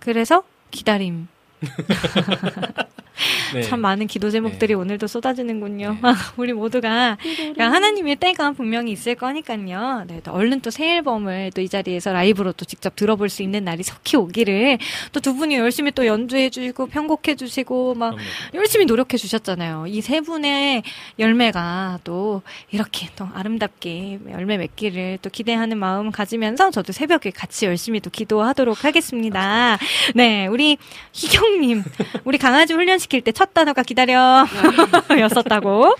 [0.00, 0.42] 그래서
[0.72, 1.28] 기다림.
[3.54, 3.62] 네.
[3.62, 4.74] 참 많은 기도 제목들이 네.
[4.74, 5.98] 오늘도 쏟아지는군요.
[6.02, 6.10] 네.
[6.36, 7.16] 우리 모두가
[7.54, 10.04] 그냥 하나님의 때가 분명히 있을 거니까요.
[10.08, 13.64] 네, 또 얼른 또 새 앨범을 또 이 자리에서 라이브로 또 직접 들어볼 수 있는
[13.64, 14.78] 날이 석히 오기를
[15.12, 18.28] 또 두 분이 열심히 또 연주해 주시고 편곡해 주시고 막 그럼요.
[18.54, 19.86] 열심히 노력해 주셨잖아요.
[19.88, 20.82] 이 세 분의
[21.18, 27.98] 열매가 또 이렇게 또 아름답게 열매 맺기를 또 기대하는 마음 가지면서 저도 새벽에 같이 열심히
[28.00, 29.78] 또 기도하도록 하겠습니다.
[30.14, 30.76] 네, 우리
[31.12, 31.82] 희경님,
[32.24, 34.46] 우리 강아지 훈련 시킬 때 첫 단어가 기다려
[35.18, 35.94] 였었다고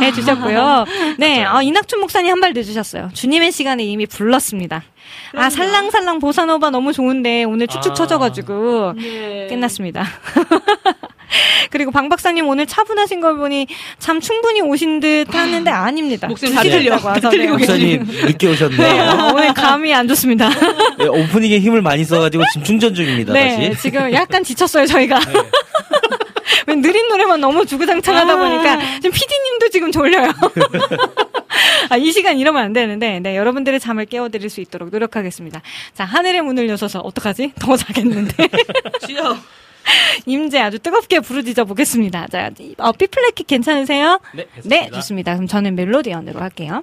[0.00, 0.84] 해주셨고요.
[1.18, 3.08] 네, 아, 이낙춘 목사님 한 발 늦으셨어요.
[3.14, 4.82] 주님의 시간에 이미 불렀습니다.
[5.34, 7.94] 아, 살랑살랑 보사노바 너무 좋은데 오늘 축축 아.
[7.94, 9.46] 처져가지고 네.
[9.48, 10.04] 끝났습니다.
[11.70, 13.66] 그리고 방 박사님 오늘 차분하신 걸 보니
[13.98, 16.28] 참 충분히 오신 듯 하는데 아닙니다.
[16.28, 16.92] 목소리 두다 시를 들려.
[16.94, 17.58] 있다고 와서 들리고 네.
[17.58, 19.02] 목사님 늦게 오셨네요.
[19.02, 20.50] 어, 오늘 감이 안 좋습니다.
[20.98, 23.32] 네, 오프닝에 힘을 많이 써가지고 지금 충전 중입니다.
[23.32, 23.82] 네, 다시.
[23.82, 25.18] 지금 약간 지쳤어요 저희가.
[25.18, 25.32] 네.
[26.66, 28.36] 왜 느린 노래만 너무 주구장창하다 아.
[28.36, 30.32] 보니까 지금 PD님도 지금 졸려요.
[31.90, 35.62] 아, 이 시간 이러면 안 되는데, 네, 여러분들의 잠을 깨워드릴 수 있도록 노력하겠습니다.
[35.92, 37.52] 자, 하늘의 문을 여셔서 어떡하지?
[37.60, 38.48] 더 자겠는데.
[39.06, 39.36] 주여.
[40.26, 42.26] 임재 아주 뜨겁게 부르짖어 보겠습니다.
[42.28, 44.18] 자, 어, 삐플래킷 괜찮으세요?
[44.34, 44.80] 네, 됐습니다.
[44.84, 45.34] 네, 좋습니다.
[45.34, 46.82] 그럼 저는 멜로디언으로 할게요.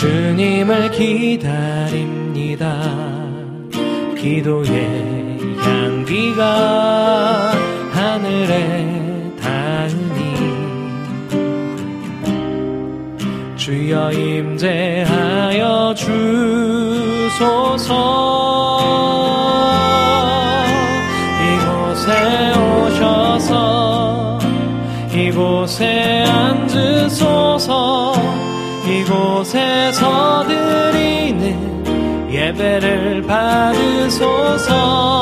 [0.00, 2.80] 주님을 기다립니다.
[4.16, 7.52] 기도의 향기가
[7.92, 10.36] 하늘에 닿으니
[13.56, 15.94] 주여 임재하여
[17.28, 18.39] 주소서
[28.86, 35.19] 이곳에서 드리는 예배를 받으소서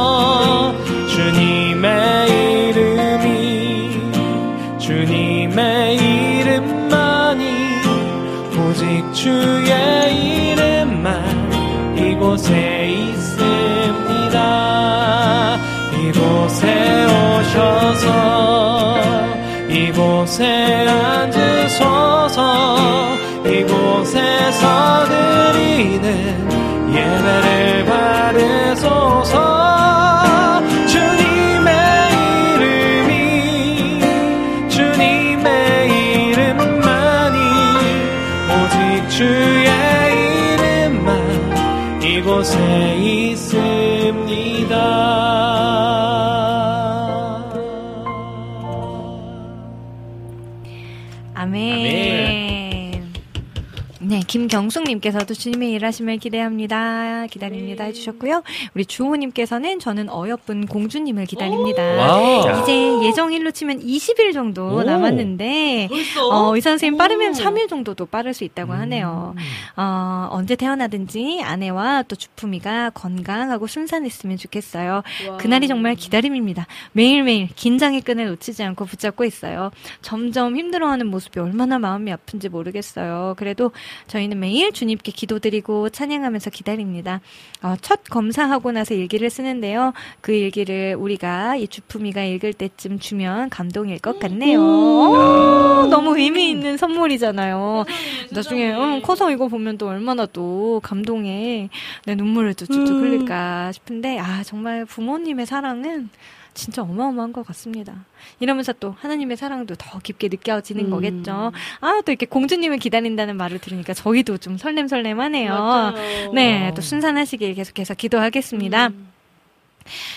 [54.69, 57.27] 네, 김경숙님께서도 주님의 일하심을 기대합니다.
[57.31, 57.85] 기다립니다.
[57.85, 58.43] 해주셨고요.
[58.74, 61.82] 우리 주호님께서는 저는 어여쁜 공주님을 기다립니다.
[61.82, 62.62] 와.
[62.62, 64.82] 이제 예정일로 치면 20일 정도 오.
[64.82, 66.28] 남았는데, 벌써?
[66.28, 67.32] 어, 의사 선생님 빠르면 오.
[67.32, 69.35] 3일 정도도 빠를 수 있다고 하네요.
[69.77, 75.03] 어, 언제 태어나든지 아내와 또 주품이가 건강하고 순산했으면 좋겠어요.
[75.31, 75.36] 와.
[75.39, 76.66] 그날이 정말 기다림입니다.
[76.93, 79.70] 매일매일 긴장의 끈을 놓치지 않고 붙잡고 있어요.
[80.03, 83.35] 점점 힘들어하는 모습이 얼마나 마음이 아픈지 모르겠어요.
[83.39, 83.73] 그래도
[84.09, 87.20] 저희는 매일 주님께 기도드리고 찬양하면서 기다립니다.
[87.62, 89.93] 어, 첫 검사하고 나서 일기를 쓰는데요.
[90.20, 94.60] 그 일기를 우리가 이 주품이가 읽을 때쯤 주면 감동일 것 같네요.
[94.60, 97.85] 오, 너무 의미 있는 선물이잖아요.
[98.30, 101.68] 나중에 응, 커서 이거 보면 또 얼마나 또 감동에
[102.05, 103.02] 내 눈물을 또 쭉쭉 음.
[103.02, 106.10] 흘릴까 싶은데 아 정말 부모님의 사랑은
[106.59, 108.05] 진짜 어마어마한 것 같습니다.
[108.40, 110.90] 이러면서 또 하나님의 사랑도 더 깊게 느껴지는 음.
[110.90, 111.52] 거겠죠.
[111.80, 115.51] 아 또 이렇게 공주님을 기다린다는 말을 들으니까 저희도 좀 설렘설렘하네요.
[115.52, 116.32] 맞아요.
[116.32, 118.89] 네, 또 순산하시길 계속해서 기도하겠습니다.
[118.89, 119.09] 음.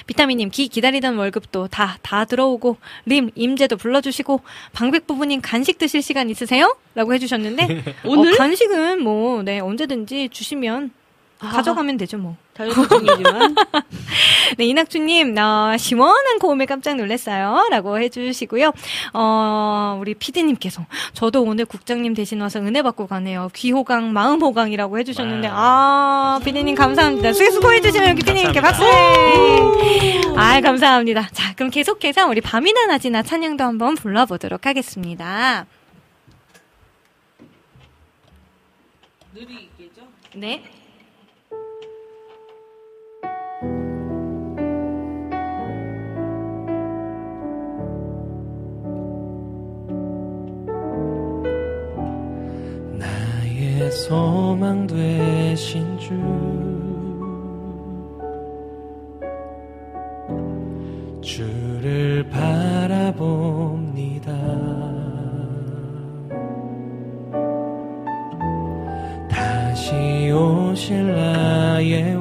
[0.05, 4.41] 비타민님 기 기다리던 월급도 다다 들어오고 림 임재도 불러주시고
[4.73, 6.76] 방백 부부님 간식 드실 시간 있으세요?
[6.95, 8.34] 라고 해주셨는데 오늘?
[8.34, 10.91] 어, 간식은 뭐 네 언제든지 주시면
[11.39, 11.49] 아.
[11.49, 12.35] 가져가면 되죠 뭐.
[12.61, 13.55] 다이어트 중이지만
[14.57, 17.67] 네, 이낙주님, 어, 시원한 고음에 깜짝 놀랐어요.
[17.71, 18.71] 라고 해주시고요.
[19.13, 23.49] 어, 우리 피디님께서, 저도 오늘 국장님 대신 와서 은혜 받고 가네요.
[23.55, 27.33] 귀호강, 마음호강이라고 해주셨는데, 아, 피디님 감사합니다.
[27.33, 28.83] 수고, 수고해주시는 여기 피디님께 박수!
[30.35, 31.29] 아, 감사합니다.
[31.31, 35.65] 자, 그럼 계속해서 우리 밤이나 낮이나 찬양도 한번 불러보도록 하겠습니다.
[39.33, 40.01] 느리게죠.
[40.35, 40.81] 네.
[54.11, 56.11] 소망 되신 주.
[61.21, 63.21] 주를 바라봅니다.
[69.29, 72.20] 다시 오실 나의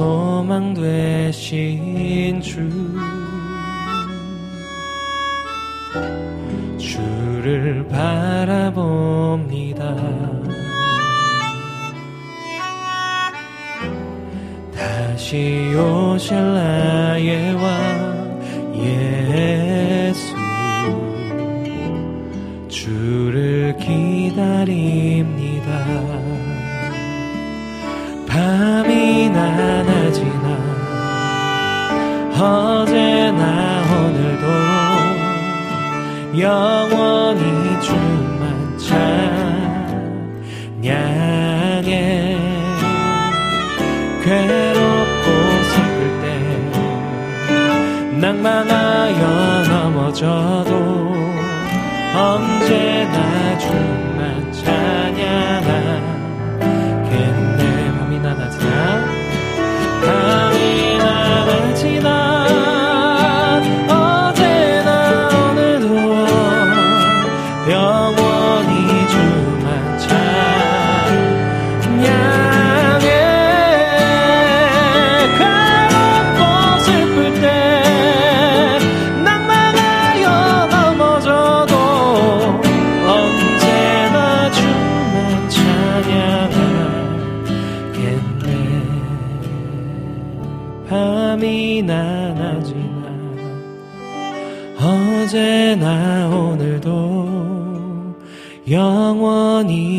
[0.00, 2.66] 소망 되신 주.
[6.78, 8.74] 주를 바라봅니다.
[14.74, 18.40] 다시 오실 나의 왕
[18.76, 20.34] 예수.
[22.68, 25.19] 주를 기다립
[36.40, 37.42] 영원히
[37.82, 38.78] 주만
[40.80, 42.38] 찬양해
[44.24, 45.26] 괴롭고
[45.70, 46.24] 슬플 때
[48.18, 49.22] 낭망하여
[49.68, 50.70] 넘어져도
[52.14, 53.99] 언제나 주만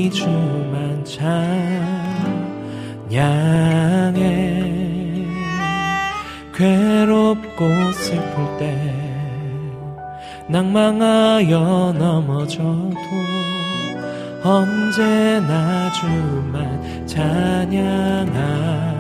[0.10, 1.04] 주만
[3.06, 4.62] 찬양해
[6.56, 8.96] 괴롭고 슬플 때
[10.48, 12.96] 낭망하여 넘어져도
[14.44, 18.91] 언제나 주만 찬양하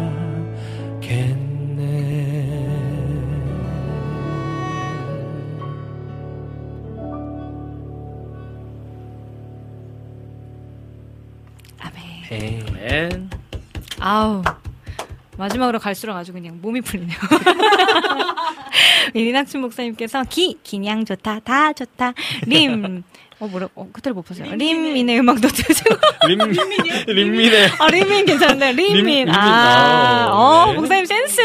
[14.22, 14.44] 아우.
[15.38, 17.18] 마지막으로 갈수록 아주 그냥 몸이 풀리네요.
[19.16, 22.14] 이낙춘 목사님께서 기, 기냥 좋다, 다 좋다,
[22.46, 23.04] 림.
[23.42, 24.54] 어, 뭐라, 어, 그대로 못 봤어요.
[24.54, 25.48] 림민의 음악도.
[26.28, 26.38] 림,
[27.08, 27.70] 림민의.
[27.80, 28.74] 아, 림민 괜찮네.
[28.74, 29.26] 림민.
[29.26, 29.30] 림-.
[29.30, 30.74] 아, 아, 어, 네.
[30.76, 31.42] 목사님 센스.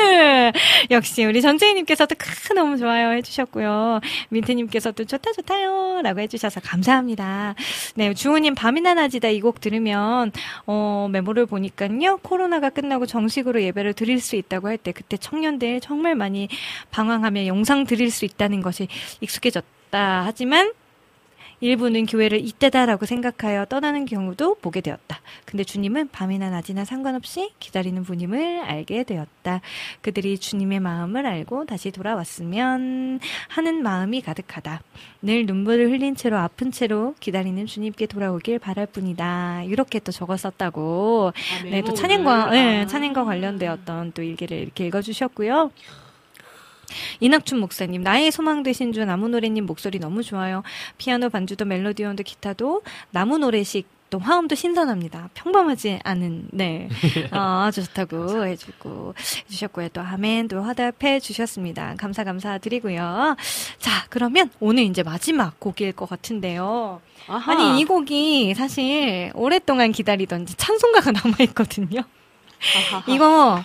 [0.91, 4.01] 역시 우리 전재희님께서도 크, 너무 좋아요 해주셨고요.
[4.29, 6.03] 민트님께서도 좋다, 좋다요.
[6.03, 7.55] 라고 해주셔서 감사합니다.
[7.95, 10.33] 네, 주호님 밤이나 낮이다 이 곡 들으면,
[10.67, 12.19] 어, 메모를 보니까요.
[12.23, 16.49] 코로나가 끝나고 정식으로 예배를 드릴 수 있다고 할 때 그때 청년들 정말 많이
[16.91, 18.89] 방황하며 영상 드릴 수 있다는 것이
[19.23, 20.23] 익숙해졌다.
[20.27, 20.73] 하지만
[21.61, 25.21] 일부는 교회를 이때다라고 생각하여 떠나는 경우도 보게 되었다.
[25.45, 29.61] 근데 주님은 밤이나 낮이나 상관없이 기다리는 분임을 알게 되었다.
[30.03, 34.83] 그들이 주님의 마음을 알고 다시 돌아왔으면 하는 마음이 가득하다.
[35.23, 39.63] 늘 눈물을 흘린 채로 아픈 채로 기다리는 주님께 돌아오길 바랄 뿐이다.
[39.65, 41.33] 이렇게 또 적었었다고.
[41.65, 45.71] 네, 또 찬양과, 네, 찬양과 관련되었던 또 일기를 이렇게 읽어주셨고요.
[47.21, 50.63] 이낙춘 목사님, 나의 소망 되신 주 나무노래님 목소리 너무 좋아요.
[50.99, 55.31] 피아노 반주도 멜로디 온도 기타도 나무 노래식 또 화음도 신선합니다.
[55.35, 56.89] 평범하지 않은 네
[57.33, 59.15] 어, 아주 좋다고 해주고
[59.47, 59.89] 해주셨고요.
[59.89, 61.97] 또 아멘 또 화답해 주셨습니다.
[61.99, 63.37] 감사 감사 드리고요.
[63.79, 67.01] 자 그러면 오늘 이제 마지막 곡일 것 같은데요.
[67.27, 67.53] 아하.
[67.53, 72.03] 아니 이 곡이 사실 오랫동안 기다리던 찬송가가 남아 있거든요.
[73.09, 73.61] 이거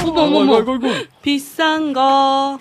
[0.00, 0.78] 어머, 어머, 어머.
[1.22, 2.58] 비싼 거.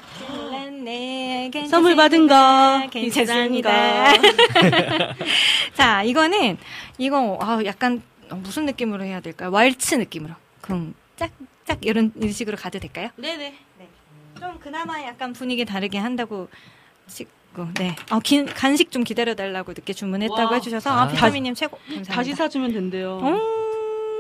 [1.70, 2.88] 선물 받은 거.
[2.92, 4.14] 괜찮습니다.
[5.74, 6.58] 자, 이거는,
[6.98, 9.52] 이거, 아, 약간, 무슨 느낌으로 해야 될까요?
[9.52, 10.34] 왈츠 느낌으로.
[10.62, 11.32] 그럼, 짝,
[11.66, 13.10] 짝, 이런 식으로 가도 될까요?
[13.16, 13.56] 네네.
[14.40, 16.50] 좀 그나마 약간 분위기 다르게 한다고
[17.08, 17.96] 찍고, 네.
[18.10, 20.54] 어, 긴, 간식 좀 기다려 달라고 늦게 주문했다고 와.
[20.56, 21.08] 해주셔서, 아, 아.
[21.10, 21.78] 비타민님 최고.
[21.78, 22.14] 감사합니다.
[22.14, 23.20] 다시 사주면 된대요.
[23.22, 23.71] 어?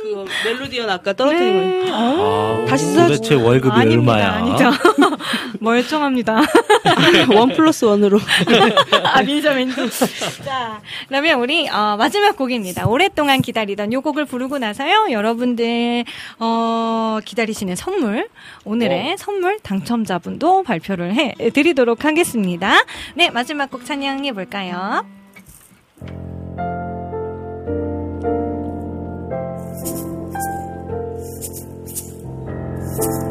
[0.02, 1.90] 그 멜로디언 아까 떨어뜨린 네.
[1.91, 1.95] 거.
[1.98, 2.64] 어.
[2.64, 4.32] 아, 다시 사- 도대체 월급이 아닙니다, 얼마야?
[4.34, 4.72] 아니죠.
[5.60, 6.41] 멀쩡합니다.
[7.36, 8.19] 원 플러스 원으로.
[9.03, 9.76] 아, 민서 왠지.
[10.44, 12.88] 자, 그러면 우리, 어, 마지막 곡입니다.
[12.88, 16.03] 오랫동안 기다리던 요 곡을 부르고 나서요, 여러분들,
[16.40, 18.28] 어, 기다리시는 선물,
[18.65, 22.84] 오늘의 선물 당첨자분도 발표를 해 드리도록 하겠습니다.
[23.15, 25.06] 네, 마지막 곡 찬양해 볼까요?
[32.99, 33.30] 오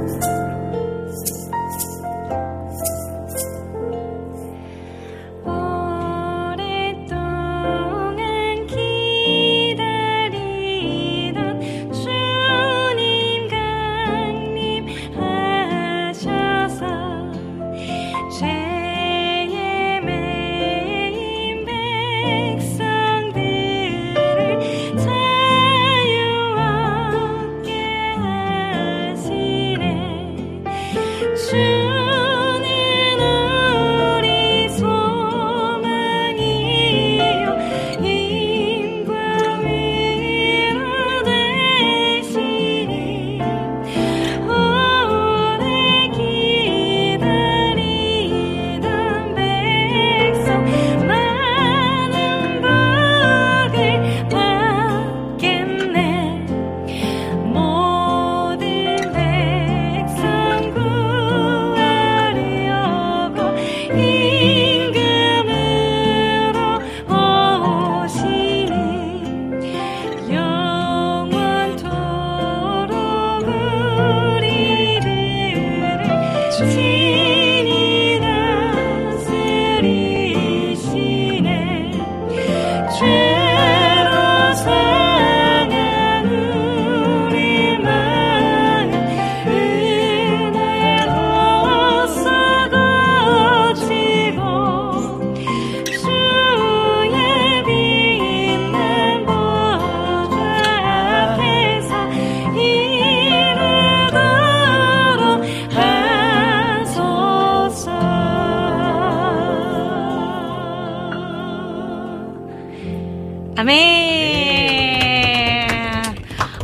[113.61, 115.69] 아멘.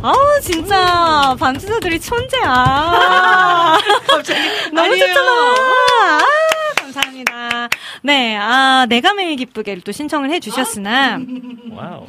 [0.01, 2.41] 어우, 진짜, 밤지사들이 천재야.
[4.07, 4.39] 갑자기
[4.73, 5.05] 너무 아니에요.
[5.05, 5.31] 좋잖아.
[5.31, 6.19] 아,
[6.77, 7.69] 감사합니다.
[8.01, 11.19] 네, 아, 내가 매일 기쁘게를 또 신청을 해주셨으나,
[11.71, 12.07] 와우.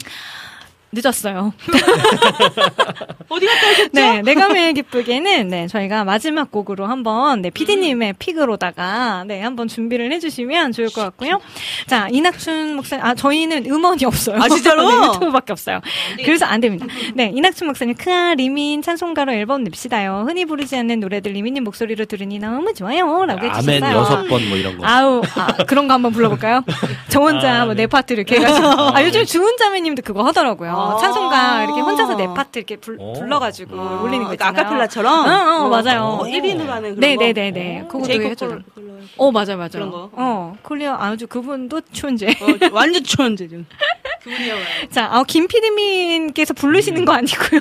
[0.90, 1.52] 늦었어요.
[3.28, 3.88] 어디 갔다 오셨죠?
[3.92, 10.10] 네, 내가 매일 기쁘게는, 네, 저희가 마지막 곡으로 한번, 네, 피디님의 pick으로다가, 네, 한번 준비를
[10.12, 11.40] 해 주시면 좋을 것 같고요.
[11.86, 14.36] 자, 이낙춘 목사님, 아, 저희는 음원이 없어요.
[14.40, 14.88] 아, 진짜로?
[14.88, 15.80] 네, 유튜브밖에 없어요.
[16.24, 16.86] 그래서 안 됩니다.
[17.14, 20.24] 네, 이낙춘 목사님, 크아, 리민, 찬송가로 앨범 냅시다요.
[20.26, 23.26] 흔히 부르지 않는 노래들 리민님 목소리로 들으니 너무 좋아요.
[23.26, 23.76] 라고 해 주셨어요.
[23.84, 24.86] 아멘 여섯 번 뭐 이런 거.
[24.86, 26.62] 아우, 아, 그런 거 한번 불러 볼까요?
[27.10, 27.82] 저 혼자 아, 뭐 네.
[27.82, 28.66] 네 파트 이렇게 해 가지고.
[28.68, 30.77] 아, 요즘 주은 자매님도 그거 하더라고요.
[30.78, 30.96] 아.
[30.98, 33.12] 찬송가 이렇게 혼자서 네 파트 이렇게 불, 오.
[33.14, 34.62] 불러가지고 아, 올리는 거 있잖아요.
[34.64, 35.28] 아카펠라처럼?
[35.28, 36.02] 어, 어, 맞아요.
[36.04, 37.80] 어, 1인으로 하는 그런 네네네네.
[37.82, 37.86] 거.
[37.88, 38.50] 그것도 제이콥 해줘요.
[38.50, 38.64] 콜-
[39.16, 39.68] 어, 맞아요, 맞아요.
[39.72, 40.10] 그런 거.
[40.12, 42.28] 어, 콜리어 아주 그분도 천재.
[42.28, 43.66] 어, 완전 천재 좀.
[44.28, 44.54] 그분이야.
[44.90, 47.60] 자, 아, 김 PD님께서 부르시는 거 아니고요.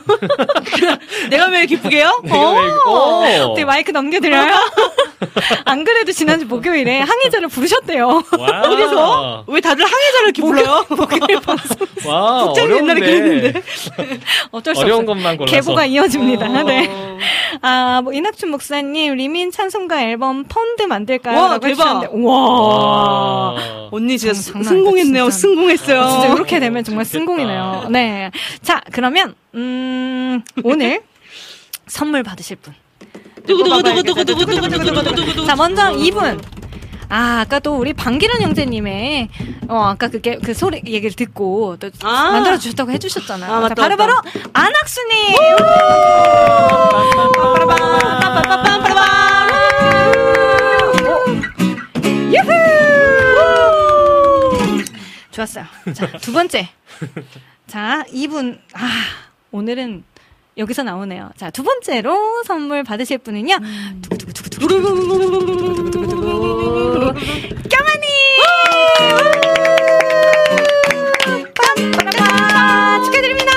[1.29, 2.21] 내가 왜 기쁘게요?
[2.25, 3.53] 내가.
[3.55, 4.53] 네, 마이크 넘겨드려요.
[5.65, 8.23] 안 그래도 지난주 목요일에 항해자를 부르셨대요.
[8.31, 9.45] 어디서?
[9.47, 10.85] 왜 다들 항해자를 이렇게 불러요?
[10.89, 11.87] 목요일 방송.
[12.05, 12.99] 와, 국장이 옛날에.
[12.99, 13.61] 그랬는데.
[14.51, 15.05] 어쩔 수 어려운 없어요.
[15.15, 15.55] 것만 골라서.
[15.55, 16.45] 계보가 이어집니다.
[16.47, 16.63] 어.
[16.63, 16.89] 네.
[17.61, 21.37] 아, 뭐 이낙춘 목사님 리민 찬송가 앨범 펀드 만들까요?
[21.37, 22.03] 와, 라고 대박.
[22.03, 22.37] 해주셨는데, 와.
[22.37, 23.55] 와.
[23.91, 25.23] 언니 진짜 장- 장난 성공했네요.
[25.23, 25.47] 아니다, 진짜.
[25.47, 26.01] 성공했어요.
[26.01, 27.87] 어, 진짜 이렇게 이렇게 되면 정말 승공이네요.
[27.91, 28.31] 네.
[28.61, 31.01] 자, 그러면, 음, 오늘
[31.85, 32.73] 선물 받으실 분.
[35.45, 36.41] 자, 먼저 이분.
[37.09, 39.29] 아, 아까 또 우리 방기란 형제님의
[39.69, 43.49] 어 아까 그, 그 소리 얘기를 듣고 또 아~ 만들어 주셨다고 해주셨잖아요.
[43.49, 44.21] 아, 맞다, 자, 바로 맞다.
[44.21, 45.35] 바로 안학수님.
[52.33, 52.66] 유후!
[55.37, 55.65] 좋았어요.
[55.93, 56.67] 자, 두 번째.
[57.67, 58.59] 자, 이분.
[58.73, 58.89] 아,
[59.51, 60.03] 오늘은
[60.57, 61.29] 여기서 나오네요.
[61.37, 63.55] 자, 두 번째로 선물 받으실 분은요.
[67.69, 68.07] 껴마님!
[73.05, 73.51] 축하드립니다!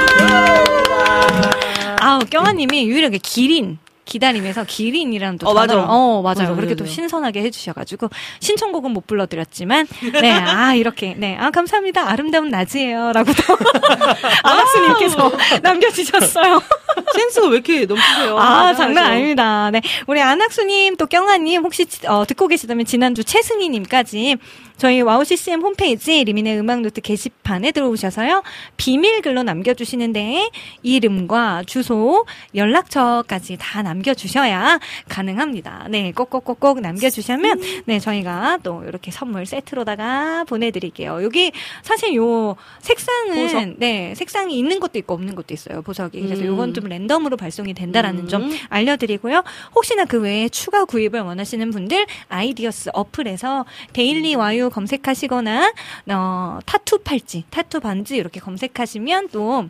[2.01, 3.78] 아우, 껴마님이 유일하게 기린.
[4.10, 5.74] 기다림에서 기린이라는 또 어, 맞아.
[5.74, 6.22] 단어를- 어, 맞아요.
[6.22, 6.92] 맞아, 그렇게 맞아, 또 맞아.
[6.94, 8.10] 신선하게 해주셔가지고
[8.40, 9.86] 신청곡은 못 불러드렸지만
[10.20, 12.10] 네, 아 이렇게 네, 아 감사합니다.
[12.10, 13.40] 아름다운 낮이에요 라고도
[14.42, 15.32] 안학수님께서
[15.62, 16.60] 남겨주셨어요.
[17.14, 18.38] 센스가 왜 이렇게 넘치세요?
[18.38, 18.78] 아, 대단하죠.
[18.78, 19.70] 장난 아닙니다.
[19.70, 19.80] 네.
[20.06, 24.36] 우리 안학수님, 또 경아님, 혹시, 어, 듣고 계시다면 지난주 최승희님까지
[24.80, 28.42] 저희 와우 CCM 홈페이지 리민의 음악노트 게시판에 들어오셔서요.
[28.78, 30.48] 비밀글로 남겨주시는데
[30.82, 35.88] 이름과 주소, 연락처까지 다 남겨주셔야 가능합니다.
[35.90, 36.12] 네.
[36.12, 37.98] 꼭꼭꼭꼭 남겨주시면 네.
[37.98, 41.22] 저희가 또 이렇게 선물 세트로다가 보내드릴게요.
[41.24, 41.52] 여기
[41.82, 43.74] 사실 요 색상은 보석.
[43.76, 44.14] 네.
[44.14, 45.82] 색상이 있는 것도 있고 없는 것도 있어요.
[45.82, 46.22] 보석이.
[46.22, 46.46] 그래서 음.
[46.46, 48.28] 요건 좀 랜덤으로 발송이 된다라는 음.
[48.28, 49.43] 점 알려드리고요.
[49.74, 55.73] 혹시나 그 외에 추가 구입을 원하시는 분들 아이디어스 어플에서 데일리 와유 검색하시거나
[56.09, 59.69] 어, 타투 팔찌, 타투 반지 이렇게 검색하시면 또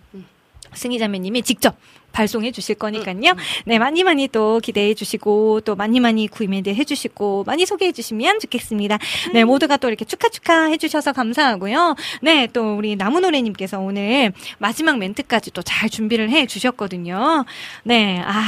[0.74, 1.76] 승희 자매님이 직접
[2.12, 3.34] 발송해 주실 거니까요.
[3.64, 8.98] 네, 많이 많이 또 기대해 주시고 또 많이 많이 구입해 주시고 많이 소개해 주시면 좋겠습니다.
[9.32, 11.96] 네, 모두가 또 이렇게 축하 축하 해 주셔서 감사하고요.
[12.22, 17.44] 네, 또 우리 나무노래 님께서 오늘 마지막 멘트까지 또 잘 준비를 해 주셨거든요.
[17.84, 18.42] 네, 아,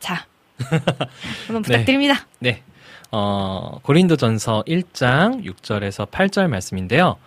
[0.00, 0.26] 자.
[1.46, 2.26] 한번 부탁드립니다.
[2.38, 2.62] 네.
[3.10, 7.18] 어, 고린도전서 1장 6절에서 8절 말씀인데요.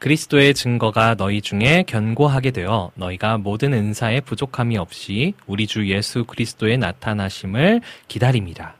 [0.00, 6.78] 그리스도의 증거가 너희 중에 견고하게 되어 너희가 모든 은사에 부족함이 없이 우리 주 예수 그리스도의
[6.78, 8.76] 나타나심을 기다립니다.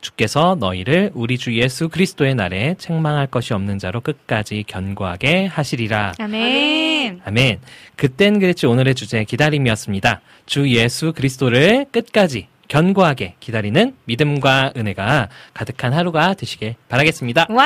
[0.00, 6.14] 주께서 너희를 우리 주 예수 그리스도의 날에 책망할 것이 없는 자로 끝까지 견고하게 하시리라.
[6.18, 7.20] 아멘.
[7.24, 7.60] 아멘.
[7.96, 10.20] 그땐 그랬지 오늘의 주제 기다림이었습니다.
[10.44, 17.46] 주 예수 그리스도를 끝까지 견고하게 기다리는 믿음과 은혜가 가득한 하루가 되시길 바라겠습니다.
[17.50, 17.64] 와!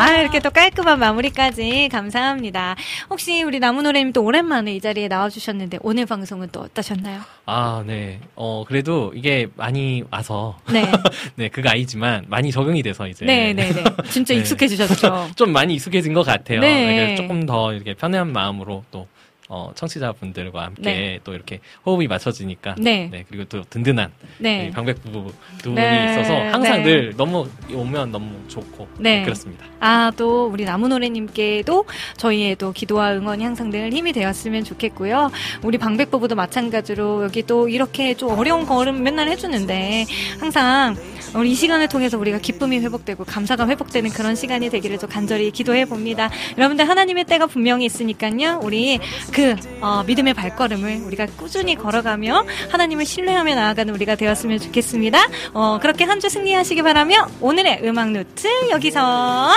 [0.00, 2.76] 아, 이렇게 또 깔끔한 마무리까지 감사합니다.
[3.10, 7.20] 혹시 우리 나무노래님 또 오랜만에 이 자리에 나와주셨는데 오늘 방송은 또 어떠셨나요?
[7.46, 8.20] 아, 네.
[8.36, 10.56] 어, 그래도 이게 많이 와서.
[10.72, 10.90] 네.
[11.34, 13.24] 네, 그거 아니지만 많이 적응이 돼서 이제.
[13.26, 13.84] 네, 네, 네.
[14.10, 14.40] 진짜 네.
[14.40, 15.30] 익숙해지셨죠?
[15.36, 16.60] 좀 많이 익숙해진 것 같아요.
[16.60, 16.86] 네.
[17.08, 19.08] 네, 조금 더 이렇게 편한 마음으로 또
[19.48, 21.18] 어, 청취자분들과 함께 네.
[21.24, 23.24] 또 이렇게 호흡이 맞춰지니까 네.
[23.28, 24.70] 그리고 또 든든한 네.
[24.70, 26.82] 방백 부부 두 분이 네, 있어서 항상 네.
[26.82, 29.22] 늘 너무 오면 너무 좋고 네.
[29.22, 29.64] 그렇습니다.
[29.80, 31.86] 아, 또 우리 나무노래님께도
[32.18, 35.30] 저희의 또 기도와 응원이 항상 늘 힘이 되었으면 좋겠고요.
[35.62, 40.04] 우리 방백 부부도 마찬가지로 여기 또 이렇게 좀 어려운 걸음 맨날 해주는데
[40.40, 40.94] 항상
[41.34, 45.86] 우리 이 시간을 통해서 우리가 기쁨이 회복되고 감사가 회복되는 그런 시간이 되기를 좀 간절히 기도해
[45.86, 46.30] 봅니다.
[46.56, 48.60] 여러분들 하나님의 때가 분명히 있으니까요.
[48.62, 48.98] 우리
[49.38, 55.28] 그 어, 믿음의 발걸음을 우리가 꾸준히 걸어가며 하나님을 신뢰하며 나아가는 우리가 되었으면 좋겠습니다.
[55.54, 59.52] 어, 그렇게 한 주 승리하시기 바라며 오늘의 음악 노트 여기서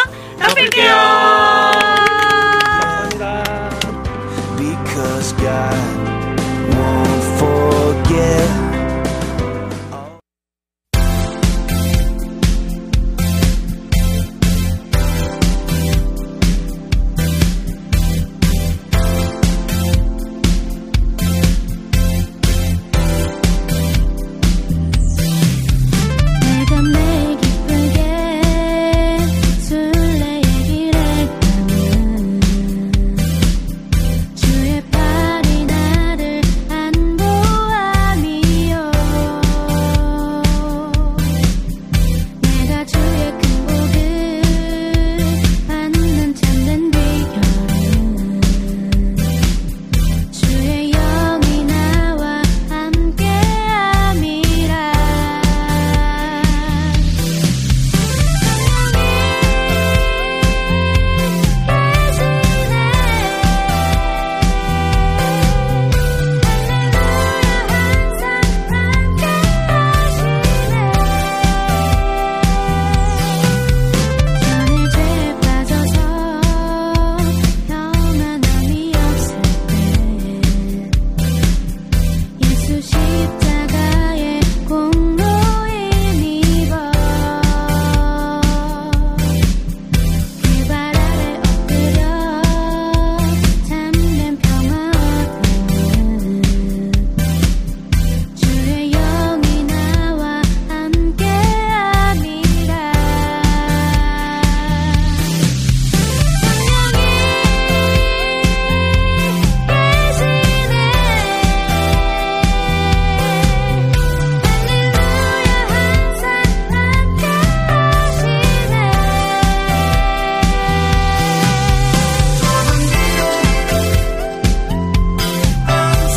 [6.70, 8.61] won't forget